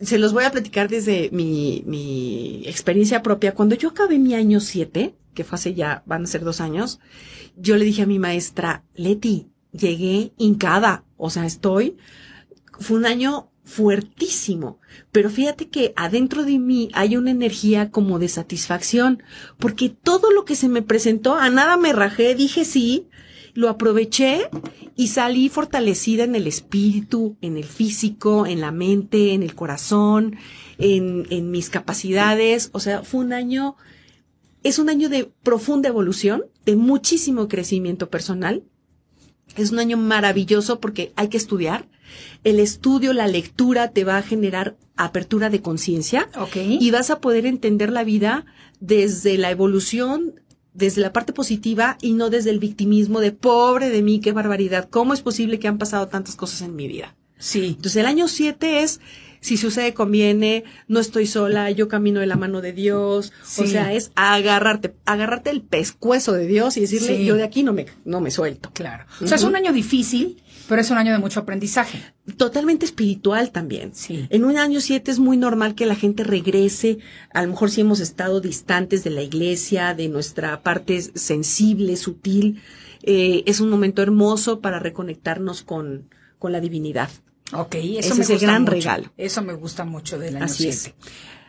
se 0.00 0.18
los 0.18 0.32
voy 0.32 0.44
a 0.44 0.52
platicar 0.52 0.88
desde 0.88 1.30
mi, 1.32 1.82
mi 1.86 2.62
experiencia 2.66 3.22
propia. 3.22 3.54
Cuando 3.54 3.74
yo 3.74 3.88
acabé 3.88 4.18
mi 4.18 4.34
año 4.34 4.60
7, 4.60 5.14
que 5.34 5.42
fue 5.44 5.56
hace 5.56 5.74
ya, 5.74 6.02
van 6.06 6.24
a 6.24 6.26
ser 6.26 6.44
dos 6.44 6.60
años, 6.60 7.00
yo 7.56 7.76
le 7.76 7.84
dije 7.84 8.02
a 8.02 8.06
mi 8.06 8.18
maestra, 8.20 8.84
Leti, 8.94 9.48
llegué 9.72 10.32
hincada, 10.36 11.04
o 11.16 11.30
sea, 11.30 11.46
estoy, 11.46 11.96
fue 12.78 12.98
un 12.98 13.06
año 13.06 13.50
fuertísimo, 13.64 14.80
pero 15.12 15.30
fíjate 15.30 15.68
que 15.68 15.92
adentro 15.94 16.44
de 16.44 16.58
mí 16.58 16.88
hay 16.92 17.16
una 17.16 17.30
energía 17.30 17.90
como 17.90 18.18
de 18.18 18.28
satisfacción, 18.28 19.22
porque 19.58 19.90
todo 19.90 20.32
lo 20.32 20.44
que 20.44 20.56
se 20.56 20.68
me 20.68 20.82
presentó, 20.82 21.36
a 21.36 21.50
nada 21.50 21.76
me 21.76 21.92
rajé, 21.92 22.34
dije 22.34 22.64
sí, 22.64 23.08
lo 23.54 23.68
aproveché 23.68 24.48
y 24.96 25.08
salí 25.08 25.48
fortalecida 25.48 26.24
en 26.24 26.34
el 26.34 26.46
espíritu, 26.46 27.36
en 27.40 27.56
el 27.56 27.64
físico, 27.64 28.46
en 28.46 28.60
la 28.60 28.72
mente, 28.72 29.34
en 29.34 29.42
el 29.42 29.54
corazón, 29.54 30.36
en, 30.78 31.26
en 31.30 31.50
mis 31.50 31.70
capacidades, 31.70 32.70
o 32.72 32.80
sea, 32.80 33.02
fue 33.02 33.20
un 33.20 33.32
año, 33.32 33.76
es 34.62 34.78
un 34.78 34.88
año 34.88 35.08
de 35.08 35.30
profunda 35.42 35.88
evolución, 35.88 36.44
de 36.64 36.76
muchísimo 36.76 37.48
crecimiento 37.48 38.10
personal, 38.10 38.64
es 39.56 39.70
un 39.72 39.78
año 39.78 39.96
maravilloso 39.96 40.80
porque 40.80 41.12
hay 41.16 41.28
que 41.28 41.36
estudiar. 41.36 41.88
El 42.44 42.58
estudio, 42.58 43.12
la 43.12 43.26
lectura 43.28 43.90
te 43.90 44.04
va 44.04 44.16
a 44.16 44.22
generar 44.22 44.76
apertura 44.96 45.48
de 45.50 45.62
conciencia 45.62 46.28
Ok. 46.38 46.56
y 46.56 46.90
vas 46.90 47.10
a 47.10 47.20
poder 47.20 47.46
entender 47.46 47.90
la 47.90 48.04
vida 48.04 48.44
desde 48.80 49.38
la 49.38 49.50
evolución, 49.50 50.34
desde 50.74 51.00
la 51.00 51.12
parte 51.12 51.32
positiva 51.32 51.96
y 52.00 52.12
no 52.12 52.30
desde 52.30 52.50
el 52.50 52.58
victimismo 52.58 53.20
de 53.20 53.32
pobre 53.32 53.90
de 53.90 54.02
mí, 54.02 54.20
qué 54.20 54.32
barbaridad, 54.32 54.88
cómo 54.90 55.14
es 55.14 55.22
posible 55.22 55.58
que 55.58 55.68
han 55.68 55.78
pasado 55.78 56.08
tantas 56.08 56.36
cosas 56.36 56.62
en 56.62 56.76
mi 56.76 56.88
vida. 56.88 57.16
Sí. 57.38 57.66
Entonces 57.76 57.96
el 57.96 58.06
año 58.06 58.28
7 58.28 58.82
es, 58.82 59.00
si 59.40 59.56
sucede, 59.56 59.94
conviene, 59.94 60.64
no 60.88 61.00
estoy 61.00 61.26
sola, 61.26 61.70
yo 61.70 61.88
camino 61.88 62.20
de 62.20 62.26
la 62.26 62.36
mano 62.36 62.60
de 62.60 62.72
Dios. 62.72 63.32
O 63.42 63.64
Sí. 63.64 63.68
sea, 63.68 63.92
es 63.94 64.12
agarrarte, 64.14 64.94
agarrarte 65.06 65.50
el 65.50 65.62
pescuezo 65.62 66.32
de 66.32 66.46
Dios 66.46 66.76
y 66.76 66.80
decirle, 66.82 67.16
Sí. 67.16 67.24
yo 67.24 67.36
de 67.36 67.44
aquí 67.44 67.62
no 67.62 67.72
me, 67.72 67.86
no 68.04 68.20
me 68.20 68.30
suelto. 68.30 68.70
Claro. 68.72 69.04
O 69.20 69.26
sea, 69.26 69.36
es 69.36 69.44
un 69.44 69.56
año 69.56 69.72
difícil, 69.72 70.42
pero 70.68 70.82
es 70.82 70.90
un 70.90 70.98
año 70.98 71.12
de 71.12 71.18
mucho 71.18 71.40
aprendizaje. 71.40 72.00
Totalmente 72.36 72.84
espiritual 72.86 73.50
también. 73.50 73.92
Sí. 73.94 74.26
En 74.30 74.44
un 74.44 74.56
año 74.56 74.80
7 74.80 75.10
es 75.10 75.18
muy 75.18 75.36
normal 75.36 75.74
que 75.74 75.86
la 75.86 75.96
gente 75.96 76.22
regrese, 76.22 76.98
a 77.32 77.42
lo 77.42 77.48
mejor 77.48 77.70
si 77.70 77.80
hemos 77.80 77.98
estado 78.00 78.40
distantes 78.40 79.02
de 79.04 79.10
la 79.10 79.22
iglesia, 79.22 79.94
de 79.94 80.08
nuestra 80.08 80.62
parte 80.62 81.00
sensible, 81.02 81.96
sutil, 81.96 82.60
eh, 83.02 83.42
es 83.46 83.60
un 83.60 83.70
momento 83.70 84.02
hermoso 84.02 84.60
para 84.60 84.78
reconectarnos 84.78 85.62
con, 85.62 86.08
con 86.38 86.52
la 86.52 86.60
divinidad. 86.60 87.08
Ok, 87.52 87.74
eso 87.76 87.98
Ese 87.98 88.14
me 88.14 88.22
es 88.22 88.30
el 88.30 88.34
gusta 88.36 88.46
gran 88.46 88.62
mucho. 88.62 88.72
regalo. 88.72 89.12
Eso 89.16 89.42
me 89.42 89.52
gusta 89.54 89.84
mucho 89.84 90.18
del 90.18 90.36
año 90.36 90.44
Así 90.44 90.68
es. 90.68 90.82
7. 90.82 90.96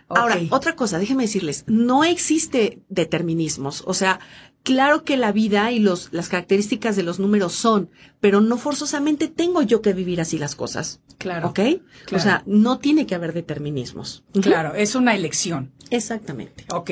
Ahora, 0.10 0.38
otra 0.50 0.76
cosa, 0.76 1.00
déjenme 1.00 1.24
decirles, 1.24 1.64
no 1.68 2.04
existe 2.04 2.82
determinismos. 2.90 3.82
O 3.86 3.94
sea, 3.94 4.20
claro 4.64 5.06
que 5.06 5.16
la 5.16 5.32
vida 5.32 5.72
y 5.72 5.80
los, 5.80 6.10
las 6.12 6.28
características 6.28 6.98
de 6.98 7.04
los 7.04 7.18
números 7.20 7.54
son, 7.54 7.90
pero 8.20 8.42
no 8.42 8.58
forzosamente 8.58 9.30
tengo 9.30 9.62
yo 9.62 9.82
que 9.82 9.94
vivir 9.94 10.20
así 10.20 10.38
las 10.38 10.56
cosas. 10.56 11.00
Claro. 11.18 11.48
¿Ok? 11.50 11.60
Claro. 11.60 11.82
O 12.12 12.20
sea, 12.20 12.44
no 12.46 12.80
tiene 12.80 13.06
que 13.06 13.16
haber 13.16 13.32
determinismos. 13.32 14.24
Claro, 14.42 14.76
es 14.76 14.96
una 14.96 15.16
elección. 15.16 15.72
Exactamente. 15.92 16.66
Ok. 16.74 16.92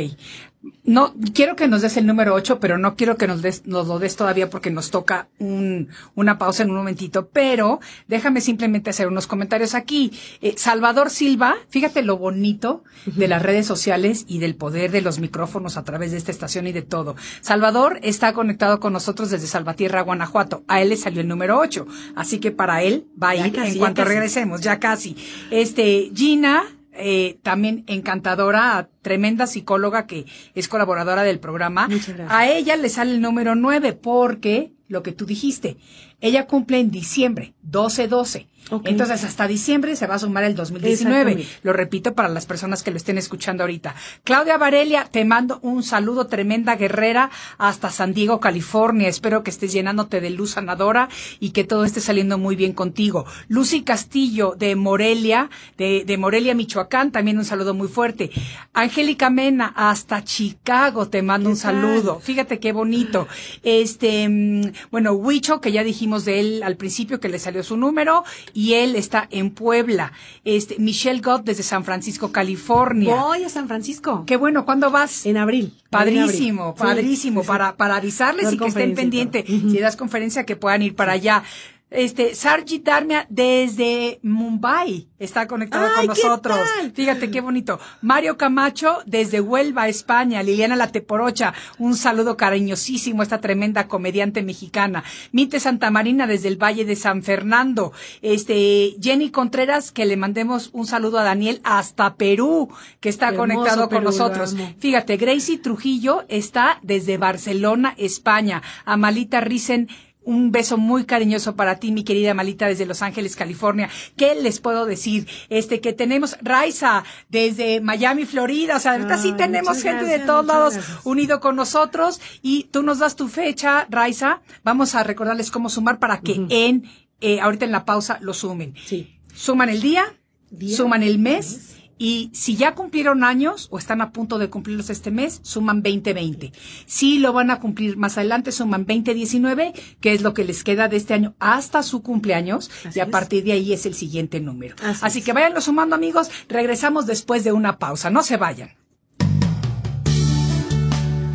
No, 0.84 1.14
quiero 1.34 1.56
que 1.56 1.70
nos 1.70 1.82
des 1.82 1.96
el 1.96 2.06
número 2.06 2.34
8, 2.34 2.60
pero 2.60 2.78
no 2.78 2.98
quiero 2.98 3.16
que 3.16 3.28
nos, 3.28 3.42
des, 3.42 3.66
nos 3.66 3.88
lo 3.88 3.98
des 3.98 4.18
todavía 4.18 4.50
porque 4.50 4.72
nos 4.72 4.92
toca 4.92 5.30
un, 5.40 5.88
una 6.16 6.38
pausa 6.38 6.64
en 6.64 6.72
un 6.72 6.78
momentito. 6.78 7.30
Pero 7.30 7.80
déjame 8.10 8.42
simplemente 8.42 8.90
hacer 8.90 9.08
unos 9.08 9.26
comentarios 9.26 9.74
aquí. 9.74 10.12
Eh, 10.42 10.56
Salvador 10.58 11.12
Silva, 11.12 11.56
fíjate 11.70 12.02
lo 12.02 12.18
bonito 12.18 12.84
de 13.06 13.30
las 13.30 13.42
redes 13.42 13.68
sociales 13.68 14.26
y 14.28 14.40
del 14.40 14.56
poder 14.56 14.92
de 14.92 15.02
los 15.02 15.20
micrófonos 15.20 15.78
a 15.78 15.84
través 15.84 16.12
de 16.12 16.18
esta 16.18 16.32
estación 16.32 16.68
y 16.68 16.74
de 16.74 16.82
todo. 16.82 17.16
Salvador 17.40 18.00
está 18.04 18.34
conectado 18.34 18.82
con 18.82 18.92
nosotros 18.92 19.30
desde 19.30 19.48
Salvatierra, 19.48 20.02
Guanajuato. 20.02 20.64
A 20.68 20.82
él 20.82 20.90
le 20.90 20.98
salió 20.98 21.22
el 21.22 21.30
número 21.30 21.58
8. 21.58 21.88
Así 22.16 22.40
que 22.40 22.52
para 22.52 22.84
él 22.84 23.08
va 23.22 23.30
a 23.30 23.36
ir 23.38 23.58
en 23.58 23.78
cuanto 23.78 24.04
regresemos, 24.04 24.60
ya 24.60 24.78
casi. 24.78 25.16
Este, 25.52 26.12
Gina, 26.14 26.64
eh, 27.00 27.40
también 27.44 27.84
encantadora, 27.88 28.90
tremenda 29.02 29.48
psicóloga 29.48 30.06
que 30.06 30.26
es 30.54 30.68
colaboradora 30.68 31.24
del 31.24 31.40
programa. 31.40 31.88
Muchas 31.88 32.16
gracias. 32.16 32.32
A 32.32 32.48
ella 32.48 32.76
le 32.76 32.90
sale 32.90 33.12
el 33.12 33.22
número 33.22 33.56
9 33.56 33.94
porque 33.94 34.74
lo 34.88 35.04
que 35.04 35.12
tú 35.12 35.26
dijiste, 35.26 35.78
ella 36.22 36.48
cumple 36.48 36.80
en 36.80 36.92
diciembre, 36.92 37.54
12-12. 37.70 38.48
Ok. 38.72 38.88
Entonces 38.88 39.24
hasta 39.24 39.48
diciembre 39.48 39.96
se 39.96 40.06
va 40.06 40.16
a 40.16 40.20
sumar 40.20 40.44
el 40.44 40.54
2019. 40.54 41.32
Exactamente. 41.32 41.60
Lo 41.64 41.74
repito 41.74 42.14
para 42.14 42.30
las 42.30 42.46
personas 42.46 42.84
que 42.84 42.92
lo 42.92 42.98
estén 42.98 43.18
escuchando 43.18 43.64
ahorita. 43.64 43.96
Claudia 44.24 44.58
Varelia, 44.58 45.06
te 45.06 45.26
mando 45.26 45.60
un 45.64 45.82
saludo 45.82 46.28
tremenda 46.28 46.76
guerrera 46.76 47.32
hasta 47.58 47.90
San 47.90 48.14
Diego, 48.14 48.40
California. 48.40 49.08
Espero 49.08 49.42
que 49.42 49.50
estés 49.50 49.74
llenándote 49.74 50.22
de 50.22 50.30
luz 50.30 50.52
sanadora 50.52 51.10
y 51.40 51.50
que 51.50 51.64
todo 51.64 51.84
esté 51.84 52.00
saliendo 52.00 52.38
muy 52.38 52.56
bien 52.56 52.74
contigo. 52.74 53.26
Lucy 53.48 53.82
Castillo 53.82 54.54
de 54.56 54.76
Morelia, 54.76 55.50
de, 55.78 56.04
de 56.06 56.18
Morelia, 56.18 56.54
Michoacán, 56.54 57.12
también 57.12 57.40
un 57.40 57.46
saludo 57.46 57.74
muy 57.74 57.88
fuerte. 57.88 58.30
Angélica 58.74 59.32
Mena 59.32 59.74
hasta 59.76 60.24
Chicago, 60.24 61.10
te 61.10 61.24
mando 61.24 61.48
¿Qué 61.50 61.54
un 61.54 61.58
saludo. 61.58 62.20
Fíjate 62.20 62.60
qué 62.60 62.72
bonito. 62.72 63.28
Este, 63.64 64.30
mm, 64.30 64.62
bueno, 64.92 65.14
Huicho, 65.14 65.60
que 65.60 65.72
ya 65.72 65.84
dijimos 65.84 66.09
de 66.26 66.40
él 66.40 66.64
al 66.64 66.76
principio 66.78 67.20
que 67.20 67.30
le 67.30 67.40
salió 67.40 67.64
su 67.64 67.78
número, 67.78 68.24
y 68.54 68.74
él 68.74 68.96
está 68.96 69.28
en 69.32 69.52
Puebla. 69.52 70.12
Este, 70.44 70.78
Michelle 70.80 71.22
Gott 71.22 71.44
desde 71.44 71.64
San 71.64 71.84
Francisco, 71.86 72.32
California. 72.32 73.16
Voy 73.16 73.44
a 73.44 73.50
San 73.50 73.68
Francisco. 73.68 74.24
Qué 74.26 74.38
bueno, 74.38 74.66
¿cuándo 74.66 74.92
vas? 74.92 75.26
En 75.26 75.38
abril. 75.38 75.74
Padrísimo, 75.90 76.64
En 76.64 76.70
abril. 76.70 76.76
padrísimo, 76.78 77.42
Sí, 77.42 77.48
para, 77.48 77.76
para 77.76 77.96
avisarles 77.98 78.46
Dar 78.46 78.54
y 78.54 78.58
que 78.58 78.66
estén 78.68 78.96
pendientes. 78.96 79.46
Si 79.46 79.80
das 79.80 79.96
conferencia, 79.96 80.46
que 80.46 80.56
puedan 80.56 80.82
ir 80.82 80.96
para 80.96 81.14
allá. 81.14 81.44
Este, 81.92 82.36
Sarji 82.36 82.80
Darmia 82.80 83.26
desde 83.30 84.20
Mumbai 84.22 85.08
está 85.18 85.48
conectado 85.48 85.88
Ay, 85.98 86.06
con 86.08 86.16
¿qué 86.16 86.22
nosotros. 86.24 86.60
tal? 86.78 86.92
Fíjate 86.92 87.32
qué 87.32 87.42
bonito. 87.42 87.80
Mario 88.02 88.38
Camacho 88.38 89.00
desde 89.06 89.42
Huelva, 89.42 89.88
España. 89.88 90.44
Liliana 90.44 90.76
Lateporocha, 90.76 91.54
un 91.80 91.96
saludo 91.96 92.38
cariñosísimo 92.38 93.22
a 93.22 93.24
esta 93.24 93.42
tremenda 93.42 93.88
comediante 93.88 94.44
mexicana. 94.44 95.04
Mite 95.32 95.60
Santa 95.60 95.90
Marina 95.90 96.28
desde 96.28 96.48
el 96.48 96.62
Valle 96.62 96.86
de 96.86 96.96
San 96.96 97.24
Fernando. 97.24 97.92
Este, 98.22 98.96
Jenny 99.02 99.32
Contreras, 99.32 99.92
que 99.92 100.06
le 100.06 100.16
mandemos 100.16 100.70
un 100.74 100.86
saludo 100.86 101.18
a 101.20 101.24
Daniel 101.24 101.60
hasta 101.64 102.16
Perú, 102.16 102.70
que 103.00 103.10
está 103.10 103.30
Hermoso 103.30 103.40
conectado 103.40 103.82
con 103.82 103.90
Perú, 103.90 104.04
nosotros. 104.04 104.56
Fíjate, 104.78 105.18
Gracie 105.18 105.58
Trujillo 105.58 106.24
está 106.30 106.80
desde 106.84 107.18
Barcelona, 107.18 107.94
España. 107.98 108.62
Amalita 108.86 109.42
Risen, 109.42 109.90
un 110.24 110.52
beso 110.52 110.78
muy 110.78 111.06
cariñoso 111.06 111.56
para 111.56 111.80
ti, 111.80 111.92
mi 111.92 112.04
querida 112.04 112.32
Amalita, 112.32 112.68
desde 112.68 112.86
Los 112.86 113.02
Ángeles, 113.02 113.36
California. 113.36 113.90
¿Qué 114.16 114.36
les 114.36 114.60
puedo 114.60 114.86
decir? 114.86 115.28
Este, 115.50 115.82
que 115.82 115.94
tenemos 115.94 116.38
Raiza 116.42 117.04
desde 117.30 117.82
Miami, 117.82 118.26
Florida. 118.26 118.78
O 118.78 118.80
sea, 118.80 118.94
ahorita 118.94 119.18
sí 119.18 119.34
tenemos 119.34 119.82
gente 119.82 120.06
de 120.06 120.20
todos 120.20 120.46
lados 120.46 120.74
gracias. 120.76 121.00
unido 121.06 121.40
con 121.40 121.56
nosotros. 121.56 122.22
Y 122.42 122.66
tú 122.66 122.84
nos 122.84 123.00
das 123.00 123.16
tu 123.16 123.28
fecha, 123.28 123.88
Raiza. 123.90 124.42
Vamos 124.64 124.94
a 124.96 125.04
recordarles 125.04 125.52
cómo 125.52 125.70
sumar 125.70 126.00
para 126.00 126.20
que 126.20 126.46
en, 126.50 126.90
eh, 127.22 127.40
ahorita 127.40 127.66
en 127.66 127.72
la 127.72 127.86
pausa 127.86 128.20
lo 128.22 128.34
sumen. 128.34 128.76
Sí. 128.86 129.16
Suman 129.34 129.70
el 129.70 129.82
día, 129.82 130.06
Día, 130.52 130.76
suman 130.76 131.04
el 131.04 131.18
mes 131.20 131.79
y 132.00 132.32
si 132.34 132.56
ya 132.56 132.74
cumplieron 132.74 133.24
años 133.26 133.68
o 133.70 133.78
están 133.78 134.02
a 134.02 134.12
punto 134.12 134.40
de 134.40 134.50
cumplirlos 134.50 134.90
este 134.90 135.12
mes, 135.12 135.42
suman 135.44 135.84
2020. 135.84 136.52
Si 136.86 137.20
lo 137.20 137.34
van 137.34 137.52
a 137.52 137.60
cumplir 137.60 137.98
más 137.98 138.18
adelante, 138.18 138.52
suman 138.54 138.86
2019, 138.88 139.74
que 140.00 140.14
es 140.14 140.22
lo 140.22 140.34
que 140.34 140.46
les 140.46 140.64
queda 140.64 140.88
de 140.88 140.96
este 140.98 141.14
año 141.14 141.36
hasta 141.40 141.84
su 141.84 142.02
cumpleaños 142.02 142.72
Así 142.86 142.98
y 142.98 143.02
a 143.02 143.04
es. 143.06 143.10
partir 143.10 143.44
de 143.44 143.52
ahí 143.52 143.74
es 143.74 143.86
el 143.86 143.94
siguiente 143.94 144.40
número. 144.40 144.76
Así 144.82 145.00
Así, 145.04 145.20
es. 145.20 145.26
que 145.26 145.34
váyanlo 145.34 145.60
sumando 145.62 145.96
amigos, 145.96 146.30
regresamos 146.48 147.06
después 147.06 147.44
de 147.44 147.52
una 147.52 147.78
pausa, 147.78 148.10
no 148.10 148.24
se 148.24 148.38
vayan. 148.38 148.72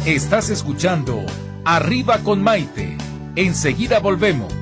Estás 0.06 0.50
escuchando 0.50 1.24
Arriba 1.64 2.18
con 2.18 2.42
Maite. 2.42 2.96
Enseguida 3.36 3.98
volvemos. 4.00 4.52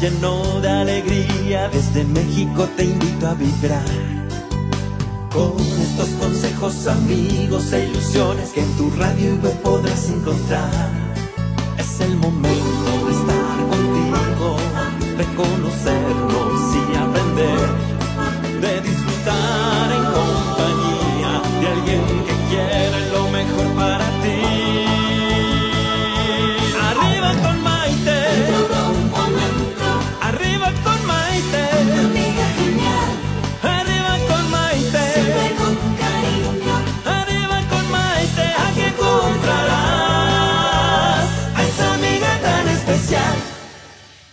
Lleno 0.00 0.60
de 0.60 0.68
alegría, 0.68 1.68
desde 1.68 2.04
México 2.04 2.68
te 2.76 2.84
invito 2.84 3.26
a 3.26 3.34
vibrar. 3.34 3.84
Con 5.32 5.54
estos 5.58 6.08
consejos, 6.20 6.86
amigos 6.86 7.72
e 7.72 7.86
ilusiones 7.86 8.50
que 8.50 8.60
en 8.60 8.76
tu 8.76 8.90
radio 8.90 9.34
web 9.42 9.60
podrás 9.62 10.08
encontrar. 10.08 10.90
Es 11.78 12.00
el 12.00 12.16
momento 12.16 12.90
de 13.06 13.12
estar 13.12 13.58
contigo, 13.72 14.56
de 15.18 15.24
conocernos 15.34 16.60
y 16.76 16.96
aprender, 16.96 17.68
de 18.60 18.80
disfrutar 18.88 19.92
en 19.98 20.04
compañía 20.18 21.42
de 21.60 21.66
alguien 21.68 22.02
que 22.26 22.34
quiere 22.48 23.10
lo 23.10 23.28
mejor 23.30 23.66
para 23.76 24.06
ti. 24.22 24.37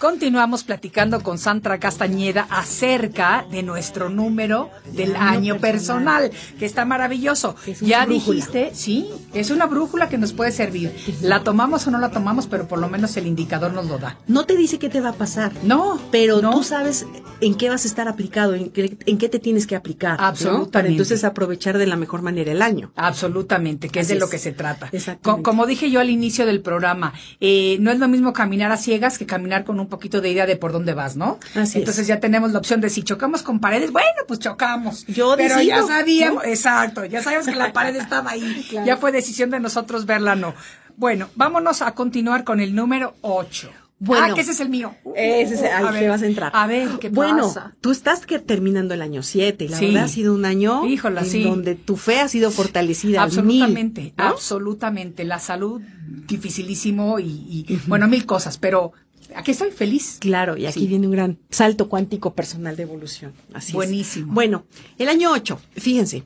Continuamos 0.09 0.63
platicando 0.63 1.23
con 1.23 1.39
Sandra 1.39 1.79
Castañeda 1.79 2.45
acerca 2.51 3.43
de 3.49 3.63
nuestro 3.63 4.07
número 4.07 4.69
del 4.93 5.15
año, 5.15 5.57
personal, 5.57 6.29
que 6.59 6.67
está 6.67 6.85
maravilloso. 6.85 7.55
Es 7.65 7.79
Ya 7.79 8.05
brújula. 8.05 8.35
dijiste, 8.35 8.69
sí, 8.75 9.09
es 9.33 9.49
una 9.49 9.65
brújula 9.65 10.07
que 10.07 10.19
nos 10.19 10.31
puede 10.31 10.51
servir. 10.51 10.95
La 11.23 11.41
tomamos 11.43 11.87
o 11.87 11.91
no 11.91 11.97
la 11.97 12.11
tomamos, 12.11 12.45
pero 12.45 12.67
por 12.67 12.77
lo 12.77 12.87
menos 12.87 13.17
el 13.17 13.25
indicador 13.25 13.73
nos 13.73 13.87
lo 13.87 13.97
da. 13.97 14.19
No 14.27 14.45
te 14.45 14.55
dice 14.55 14.77
qué 14.77 14.89
te 14.89 15.01
va 15.01 15.09
a 15.09 15.13
pasar. 15.13 15.51
No, 15.63 15.99
Pero 16.11 16.39
no. 16.39 16.51
tú 16.51 16.61
sabes 16.63 17.07
en 17.41 17.55
qué 17.55 17.69
vas 17.71 17.83
a 17.85 17.87
estar 17.87 18.07
aplicado, 18.07 18.53
en 18.53 18.69
qué, 18.69 18.99
en 19.07 19.17
qué 19.17 19.27
te 19.27 19.39
tienes 19.39 19.65
que 19.65 19.75
aplicar. 19.75 20.19
¿no? 20.19 20.27
Absolutamente. 20.27 20.71
Para 20.71 20.87
entonces 20.87 21.23
aprovechar 21.23 21.79
de 21.79 21.87
la 21.87 21.95
mejor 21.95 22.21
manera 22.21 22.51
el 22.51 22.61
año. 22.61 22.91
Absolutamente, 22.95 23.89
que 23.89 24.01
es 24.01 24.07
de 24.07 24.19
lo 24.19 24.29
que 24.29 24.37
se 24.37 24.51
trata. 24.51 24.87
Exactamente. 24.91 25.23
Co- 25.23 25.41
como 25.41 25.65
dije 25.65 25.89
yo 25.89 25.99
al 25.99 26.11
inicio 26.11 26.45
del 26.45 26.61
programa, 26.61 27.11
eh, 27.39 27.77
no 27.79 27.89
es 27.89 27.97
lo 27.97 28.07
mismo 28.07 28.33
caminar 28.33 28.71
a 28.71 28.77
ciegas 28.77 29.17
que 29.17 29.25
caminar 29.25 29.65
con 29.65 29.79
un 29.79 29.94
poquito 29.95 30.21
de 30.21 30.29
idea 30.29 30.45
de 30.45 30.55
por 30.55 30.71
dónde 30.71 30.93
vas, 30.93 31.15
¿no? 31.15 31.39
Así 31.55 31.79
Entonces 31.79 32.03
es. 32.03 32.07
ya 32.07 32.19
tenemos 32.19 32.51
la 32.51 32.59
opción 32.59 32.81
de 32.81 32.89
si 32.89 33.03
chocamos 33.03 33.41
con 33.43 33.59
paredes, 33.59 33.91
bueno, 33.91 34.07
pues 34.27 34.39
chocamos. 34.39 35.05
Yo 35.07 35.33
Pero 35.37 35.55
decido, 35.57 35.81
ya 35.81 35.87
sabíamos, 35.87 36.43
¿no? 36.43 36.49
exacto, 36.49 37.05
ya 37.05 37.21
sabíamos 37.23 37.47
que 37.47 37.55
la 37.55 37.73
pared 37.73 37.95
estaba 37.95 38.31
ahí. 38.31 38.65
Claro. 38.69 38.85
Ya 38.87 38.97
fue 38.97 39.11
decisión 39.11 39.49
de 39.49 39.59
nosotros 39.59 40.05
verla, 40.05 40.35
no. 40.35 40.53
Bueno, 40.97 41.29
vámonos 41.35 41.81
a 41.81 41.91
continuar 41.93 42.43
con 42.43 42.59
el 42.59 42.73
número 42.75 43.15
8. 43.21 43.69
Bueno. 43.97 44.27
ah, 44.31 44.35
que 44.35 44.41
ese 44.41 44.51
es 44.51 44.59
el 44.59 44.67
mío. 44.69 44.93
Ese 45.15 45.53
es 45.55 45.61
Uh, 45.61 45.65
al 45.87 45.93
que 45.93 45.99
ver, 46.01 46.09
vas 46.09 46.21
a 46.21 46.25
entrar. 46.25 46.51
A 46.53 46.67
ver, 46.67 46.89
¿qué 46.99 47.07
bueno, 47.09 47.47
pasa? 47.47 47.75
tú 47.79 47.91
estás 47.91 48.25
que 48.25 48.39
terminando 48.39 48.93
el 48.93 49.01
año 49.01 49.23
7 49.23 49.63
y 49.65 49.67
la 49.69 49.77
Sí. 49.77 49.85
verdad 49.87 50.03
ha 50.03 50.07
sido 50.09 50.33
un 50.33 50.43
año 50.43 50.85
Híjola, 50.85 51.21
en 51.21 51.27
sí. 51.27 51.43
donde 51.43 51.75
tu 51.75 51.95
fe 51.95 52.19
ha 52.19 52.27
sido 52.27 52.51
fortalecida. 52.51 53.19
al 53.21 53.27
Absolutamente, 53.27 54.01
mil, 54.01 54.13
¿no? 54.17 54.23
absolutamente. 54.25 55.23
La 55.23 55.39
salud, 55.39 55.81
dificilísimo 56.27 57.19
y, 57.19 57.65
y, 57.67 57.79
bueno, 57.87 58.07
mil 58.07 58.25
cosas, 58.25 58.57
pero 58.57 58.91
aquí 59.35 59.51
estoy 59.51 59.71
feliz. 59.71 60.17
Claro, 60.19 60.57
y 60.57 60.65
aquí 60.65 60.81
Sí. 60.81 60.87
viene 60.87 61.07
un 61.07 61.13
gran 61.13 61.39
salto 61.49 61.89
cuántico 61.89 62.33
personal 62.33 62.75
de 62.75 62.83
evolución. 62.83 63.33
Así 63.53 63.69
es. 63.71 63.73
Buenísimo. 63.75 64.33
Bueno, 64.33 64.65
el 64.97 65.09
año 65.09 65.31
8, 65.31 65.59
fíjense, 65.75 66.23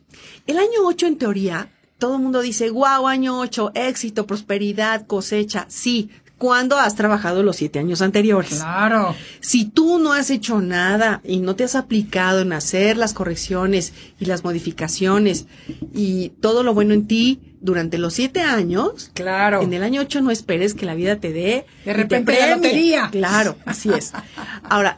el 0.47 0.57
año 0.57 0.85
8 0.85 1.07
en 1.07 1.17
teoría, 1.17 1.71
todo 1.97 2.15
el 2.15 2.21
mundo 2.21 2.41
dice, 2.41 2.69
wow, 2.69 3.07
año 3.07 3.39
8, 3.39 3.71
éxito, 3.75 4.25
prosperidad, 4.25 5.05
cosecha. 5.07 5.65
Sí, 5.69 6.09
cuando 6.37 6.77
has 6.77 6.95
trabajado 6.95 7.43
los 7.43 7.57
siete 7.57 7.79
años 7.79 8.01
anteriores. 8.01 8.59
Claro. 8.59 9.13
Si 9.41 9.65
tú 9.65 9.99
no 9.99 10.13
has 10.13 10.29
hecho 10.29 10.61
nada 10.61 11.19
y 11.25 11.39
no 11.41 11.57
te 11.57 11.65
has 11.65 11.75
aplicado 11.75 12.39
en 12.39 12.53
hacer 12.53 12.95
las 12.95 13.13
correcciones 13.13 13.91
y 14.21 14.25
las 14.25 14.45
modificaciones 14.45 15.47
y 15.93 16.29
todo 16.39 16.63
lo 16.63 16.73
bueno 16.73 16.93
en 16.93 17.07
ti 17.07 17.41
durante 17.61 17.97
los 17.97 18.13
siete 18.13 18.41
años, 18.41 19.11
Claro. 19.13 19.61
en 19.61 19.73
el 19.73 19.83
año 19.83 20.01
ocho 20.01 20.21
no 20.21 20.31
esperes 20.31 20.73
que 20.73 20.85
la 20.85 20.95
vida 20.95 21.17
te 21.19 21.31
dé. 21.33 21.65
De 21.85 21.93
repente 21.93 22.37
la 22.39 22.55
lotería. 22.55 23.09
Claro, 23.11 23.57
así 23.65 23.89
es. 23.89 24.11
Ahora, 24.63 24.97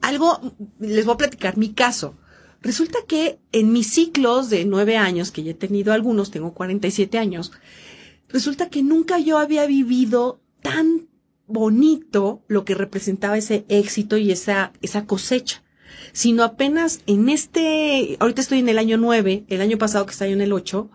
algo, 0.00 0.54
les 0.78 1.04
voy 1.04 1.14
a 1.14 1.18
platicar 1.18 1.56
mi 1.56 1.72
caso. 1.72 2.16
Resulta 2.60 2.98
que 3.08 3.38
en 3.50 3.72
mis 3.72 3.92
ciclos 3.92 4.48
de 4.50 4.64
nueve 4.64 4.96
años, 4.96 5.30
que 5.32 5.42
ya 5.42 5.50
he 5.50 5.54
tenido 5.54 5.92
algunos, 5.92 6.30
tengo 6.30 6.54
47 6.54 7.18
años, 7.18 7.50
resulta 8.28 8.68
que 8.68 8.82
nunca 8.82 9.18
yo 9.18 9.38
había 9.38 9.66
vivido 9.66 10.40
tan 10.62 11.08
bonito 11.46 12.42
lo 12.48 12.64
que 12.64 12.74
representaba 12.74 13.36
ese 13.36 13.64
éxito 13.68 14.16
y 14.16 14.30
esa, 14.30 14.72
esa 14.80 15.06
cosecha, 15.06 15.62
sino 16.12 16.44
apenas 16.44 17.00
en 17.06 17.28
este, 17.28 18.16
ahorita 18.20 18.40
estoy 18.40 18.60
en 18.60 18.68
el 18.68 18.78
año 18.78 18.96
nueve, 18.96 19.44
el 19.48 19.60
año 19.60 19.76
pasado 19.76 20.06
que 20.06 20.12
estaba 20.12 20.28
yo 20.28 20.34
en 20.36 20.40
el 20.40 20.52
ocho, 20.52 20.88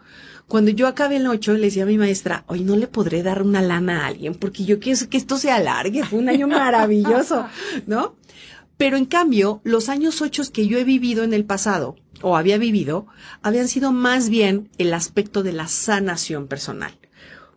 cuando 0.47 0.71
yo 0.71 0.87
acabé 0.87 1.17
el 1.17 1.27
ocho, 1.27 1.53
le 1.53 1.59
decía 1.59 1.83
a 1.83 1.87
mi 1.87 1.97
maestra, 1.97 2.45
hoy 2.47 2.61
no 2.61 2.77
le 2.77 2.87
podré 2.87 3.21
dar 3.21 3.41
una 3.43 3.61
lana 3.61 4.03
a 4.03 4.07
alguien, 4.07 4.33
porque 4.33 4.63
yo 4.63 4.79
quiero 4.79 5.09
que 5.09 5.17
esto 5.17 5.37
se 5.37 5.51
alargue, 5.51 6.03
fue 6.05 6.19
un 6.19 6.29
año 6.29 6.47
maravilloso, 6.47 7.45
¿no? 7.85 8.15
Pero 8.77 8.95
en 8.95 9.05
cambio, 9.05 9.59
los 9.63 9.89
años 9.89 10.21
ocho 10.21 10.43
que 10.53 10.67
yo 10.67 10.77
he 10.77 10.83
vivido 10.83 11.23
en 11.23 11.33
el 11.33 11.43
pasado, 11.43 11.95
o 12.21 12.37
había 12.37 12.57
vivido, 12.57 13.07
habían 13.41 13.67
sido 13.67 13.91
más 13.91 14.29
bien 14.29 14.69
el 14.77 14.93
aspecto 14.93 15.43
de 15.43 15.51
la 15.51 15.67
sanación 15.67 16.47
personal. 16.47 16.97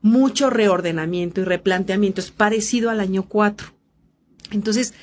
Mucho 0.03 0.51
reordenamiento 0.51 1.41
y 1.41 1.45
replanteamiento, 1.45 2.21
es 2.21 2.31
parecido 2.31 2.91
al 2.91 3.01
año 3.01 3.29
cuatro. 3.29 3.69
Entonces, 4.51 4.95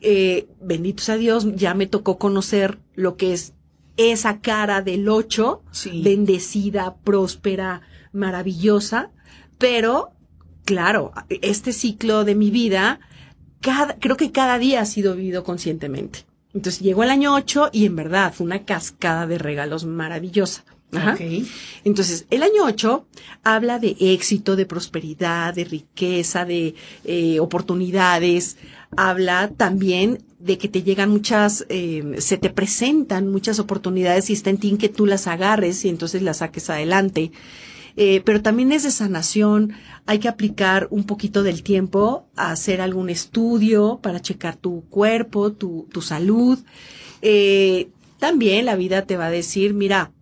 eh, 0.00 0.48
bendito 0.60 1.02
sea 1.02 1.16
Dios, 1.16 1.46
ya 1.54 1.74
me 1.74 1.86
tocó 1.86 2.18
conocer 2.18 2.78
lo 2.94 3.16
que 3.16 3.32
es 3.32 3.54
esa 4.00 4.40
cara 4.40 4.80
del 4.82 5.08
ocho, 5.08 5.62
Sí. 5.70 6.02
bendecida, 6.02 6.96
próspera, 7.04 7.82
maravillosa, 8.12 9.10
pero, 9.58 10.10
claro, 10.64 11.12
este 11.28 11.72
ciclo 11.72 12.24
de 12.24 12.34
mi 12.34 12.50
vida, 12.50 13.00
cada, 13.60 13.98
creo 13.98 14.16
que 14.16 14.32
cada 14.32 14.58
día 14.58 14.80
ha 14.80 14.86
sido 14.86 15.14
vivido 15.14 15.44
conscientemente. 15.44 16.20
Entonces 16.54 16.80
llegó 16.80 17.02
el 17.04 17.10
año 17.10 17.34
8 17.34 17.68
y 17.72 17.84
en 17.86 17.94
verdad 17.94 18.32
fue 18.32 18.46
una 18.46 18.64
cascada 18.64 19.26
de 19.26 19.38
regalos 19.38 19.84
maravillosa. 19.84 20.64
Ajá. 20.92 21.16
Entonces, 21.84 22.26
el 22.30 22.42
año 22.42 22.64
8 22.64 23.06
habla 23.44 23.78
de 23.78 23.96
éxito, 24.00 24.56
de 24.56 24.66
prosperidad, 24.66 25.54
de 25.54 25.62
riqueza, 25.62 26.44
de 26.44 26.74
eh, 27.04 27.38
oportunidades. 27.38 28.56
Habla 28.96 29.52
también 29.56 30.24
de 30.40 30.58
que 30.58 30.68
te 30.68 30.82
llegan 30.82 31.10
muchas, 31.10 31.66
eh, 31.68 32.16
se 32.18 32.38
te 32.38 32.50
presentan 32.50 33.28
muchas 33.30 33.58
oportunidades 33.58 34.30
y 34.30 34.32
está 34.32 34.50
en 34.50 34.58
ti 34.58 34.76
que 34.78 34.88
tú 34.88 35.06
las 35.06 35.26
agarres 35.26 35.84
y 35.84 35.88
entonces 35.88 36.22
las 36.22 36.38
saques 36.38 36.70
adelante. 36.70 37.30
Eh, 37.96 38.22
pero 38.24 38.40
también 38.40 38.72
es 38.72 38.84
de 38.84 38.90
sanación. 38.90 39.74
Hay 40.06 40.18
que 40.18 40.28
aplicar 40.28 40.88
un 40.90 41.04
poquito 41.04 41.42
del 41.42 41.62
tiempo 41.62 42.26
a 42.36 42.52
hacer 42.52 42.80
algún 42.80 43.10
estudio 43.10 44.00
para 44.02 44.20
checar 44.20 44.56
tu 44.56 44.84
cuerpo, 44.88 45.52
tu, 45.52 45.86
tu 45.92 46.00
salud. 46.00 46.58
Eh, 47.20 47.90
también 48.18 48.64
la 48.64 48.76
vida 48.76 49.06
te 49.06 49.16
va 49.16 49.26
a 49.26 49.30
decir, 49.30 49.74
mira, 49.74 50.12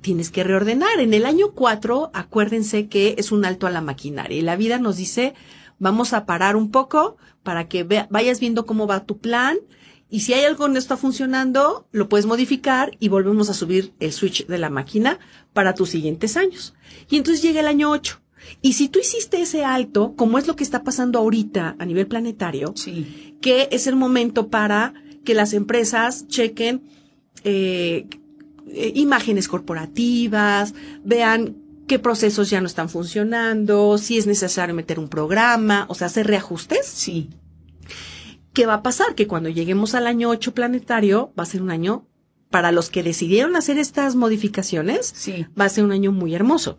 tienes 0.00 0.30
que 0.30 0.44
reordenar. 0.44 0.98
En 0.98 1.14
el 1.14 1.26
año 1.26 1.52
4, 1.52 2.10
acuérdense 2.12 2.88
que 2.88 3.14
es 3.18 3.30
un 3.30 3.44
alto 3.44 3.66
a 3.66 3.70
la 3.70 3.80
maquinaria 3.80 4.36
y 4.36 4.42
la 4.42 4.56
vida 4.56 4.78
nos 4.78 4.96
dice, 4.96 5.34
vamos 5.78 6.12
a 6.12 6.26
parar 6.26 6.56
un 6.56 6.70
poco 6.70 7.16
para 7.48 7.66
que 7.66 7.82
vayas 8.10 8.40
viendo 8.40 8.66
cómo 8.66 8.86
va 8.86 9.06
tu 9.06 9.16
plan 9.16 9.56
y 10.10 10.20
si 10.20 10.34
hay 10.34 10.44
algo 10.44 10.66
que 10.66 10.72
no 10.72 10.78
está 10.78 10.98
funcionando, 10.98 11.88
lo 11.92 12.10
puedes 12.10 12.26
modificar 12.26 12.94
y 13.00 13.08
volvemos 13.08 13.48
a 13.48 13.54
subir 13.54 13.94
el 14.00 14.12
switch 14.12 14.46
de 14.46 14.58
la 14.58 14.68
máquina 14.68 15.18
para 15.54 15.72
tus 15.74 15.88
siguientes 15.88 16.36
años. 16.36 16.74
Y 17.08 17.16
entonces 17.16 17.40
llega 17.40 17.60
el 17.60 17.66
año 17.66 17.90
8. 17.90 18.20
Y 18.60 18.74
si 18.74 18.90
tú 18.90 18.98
hiciste 18.98 19.40
ese 19.40 19.64
alto, 19.64 20.12
como 20.14 20.36
es 20.36 20.46
lo 20.46 20.56
que 20.56 20.62
está 20.62 20.84
pasando 20.84 21.18
ahorita 21.20 21.74
a 21.78 21.86
nivel 21.86 22.06
planetario, 22.06 22.74
Sí. 22.76 23.34
que 23.40 23.68
es 23.70 23.86
el 23.86 23.96
momento 23.96 24.48
para 24.50 24.92
que 25.24 25.32
las 25.32 25.54
empresas 25.54 26.28
chequen 26.28 26.82
eh, 27.44 28.06
imágenes 28.94 29.48
corporativas, 29.48 30.74
vean 31.02 31.56
qué 31.88 31.98
procesos 31.98 32.48
ya 32.50 32.60
no 32.60 32.68
están 32.68 32.88
funcionando, 32.88 33.98
si 33.98 34.16
es 34.18 34.28
necesario 34.28 34.74
meter 34.76 35.00
un 35.00 35.08
programa, 35.08 35.86
o 35.88 35.96
sea, 35.96 36.06
hacer 36.06 36.28
reajustes. 36.28 36.86
Sí. 36.86 37.30
¿Qué 38.52 38.66
va 38.66 38.74
a 38.74 38.82
pasar? 38.82 39.14
Que 39.16 39.26
cuando 39.26 39.48
lleguemos 39.48 39.94
al 39.96 40.06
año 40.06 40.28
8 40.30 40.54
planetario, 40.54 41.32
va 41.38 41.42
a 41.42 41.46
ser 41.46 41.62
un 41.62 41.70
año, 41.70 42.06
para 42.50 42.72
los 42.72 42.88
que 42.90 43.02
decidieron 43.02 43.56
hacer 43.56 43.78
estas 43.78 44.14
modificaciones, 44.16 45.12
Sí. 45.14 45.46
va 45.60 45.64
a 45.66 45.68
ser 45.68 45.84
un 45.84 45.92
año 45.92 46.12
muy 46.12 46.34
hermoso. 46.34 46.78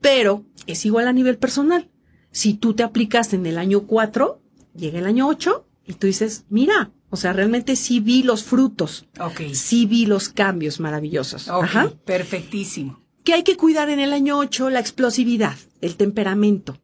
Pero 0.00 0.44
es 0.66 0.84
igual 0.86 1.06
a 1.08 1.12
nivel 1.12 1.38
personal. 1.38 1.90
Si 2.32 2.54
tú 2.54 2.74
te 2.74 2.82
aplicas 2.82 3.32
en 3.32 3.46
el 3.46 3.58
año 3.58 3.82
4, 3.86 4.40
llega 4.74 4.98
el 4.98 5.06
año 5.06 5.28
8 5.28 5.66
Y 5.86 5.94
tú 5.94 6.06
dices, 6.06 6.44
mira, 6.50 6.92
o 7.08 7.16
sea, 7.16 7.32
realmente 7.32 7.74
sí 7.74 7.98
vi 7.98 8.22
los 8.22 8.44
frutos. 8.44 9.08
Ok. 9.18 9.40
Sí 9.54 9.86
vi 9.86 10.06
los 10.06 10.28
cambios 10.28 10.78
maravillosos. 10.78 11.48
Ok, 11.48 11.64
Ajá. 11.64 11.90
perfectísimo. 12.04 13.00
¿Qué 13.24 13.34
hay 13.34 13.42
que 13.42 13.56
cuidar 13.56 13.88
en 13.90 14.00
el 14.00 14.12
año 14.12 14.38
8? 14.38 14.70
La 14.70 14.80
explosividad, 14.80 15.56
el 15.80 15.96
temperamento. 15.96 16.78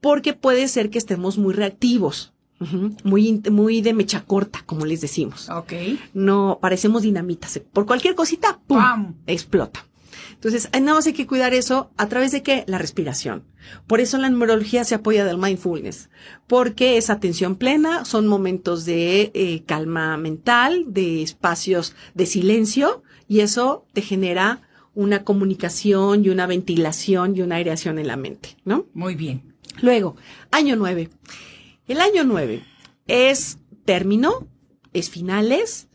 Porque 0.00 0.34
puede 0.34 0.68
ser 0.68 0.90
que 0.90 0.98
estemos 0.98 1.38
muy 1.38 1.54
reactivos. 1.54 2.32
Muy, 3.02 3.42
muy 3.50 3.82
de 3.82 3.92
mecha 3.92 4.24
corta, 4.24 4.62
como 4.64 4.86
les 4.86 5.02
decimos. 5.02 5.50
Ok. 5.50 5.72
No, 6.14 6.58
parecemos 6.62 7.02
dinamitas. 7.02 7.60
Por 7.72 7.84
cualquier 7.84 8.14
cosita, 8.14 8.58
¡pum! 8.66 8.78
¡Pam! 8.78 9.14
Explota. 9.26 9.84
Entonces, 10.32 10.68
eh, 10.72 10.80
nada 10.80 10.96
más 10.96 11.06
hay 11.06 11.12
que 11.12 11.26
cuidar 11.26 11.54
eso 11.54 11.90
a 11.96 12.08
través 12.08 12.32
de 12.32 12.42
qué? 12.42 12.64
La 12.66 12.78
respiración. 12.78 13.44
Por 13.86 14.00
eso 14.00 14.18
la 14.18 14.30
numerología 14.30 14.84
se 14.84 14.94
apoya 14.94 15.24
del 15.24 15.38
mindfulness, 15.38 16.10
porque 16.46 16.96
es 16.96 17.10
atención 17.10 17.56
plena, 17.56 18.04
son 18.04 18.26
momentos 18.26 18.84
de 18.84 19.30
eh, 19.34 19.62
calma 19.66 20.16
mental, 20.16 20.84
de 20.88 21.22
espacios 21.22 21.94
de 22.14 22.26
silencio, 22.26 23.02
y 23.26 23.40
eso 23.40 23.86
te 23.92 24.02
genera 24.02 24.62
una 24.94 25.24
comunicación 25.24 26.24
y 26.24 26.28
una 26.28 26.46
ventilación 26.46 27.36
y 27.36 27.42
una 27.42 27.56
aireación 27.56 27.98
en 27.98 28.06
la 28.06 28.16
mente, 28.16 28.56
¿no? 28.64 28.86
Muy 28.94 29.14
bien. 29.14 29.54
Luego, 29.80 30.16
año 30.50 30.76
9. 30.76 31.10
El 31.88 32.00
año 32.00 32.24
9 32.24 32.62
es 33.06 33.58
término, 33.84 34.46
es 34.92 35.10
finales, 35.10 35.88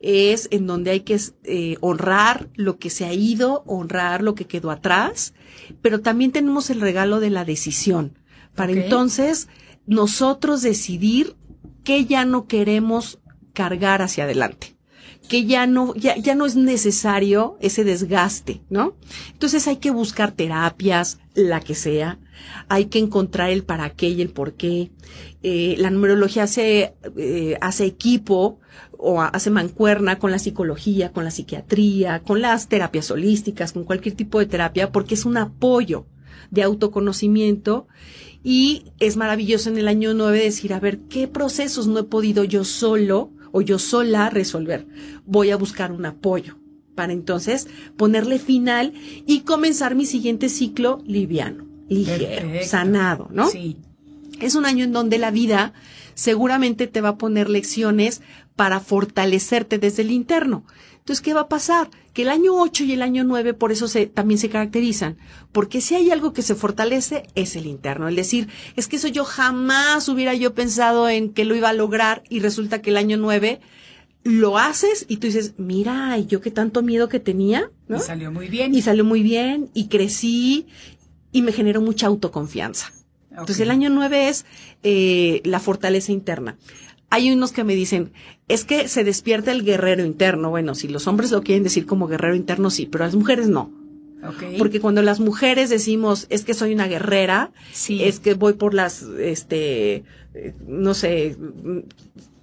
es 0.00 0.48
en 0.50 0.66
donde 0.66 0.90
hay 0.90 1.00
que 1.00 1.18
eh, 1.44 1.76
honrar 1.80 2.48
lo 2.54 2.78
que 2.78 2.90
se 2.90 3.04
ha 3.04 3.12
ido, 3.12 3.62
honrar 3.66 4.22
lo 4.22 4.34
que 4.34 4.46
quedó 4.46 4.70
atrás, 4.70 5.32
pero 5.80 6.00
también 6.00 6.32
tenemos 6.32 6.70
el 6.70 6.80
regalo 6.80 7.20
de 7.20 7.30
la 7.30 7.44
decisión, 7.44 8.18
para 8.54 8.72
entonces 8.72 9.48
nosotros 9.86 10.60
decidir 10.62 11.36
que 11.84 12.04
ya 12.04 12.24
no 12.24 12.46
queremos 12.46 13.18
cargar 13.52 14.02
hacia 14.02 14.24
adelante 14.24 14.76
que 15.28 15.46
ya 15.46 15.66
no, 15.66 15.94
ya, 15.94 16.16
ya 16.16 16.34
no 16.34 16.46
es 16.46 16.56
necesario 16.56 17.56
ese 17.60 17.84
desgaste, 17.84 18.62
¿no? 18.70 18.96
Entonces 19.32 19.66
hay 19.68 19.76
que 19.76 19.90
buscar 19.90 20.32
terapias, 20.32 21.18
la 21.34 21.60
que 21.60 21.74
sea, 21.74 22.18
hay 22.68 22.86
que 22.86 22.98
encontrar 22.98 23.50
el 23.50 23.64
para 23.64 23.90
qué 23.90 24.08
y 24.08 24.20
el 24.20 24.30
por 24.30 24.54
qué. 24.54 24.90
Eh, 25.42 25.76
la 25.78 25.90
numerología 25.90 26.44
hace, 26.44 26.94
eh, 27.16 27.56
hace 27.60 27.86
equipo 27.86 28.60
o 28.98 29.20
hace 29.20 29.50
mancuerna 29.50 30.18
con 30.18 30.30
la 30.30 30.38
psicología, 30.38 31.12
con 31.12 31.24
la 31.24 31.30
psiquiatría, 31.30 32.22
con 32.22 32.40
las 32.40 32.68
terapias 32.68 33.10
holísticas, 33.10 33.72
con 33.72 33.84
cualquier 33.84 34.14
tipo 34.14 34.38
de 34.38 34.46
terapia, 34.46 34.92
porque 34.92 35.14
es 35.14 35.24
un 35.24 35.36
apoyo 35.36 36.06
de 36.50 36.62
autoconocimiento 36.62 37.88
y 38.44 38.92
es 38.98 39.16
maravilloso 39.16 39.70
en 39.70 39.78
el 39.78 39.88
año 39.88 40.14
9 40.14 40.38
decir, 40.38 40.72
a 40.72 40.80
ver, 40.80 41.00
¿qué 41.08 41.28
procesos 41.28 41.86
no 41.86 42.00
he 42.00 42.04
podido 42.04 42.44
yo 42.44 42.64
solo 42.64 43.30
o 43.52 43.60
yo 43.60 43.78
sola 43.78 44.30
resolver? 44.30 44.86
Voy 45.24 45.50
a 45.50 45.56
buscar 45.56 45.92
un 45.92 46.06
apoyo 46.06 46.58
para 46.94 47.12
entonces 47.12 47.68
ponerle 47.96 48.38
final 48.38 48.92
y 49.26 49.40
comenzar 49.40 49.94
mi 49.94 50.06
siguiente 50.06 50.48
ciclo 50.48 51.02
liviano, 51.06 51.66
ligero, 51.88 52.26
Perfecto. 52.26 52.68
sanado, 52.68 53.28
¿no? 53.32 53.48
Sí. 53.48 53.76
Es 54.40 54.54
un 54.54 54.66
año 54.66 54.84
en 54.84 54.92
donde 54.92 55.18
la 55.18 55.30
vida 55.30 55.72
seguramente 56.14 56.86
te 56.86 57.00
va 57.00 57.10
a 57.10 57.18
poner 57.18 57.48
lecciones 57.48 58.22
para 58.56 58.80
fortalecerte 58.80 59.78
desde 59.78 60.02
el 60.02 60.10
interno. 60.10 60.64
Entonces, 60.98 61.22
¿qué 61.22 61.34
va 61.34 61.42
a 61.42 61.48
pasar? 61.48 61.90
Que 62.12 62.22
el 62.22 62.28
año 62.28 62.54
8 62.54 62.84
y 62.84 62.92
el 62.92 63.02
año 63.02 63.24
9 63.24 63.54
por 63.54 63.72
eso 63.72 63.88
se, 63.88 64.06
también 64.06 64.38
se 64.38 64.50
caracterizan. 64.50 65.16
Porque 65.50 65.80
si 65.80 65.94
hay 65.94 66.10
algo 66.10 66.32
que 66.32 66.42
se 66.42 66.54
fortalece, 66.54 67.24
es 67.34 67.56
el 67.56 67.66
interno. 67.66 68.08
El 68.08 68.16
decir, 68.16 68.48
es 68.76 68.88
que 68.88 68.96
eso 68.96 69.08
yo 69.08 69.24
jamás 69.24 70.08
hubiera 70.08 70.34
yo 70.34 70.54
pensado 70.54 71.08
en 71.08 71.32
que 71.32 71.44
lo 71.44 71.54
iba 71.54 71.70
a 71.70 71.74
lograr 71.74 72.22
y 72.28 72.40
resulta 72.40 72.82
que 72.82 72.90
el 72.90 72.96
año 72.96 73.16
9 73.16 73.60
lo 74.24 74.58
haces 74.58 75.04
y 75.08 75.16
tú 75.16 75.26
dices, 75.26 75.54
mira, 75.56 76.16
yo 76.18 76.40
qué 76.40 76.50
tanto 76.50 76.82
miedo 76.82 77.08
que 77.08 77.20
tenía, 77.20 77.70
¿no? 77.88 77.96
Y 77.96 78.00
salió 78.00 78.30
muy 78.30 78.48
bien. 78.48 78.74
Y 78.74 78.82
salió 78.82 79.04
muy 79.04 79.22
bien 79.22 79.70
y 79.74 79.88
crecí 79.88 80.66
y 81.32 81.42
me 81.42 81.52
generó 81.52 81.80
mucha 81.80 82.06
autoconfianza. 82.06 82.92
Entonces 83.30 83.60
el 83.60 83.70
año 83.70 83.88
9 83.88 84.28
es 84.28 84.44
eh, 84.82 85.40
la 85.44 85.58
fortaleza 85.58 86.12
interna. 86.12 86.56
Hay 87.14 87.30
unos 87.30 87.52
que 87.52 87.62
me 87.62 87.74
dicen, 87.74 88.10
es 88.48 88.64
que 88.64 88.88
se 88.88 89.04
despierta 89.04 89.52
el 89.52 89.64
guerrero 89.64 90.02
interno. 90.02 90.48
Bueno, 90.48 90.74
si 90.74 90.88
los 90.88 91.06
hombres 91.06 91.30
lo 91.30 91.42
quieren 91.42 91.62
decir 91.62 91.84
como 91.84 92.06
guerrero 92.08 92.34
interno, 92.34 92.70
sí, 92.70 92.86
pero 92.86 93.04
las 93.04 93.14
mujeres 93.14 93.48
no. 93.48 93.70
Porque 94.56 94.80
cuando 94.80 95.02
las 95.02 95.20
mujeres 95.20 95.68
decimos, 95.68 96.26
es 96.30 96.44
que 96.44 96.54
soy 96.54 96.72
una 96.72 96.86
guerrera, 96.86 97.52
Sí. 97.72 98.02
es 98.02 98.18
que 98.18 98.32
voy 98.34 98.54
por 98.54 98.72
las, 98.72 99.02
este, 99.02 100.04
no 100.66 100.94
sé, 100.94 101.36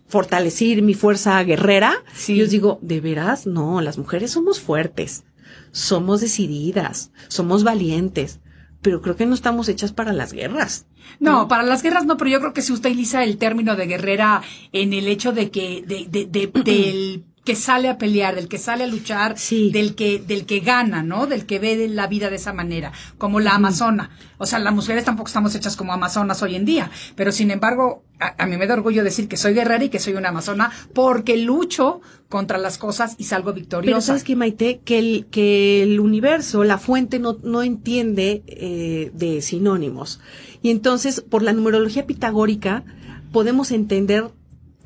fortalecer 0.07 0.81
mi 0.81 0.93
fuerza 0.93 1.41
guerrera, 1.43 2.03
Sí. 2.15 2.35
yo 2.35 2.47
digo, 2.47 2.79
¿de 2.81 2.99
veras? 3.01 3.47
No, 3.47 3.81
las 3.81 3.97
mujeres 3.97 4.31
somos 4.31 4.59
fuertes, 4.59 5.23
somos 5.71 6.21
decididas, 6.21 7.11
somos 7.27 7.63
valientes, 7.63 8.39
pero 8.81 9.01
creo 9.01 9.15
que 9.15 9.25
no 9.25 9.33
estamos 9.33 9.67
hechas 9.69 9.91
para 9.93 10.13
las 10.13 10.31
guerras. 10.33 10.85
No, 11.19 11.47
para 11.47 11.63
las 11.63 11.81
guerras 11.83 12.05
no, 12.05 12.17
pero 12.17 12.29
yo 12.29 12.39
creo 12.39 12.53
que 12.53 12.61
se 12.61 12.71
utiliza 12.73 13.23
el 13.23 13.37
término 13.37 13.75
de 13.75 13.87
guerrera 13.87 14.41
en 14.71 14.93
el 14.93 15.07
hecho 15.07 15.31
de 15.33 15.49
que, 15.49 15.83
de, 15.85 16.05
de, 16.09 16.25
de- 16.25 16.47
del 16.63 17.23
que 17.45 17.55
sale 17.55 17.87
a 17.89 17.97
pelear, 17.97 18.35
del 18.35 18.47
que 18.47 18.57
sale 18.57 18.83
a 18.83 18.87
luchar, 18.87 19.37
Sí. 19.37 19.71
del 19.71 19.95
que, 19.95 20.19
del 20.19 20.45
que 20.45 20.59
gana, 20.59 21.01
¿no? 21.03 21.25
Del 21.25 21.45
que 21.45 21.57
ve 21.59 21.87
la 21.89 22.07
vida 22.07 22.29
de 22.29 22.35
esa 22.35 22.53
manera, 22.53 22.91
como 23.17 23.39
la 23.39 23.55
amazona. 23.55 24.11
O 24.37 24.45
sea, 24.45 24.59
las 24.59 24.73
mujeres 24.73 25.05
tampoco 25.05 25.27
estamos 25.27 25.55
hechas 25.55 25.75
como 25.75 25.93
amazonas 25.93 26.41
hoy 26.43 26.55
en 26.55 26.65
día, 26.65 26.91
pero 27.15 27.31
sin 27.31 27.49
embargo, 27.51 28.03
a, 28.19 28.35
a 28.43 28.45
mí 28.45 28.57
me 28.57 28.67
da 28.67 28.73
orgullo 28.75 29.03
decir 29.03 29.27
que 29.27 29.37
soy 29.37 29.53
guerrera 29.53 29.83
y 29.85 29.89
que 29.89 29.99
soy 29.99 30.13
una 30.13 30.29
amazona 30.29 30.71
porque 30.93 31.37
lucho 31.37 32.01
contra 32.27 32.57
las 32.57 32.77
cosas 32.77 33.15
y 33.17 33.23
salgo 33.23 33.47
Pero 33.51 33.55
victoriosa. 33.55 34.01
sabes 34.01 34.23
que 34.23 34.35
Maite, 34.35 34.81
que 34.85 34.99
el, 34.99 35.27
que 35.31 35.81
el 35.83 35.99
universo, 35.99 36.63
la 36.63 36.77
fuente 36.77 37.19
no, 37.19 37.37
no 37.43 37.63
entiende 37.63 38.43
eh, 38.47 39.11
de 39.13 39.41
sinónimos. 39.41 40.19
Y 40.61 40.69
entonces, 40.71 41.21
por 41.21 41.41
la 41.41 41.53
numerología 41.53 42.05
pitagórica, 42.05 42.83
podemos 43.31 43.71
entender 43.71 44.29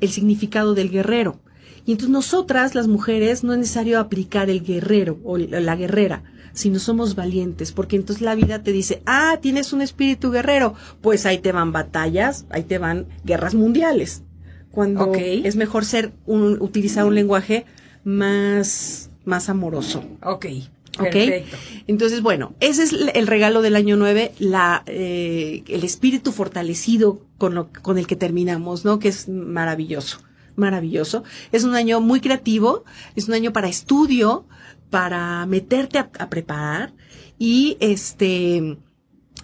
el 0.00 0.10
significado 0.10 0.74
del 0.74 0.90
guerrero. 0.90 1.40
Y 1.86 1.92
entonces 1.92 2.10
nosotras, 2.10 2.74
las 2.74 2.88
mujeres, 2.88 3.44
no 3.44 3.52
es 3.52 3.58
necesario 3.58 3.98
aplicar 4.00 4.48
el 4.50 4.62
guerrero 4.64 5.18
o 5.24 5.36
la 5.36 5.76
guerrera, 5.76 6.22
sino 6.54 6.78
somos 6.78 7.14
valientes, 7.14 7.72
porque 7.72 7.96
entonces 7.96 8.22
la 8.22 8.34
vida 8.34 8.62
te 8.62 8.72
dice, 8.72 9.02
ah, 9.06 9.38
tienes 9.42 9.72
un 9.72 9.82
espíritu 9.82 10.30
guerrero, 10.30 10.74
pues 11.02 11.26
ahí 11.26 11.38
te 11.38 11.52
van 11.52 11.72
batallas, 11.72 12.46
ahí 12.50 12.62
te 12.62 12.78
van 12.78 13.06
guerras 13.24 13.54
mundiales. 13.54 14.22
Cuando 14.70 15.12
es 15.14 15.56
mejor 15.56 15.84
ser 15.84 16.12
un, 16.26 16.56
utilizar 16.60 17.04
un 17.06 17.14
lenguaje 17.14 17.64
más, 18.04 19.10
más 19.24 19.48
amoroso. 19.48 20.02
Ok, 20.22 20.46
¿Ok? 20.98 21.10
perfecto. 21.12 21.56
Entonces, 21.86 22.22
bueno, 22.22 22.54
ese 22.60 22.84
es 22.84 22.92
el- 22.92 23.10
el 23.14 23.26
regalo 23.26 23.62
del 23.62 23.76
año 23.76 23.96
9, 23.96 24.32
la, 24.38 24.82
eh, 24.86 25.62
el 25.68 25.84
espíritu 25.84 26.32
fortalecido 26.32 27.20
con, 27.38 27.54
lo, 27.54 27.68
con 27.82 27.98
el 27.98 28.06
que 28.06 28.16
terminamos, 28.16 28.84
¿no? 28.84 28.98
Que 28.98 29.08
es 29.08 29.28
maravilloso, 29.28 30.18
maravilloso. 30.56 31.24
Es 31.52 31.64
un 31.64 31.74
año 31.74 32.00
muy 32.00 32.20
creativo, 32.20 32.84
es 33.16 33.28
un 33.28 33.34
año 33.34 33.52
para 33.52 33.68
estudio, 33.68 34.46
para 34.90 35.44
meterte 35.46 35.98
a, 35.98 36.10
a 36.18 36.28
preparar 36.30 36.92
y 37.38 37.76
este, 37.80 38.78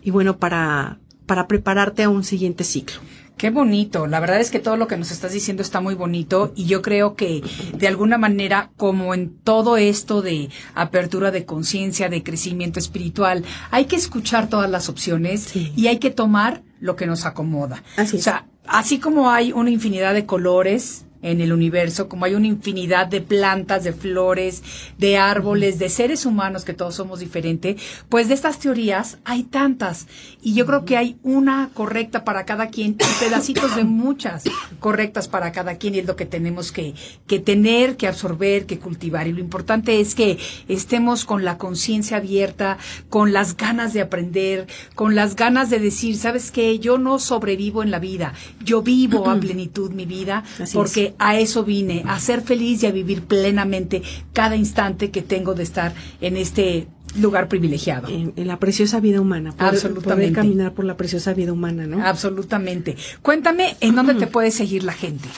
y 0.03 0.11
bueno, 0.11 0.39
para, 0.39 1.01
para 1.27 1.47
prepararte 1.49 2.03
a 2.05 2.09
un 2.09 2.25
siguiente 2.25 2.65
ciclo. 2.65 3.01
Qué 3.37 3.49
bonito. 3.49 4.07
La 4.07 4.21
verdad 4.21 4.39
es 4.39 4.51
que 4.51 4.59
todo 4.59 4.77
lo 4.77 4.87
que 4.87 4.99
nos 4.99 5.11
estás 5.11 5.33
diciendo 5.33 5.63
está 5.63 5.81
muy 5.81 5.95
bonito 5.95 6.53
y 6.57 6.67
yo 6.67 6.83
creo 6.83 7.15
que 7.15 7.43
de 7.75 7.89
alguna 7.89 8.19
manera, 8.19 8.71
como 8.77 9.15
en 9.15 9.35
todo 9.39 9.79
esto 9.79 10.21
de 10.21 10.51
apertura 10.75 11.31
de 11.31 11.47
conciencia, 11.47 12.11
de 12.11 12.23
crecimiento 12.23 12.79
espiritual, 12.79 13.43
hay 13.71 13.87
que 13.87 13.97
escuchar 13.97 14.51
todas 14.51 14.69
las 14.71 14.91
opciones 14.91 15.41
Sí. 15.45 15.73
y 15.75 15.87
hay 15.87 15.99
que 15.99 16.11
tomar 16.11 16.63
lo 16.81 16.97
que 16.97 17.07
nos 17.07 17.25
acomoda. 17.25 17.83
Así 17.97 18.17
O 18.17 18.19
es. 18.19 18.25
sea, 18.25 18.47
así 18.71 19.01
como 19.01 19.31
hay 19.31 19.53
una 19.53 19.71
infinidad 19.71 20.15
de 20.15 20.27
colores 20.27 21.05
en 21.23 21.41
el 21.41 21.53
universo, 21.53 22.09
como 22.09 22.25
hay 22.25 22.35
una 22.35 22.47
infinidad 22.47 23.07
de 23.07 23.21
plantas, 23.21 23.85
de 23.85 23.93
flores, 23.93 24.63
de 24.99 25.19
árboles, 25.19 25.79
de 25.79 25.89
seres 25.89 26.27
humanos 26.27 26.65
que 26.65 26.75
todos 26.75 26.95
somos 26.95 27.21
diferentes, 27.21 27.81
pues 28.09 28.29
de 28.29 28.35
estas 28.35 28.59
teorías 28.59 29.19
hay 29.25 29.45
tantas. 29.45 30.07
Y 30.43 30.55
yo 30.55 30.67
creo 30.67 30.85
que 30.85 30.97
hay 30.97 31.17
una 31.23 31.71
correcta 31.75 32.25
para 32.25 32.45
cada 32.45 32.69
quien 32.69 32.93
y 32.93 33.25
pedacitos 33.25 33.77
de 33.77 33.85
muchas 33.85 34.45
correctas 34.79 35.29
para 35.29 35.53
cada 35.53 35.77
quien 35.77 35.95
y 35.95 35.99
es 35.99 36.07
lo 36.07 36.17
que 36.17 36.27
tenemos 36.27 36.73
que, 36.73 36.95
que 37.27 37.39
tener, 37.39 37.97
que 37.97 38.07
absorber, 38.07 38.67
que 38.67 38.79
cultivar. 38.79 39.27
Y 39.27 39.33
lo 39.33 39.41
importante 39.41 40.01
es 40.01 40.15
que 40.15 40.39
estemos 40.69 41.25
con 41.25 41.45
la 41.45 41.59
conciencia 41.59 42.17
abierta, 42.19 42.79
con 43.09 43.33
las 43.33 43.57
ganas 43.57 43.93
de 43.93 44.01
aprender, 44.01 44.67
con 44.95 45.15
las 45.15 45.37
ganas 45.37 45.71
de 45.71 45.79
decir, 45.79 46.17
¿sabes 46.17 46.51
qué? 46.51 46.79
Yo 46.79 46.99
no 46.99 47.19
sobrevivo 47.19 47.83
en 47.83 47.91
la 47.91 47.99
vida, 47.99 48.35
yo 48.65 48.83
vivo 48.83 49.29
a 49.29 49.35
plenitud 49.41 49.91
mi 49.93 50.07
vida 50.07 50.45
Así 50.59 50.75
porque 50.75 51.10
a 51.19 51.39
eso 51.39 51.65
vine, 51.65 52.05
a 52.07 52.19
ser 52.21 52.43
feliz 52.43 52.83
y 52.83 52.87
a 52.87 52.93
vivir 52.93 53.23
plenamente 53.23 54.03
cada 54.33 54.57
instante 54.57 55.11
que 55.11 55.23
tengo 55.23 55.55
de 55.55 55.63
estar 55.63 55.95
en 56.21 56.37
este 56.37 56.89
lugar 57.17 57.49
privilegiado. 57.49 58.09
En, 58.09 58.33
en 58.37 58.47
la 58.47 58.59
preciosa 58.59 59.01
vida 59.01 59.21
humana. 59.21 59.53
Poder, 59.53 59.75
Absolutamente. 59.75 60.33
Poder 60.33 60.33
caminar 60.33 60.75
por 60.75 60.85
la 60.85 60.97
preciosa 60.97 61.35
vida 61.35 61.53
humana, 61.53 61.87
¿no? 61.87 62.05
Absolutamente. 62.05 62.97
Cuéntame 63.23 63.77
en 63.81 63.95
dónde 63.95 64.15
te 64.15 64.27
puede 64.27 64.51
seguir 64.51 64.85
la 64.85 64.93
gente. 64.93 65.29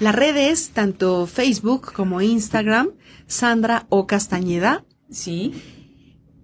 Las 0.00 0.14
redes, 0.14 0.70
tanto 0.70 1.26
Facebook 1.26 1.92
como 1.92 2.20
Instagram, 2.20 2.90
Sandra 3.26 3.86
O. 3.88 4.06
Castañeda. 4.06 4.84
Sí. 5.10 5.54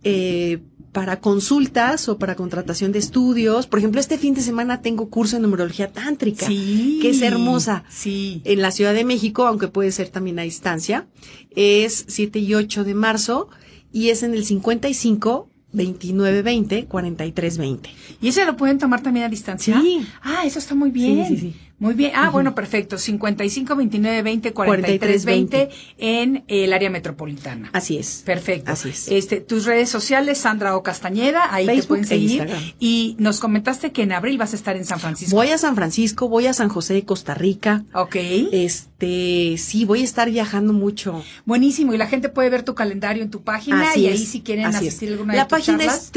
Eh, 0.05 0.63
para 0.93 1.21
consultas 1.21 2.09
o 2.09 2.19
para 2.19 2.35
contratación 2.37 2.93
de 2.93 2.99
estudios. 2.99 3.67
Por 3.67 3.79
ejemplo, 3.79 4.01
este 4.01 4.19
fin 4.19 4.35
de 4.35 4.43
semana 4.43 4.83
tengo 4.83 5.09
curso 5.09 5.37
de 5.37 5.43
numerología 5.43 5.91
tántrica, 5.91 6.47
Sí. 6.47 6.99
que 7.01 7.11
es 7.11 7.23
hermosa. 7.23 7.85
Sí. 7.89 8.43
En 8.45 8.61
la 8.61 8.71
Ciudad 8.71 8.93
de 8.93 9.05
México, 9.05 9.47
aunque 9.47 9.69
puede 9.69 9.91
ser 9.91 10.11
también 10.11 10.39
a 10.39 10.43
distancia. 10.43 11.07
Es 11.51 12.05
7 12.09 12.39
y 12.39 12.55
8 12.55 12.85
de 12.85 12.95
marzo 12.95 13.49
y 13.91 14.11
es 14.11 14.23
en 14.23 14.35
el 14.35 14.45
55 14.45 15.49
29 15.73 16.43
20 16.43 16.85
43 16.85 17.57
20. 17.59 17.91
¿Y 18.21 18.29
ese 18.29 18.45
lo 18.45 18.57
pueden 18.59 18.77
tomar 18.79 19.03
también 19.03 19.25
a 19.25 19.29
distancia? 19.31 19.81
Sí. 19.81 20.07
Ah, 20.23 20.43
eso 20.45 20.59
está 20.59 20.75
muy 20.75 20.91
bien. 20.91 21.27
Sí, 21.27 21.37
sí, 21.37 21.41
sí. 21.41 21.55
Muy 21.83 21.95
bien. 21.95 22.13
Ah, 22.15 22.31
bueno, 22.31 22.55
perfecto. 22.55 22.97
55 22.97 23.75
29 23.75 24.23
20 24.23 24.53
43 24.53 25.25
20 25.25 25.69
en 25.99 26.45
el 26.47 26.73
área 26.73 26.91
metropolitana. 26.91 27.71
Así 27.73 27.99
es. 27.99 28.23
Perfecto. 28.25 28.71
Así 28.71 28.91
es. 28.91 29.09
Este, 29.09 29.41
tus 29.41 29.65
redes 29.65 29.89
sociales, 29.89 30.39
Sandra 30.39 30.77
O 30.77 30.85
Castañeda, 30.85 31.53
ahí 31.53 31.67
te 31.67 31.83
pueden 31.83 32.05
e 32.05 32.07
seguir. 32.09 32.49
Y 32.79 33.17
nos 33.19 33.41
comentaste 33.41 33.91
que 33.91 34.03
en 34.03 34.13
abril 34.13 34.39
vas 34.39 34.53
a 34.53 34.57
estar 34.57 34.77
en 34.77 34.85
San 34.85 35.01
Francisco. 35.01 35.35
Voy 35.35 35.49
a 35.49 35.59
San 35.59 35.75
Francisco, 35.75 36.29
voy 36.29 36.47
a 36.47 36.55
San 36.55 36.69
José 36.69 36.95
de 36.95 37.05
Costa 37.05 37.35
Rica. 37.35 37.83
Ok. 37.95 38.15
Este, 38.15 39.57
sí, 39.59 39.85
voy 39.85 40.03
a 40.03 40.05
estar 40.05 40.31
viajando 40.31 40.73
mucho. 40.73 41.25
Buenísimo. 41.47 41.93
Y 41.95 41.99
la 41.99 42.07
gente 42.07 42.29
puede 42.29 42.49
ver 42.49 42.63
tu 42.63 42.77
calendario 42.77 43.25
en 43.25 43.31
tu 43.33 43.43
página 43.43 43.91
Así 43.91 44.03
y 44.03 44.07
es, 44.07 44.21
ahí 44.21 44.25
si 44.25 44.43
quieren 44.43 44.67
así 44.67 44.87
asistir 44.87 45.09
es. 45.09 45.15
alguna 45.15 45.35
La 45.35 45.41
de 45.41 45.49
tus 45.49 45.59
página 45.59 45.79
charlas. 45.79 46.05
es 46.05 46.11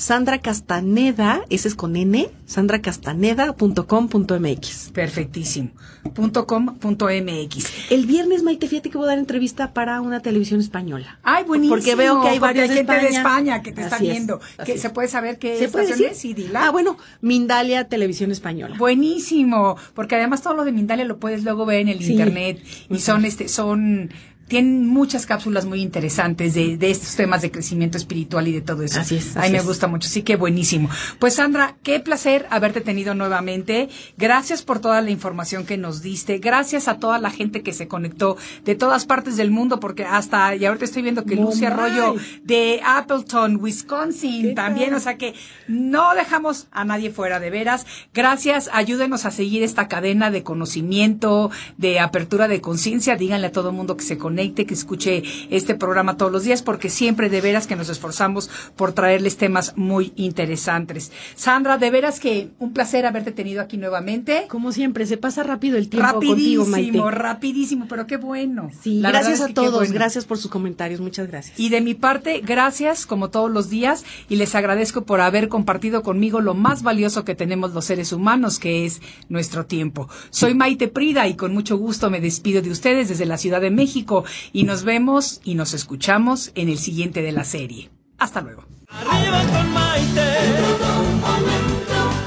www.sandracastaneda, 0.00 1.42
ese 1.50 1.68
es 1.68 1.74
con 1.74 1.94
N, 1.96 2.30
sandracastaneda.com.mx. 2.46 4.90
Perfectísimo. 4.92 5.70
Punto 6.14 6.46
com 6.46 6.78
punto 6.78 7.06
MX. 7.06 7.90
El 7.90 8.06
viernes, 8.06 8.42
Maite, 8.42 8.66
fíjate 8.66 8.88
que 8.90 8.96
voy 8.96 9.04
a 9.06 9.10
dar 9.10 9.18
entrevista 9.18 9.74
para 9.74 10.00
una 10.00 10.20
televisión 10.20 10.60
española. 10.60 11.18
Ay, 11.22 11.44
buenísimo. 11.44 11.76
Porque 11.76 11.94
veo 11.94 12.22
que 12.22 12.28
hay 12.28 12.38
varios 12.38 12.70
gente 12.70 12.90
de 12.92 12.98
España. 13.08 13.18
España 13.18 13.62
que 13.62 13.72
te 13.72 13.82
está 13.82 13.96
es, 13.96 14.02
viendo. 14.02 14.40
Que 14.64 14.72
es. 14.72 14.80
¿Se 14.80 14.88
puede 14.90 15.08
saber 15.08 15.38
qué 15.38 15.58
¿Se 15.58 15.68
puede 15.68 15.84
estación 15.84 16.08
decir? 16.10 16.12
es? 16.12 16.18
Sí, 16.18 16.32
dila. 16.34 16.66
Ah, 16.66 16.70
bueno, 16.70 16.96
Mindalia 17.20 17.86
Televisión 17.88 18.30
Española. 18.30 18.76
Buenísimo, 18.78 19.76
porque 19.94 20.16
además 20.16 20.40
todo 20.42 20.54
lo 20.54 20.64
de 20.64 20.72
Mindalia 20.72 21.04
lo 21.04 21.18
puedes 21.18 21.44
luego 21.44 21.66
ver 21.66 21.80
en 21.80 21.88
el 21.88 22.02
Sí. 22.02 22.12
internet 22.12 22.62
y 22.88 22.98
son 23.00 23.24
este 23.26 23.48
son 23.48 24.10
tienen 24.50 24.84
muchas 24.84 25.26
cápsulas 25.26 25.64
muy 25.64 25.80
interesantes 25.80 26.54
de, 26.54 26.76
de 26.76 26.90
estos 26.90 27.14
temas 27.14 27.40
de 27.40 27.52
crecimiento 27.52 27.96
espiritual 27.96 28.48
y 28.48 28.52
de 28.52 28.60
todo 28.60 28.82
eso. 28.82 28.98
Así 28.98 29.14
es, 29.14 29.36
Ay, 29.36 29.44
así 29.44 29.52
me 29.52 29.58
es. 29.58 29.64
gusta 29.64 29.86
mucho, 29.86 30.08
sí 30.08 30.22
que 30.22 30.34
buenísimo. 30.34 30.90
Pues 31.20 31.34
Sandra, 31.34 31.76
qué 31.84 32.00
placer 32.00 32.48
haberte 32.50 32.80
tenido 32.80 33.14
nuevamente. 33.14 33.88
Gracias 34.18 34.62
por 34.62 34.80
toda 34.80 35.02
la 35.02 35.10
información 35.10 35.64
que 35.64 35.76
nos 35.76 36.02
diste. 36.02 36.38
Gracias 36.38 36.88
a 36.88 36.98
toda 36.98 37.20
la 37.20 37.30
gente 37.30 37.62
que 37.62 37.72
se 37.72 37.86
conectó 37.86 38.36
de 38.64 38.74
todas 38.74 39.04
partes 39.06 39.36
del 39.36 39.52
mundo, 39.52 39.78
porque 39.78 40.04
hasta, 40.04 40.56
y 40.56 40.64
ahorita 40.64 40.84
estoy 40.84 41.02
viendo 41.02 41.24
que 41.24 41.36
Lucy 41.36 41.66
Arroyo 41.66 42.16
de 42.42 42.80
Appleton, 42.84 43.56
Wisconsin, 43.62 44.48
¿Qué 44.48 44.54
también, 44.54 44.94
o 44.94 45.00
sea 45.00 45.16
que 45.16 45.34
no 45.68 46.12
dejamos 46.16 46.66
a 46.72 46.84
nadie 46.84 47.10
fuera 47.10 47.38
de 47.38 47.50
veras. 47.50 47.86
Gracias, 48.12 48.68
ayúdenos 48.72 49.26
a 49.26 49.30
seguir 49.30 49.62
esta 49.62 49.86
cadena 49.86 50.32
de 50.32 50.42
conocimiento, 50.42 51.52
de 51.78 52.00
apertura 52.00 52.48
de 52.48 52.60
conciencia. 52.60 53.14
Díganle 53.14 53.46
a 53.46 53.52
todo 53.52 53.70
el 53.70 53.76
mundo 53.76 53.96
que 53.96 54.02
se 54.02 54.18
conecte, 54.18 54.39
que 54.48 54.74
escuche 54.74 55.22
este 55.50 55.74
programa 55.74 56.16
todos 56.16 56.32
los 56.32 56.44
días, 56.44 56.62
porque 56.62 56.88
siempre 56.88 57.28
de 57.28 57.40
veras 57.40 57.66
que 57.66 57.76
nos 57.76 57.88
esforzamos 57.88 58.50
por 58.76 58.92
traerles 58.92 59.36
temas 59.36 59.74
muy 59.76 60.12
interesantes. 60.16 61.12
Sandra, 61.36 61.78
de 61.78 61.90
veras 61.90 62.20
que 62.20 62.48
un 62.58 62.72
placer 62.72 63.06
haberte 63.06 63.32
tenido 63.32 63.60
aquí 63.60 63.76
nuevamente. 63.76 64.46
Como 64.48 64.72
siempre, 64.72 65.06
se 65.06 65.16
pasa 65.16 65.42
rápido 65.42 65.76
el 65.78 65.88
tiempo 65.88 66.14
contigo, 66.14 66.64
Maite. 66.66 66.98
Rapidísimo, 66.98 67.10
rapidísimo, 67.10 67.86
pero 67.88 68.06
qué 68.06 68.16
bueno. 68.16 68.70
Sí, 68.82 69.00
La 69.00 69.10
gracias 69.10 69.34
es 69.34 69.40
a 69.42 69.46
que 69.48 69.54
todos, 69.54 69.74
bueno. 69.80 69.94
gracias 69.94 70.24
por 70.24 70.38
sus 70.38 70.50
comentarios, 70.50 71.00
muchas 71.00 71.28
gracias. 71.28 71.58
Y 71.58 71.68
de 71.68 71.80
mi 71.80 71.94
parte, 71.94 72.40
gracias 72.44 73.06
como 73.06 73.30
todos 73.30 73.50
los 73.50 73.70
días 73.70 74.04
y 74.28 74.36
les 74.36 74.54
agradezco 74.54 75.04
por 75.04 75.20
haber 75.20 75.48
compartido 75.48 76.02
conmigo 76.02 76.40
lo 76.40 76.54
más 76.54 76.82
valioso 76.82 77.24
que 77.24 77.34
tenemos 77.34 77.72
los 77.74 77.84
seres 77.84 78.12
humanos, 78.12 78.58
que 78.58 78.84
es 78.86 79.00
nuestro 79.28 79.66
tiempo. 79.66 80.08
Soy 80.30 80.54
Maite 80.54 80.88
Prida 80.88 81.26
y 81.28 81.34
con 81.34 81.52
mucho 81.52 81.76
gusto 81.76 82.10
me 82.10 82.20
despido 82.20 82.62
de 82.62 82.70
ustedes 82.70 83.08
desde 83.08 83.26
la 83.26 83.38
Ciudad 83.38 83.60
de 83.60 83.70
México 83.70 84.24
y 84.52 84.64
nos 84.64 84.84
vemos 84.84 85.40
y 85.44 85.54
nos 85.54 85.74
escuchamos 85.74 86.52
en 86.54 86.68
el 86.68 86.78
siguiente 86.78 87.22
de 87.22 87.32
la 87.32 87.44
serie. 87.44 87.90
Hasta 88.18 88.40
luego. 88.40 88.64
Arriba 88.88 89.42
con 89.52 89.72
Maite. 89.72 90.20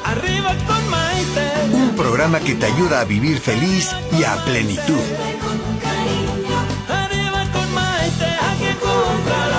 Arriba 0.06 0.56
con 0.68 0.89
Maite. 0.89 1.51
Un 1.74 1.95
programa 1.95 2.39
que 2.39 2.56
te 2.56 2.66
ayuda 2.66 3.01
a 3.01 3.06
vivir 3.06 3.39
feliz 3.39 3.91
y 4.18 4.24
a 4.24 4.36
plenitud. 4.45 4.99
Arriba 6.89 7.45
con 7.51 7.74
Maite. 7.74 8.26
Aquí 8.26 8.66
encontrarás 8.66 9.54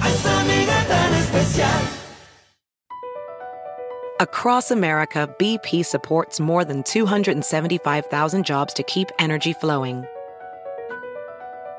a 0.00 0.08
esa 0.08 0.40
amiga 0.40 0.84
tan 0.88 1.14
especial. 1.14 1.82
Across 4.18 4.70
America, 4.70 5.28
BP 5.38 5.84
supports 5.84 6.40
more 6.40 6.64
than 6.64 6.82
275,000 6.84 8.44
jobs 8.44 8.72
to 8.72 8.82
keep 8.82 9.10
energy 9.18 9.52
flowing. 9.52 10.06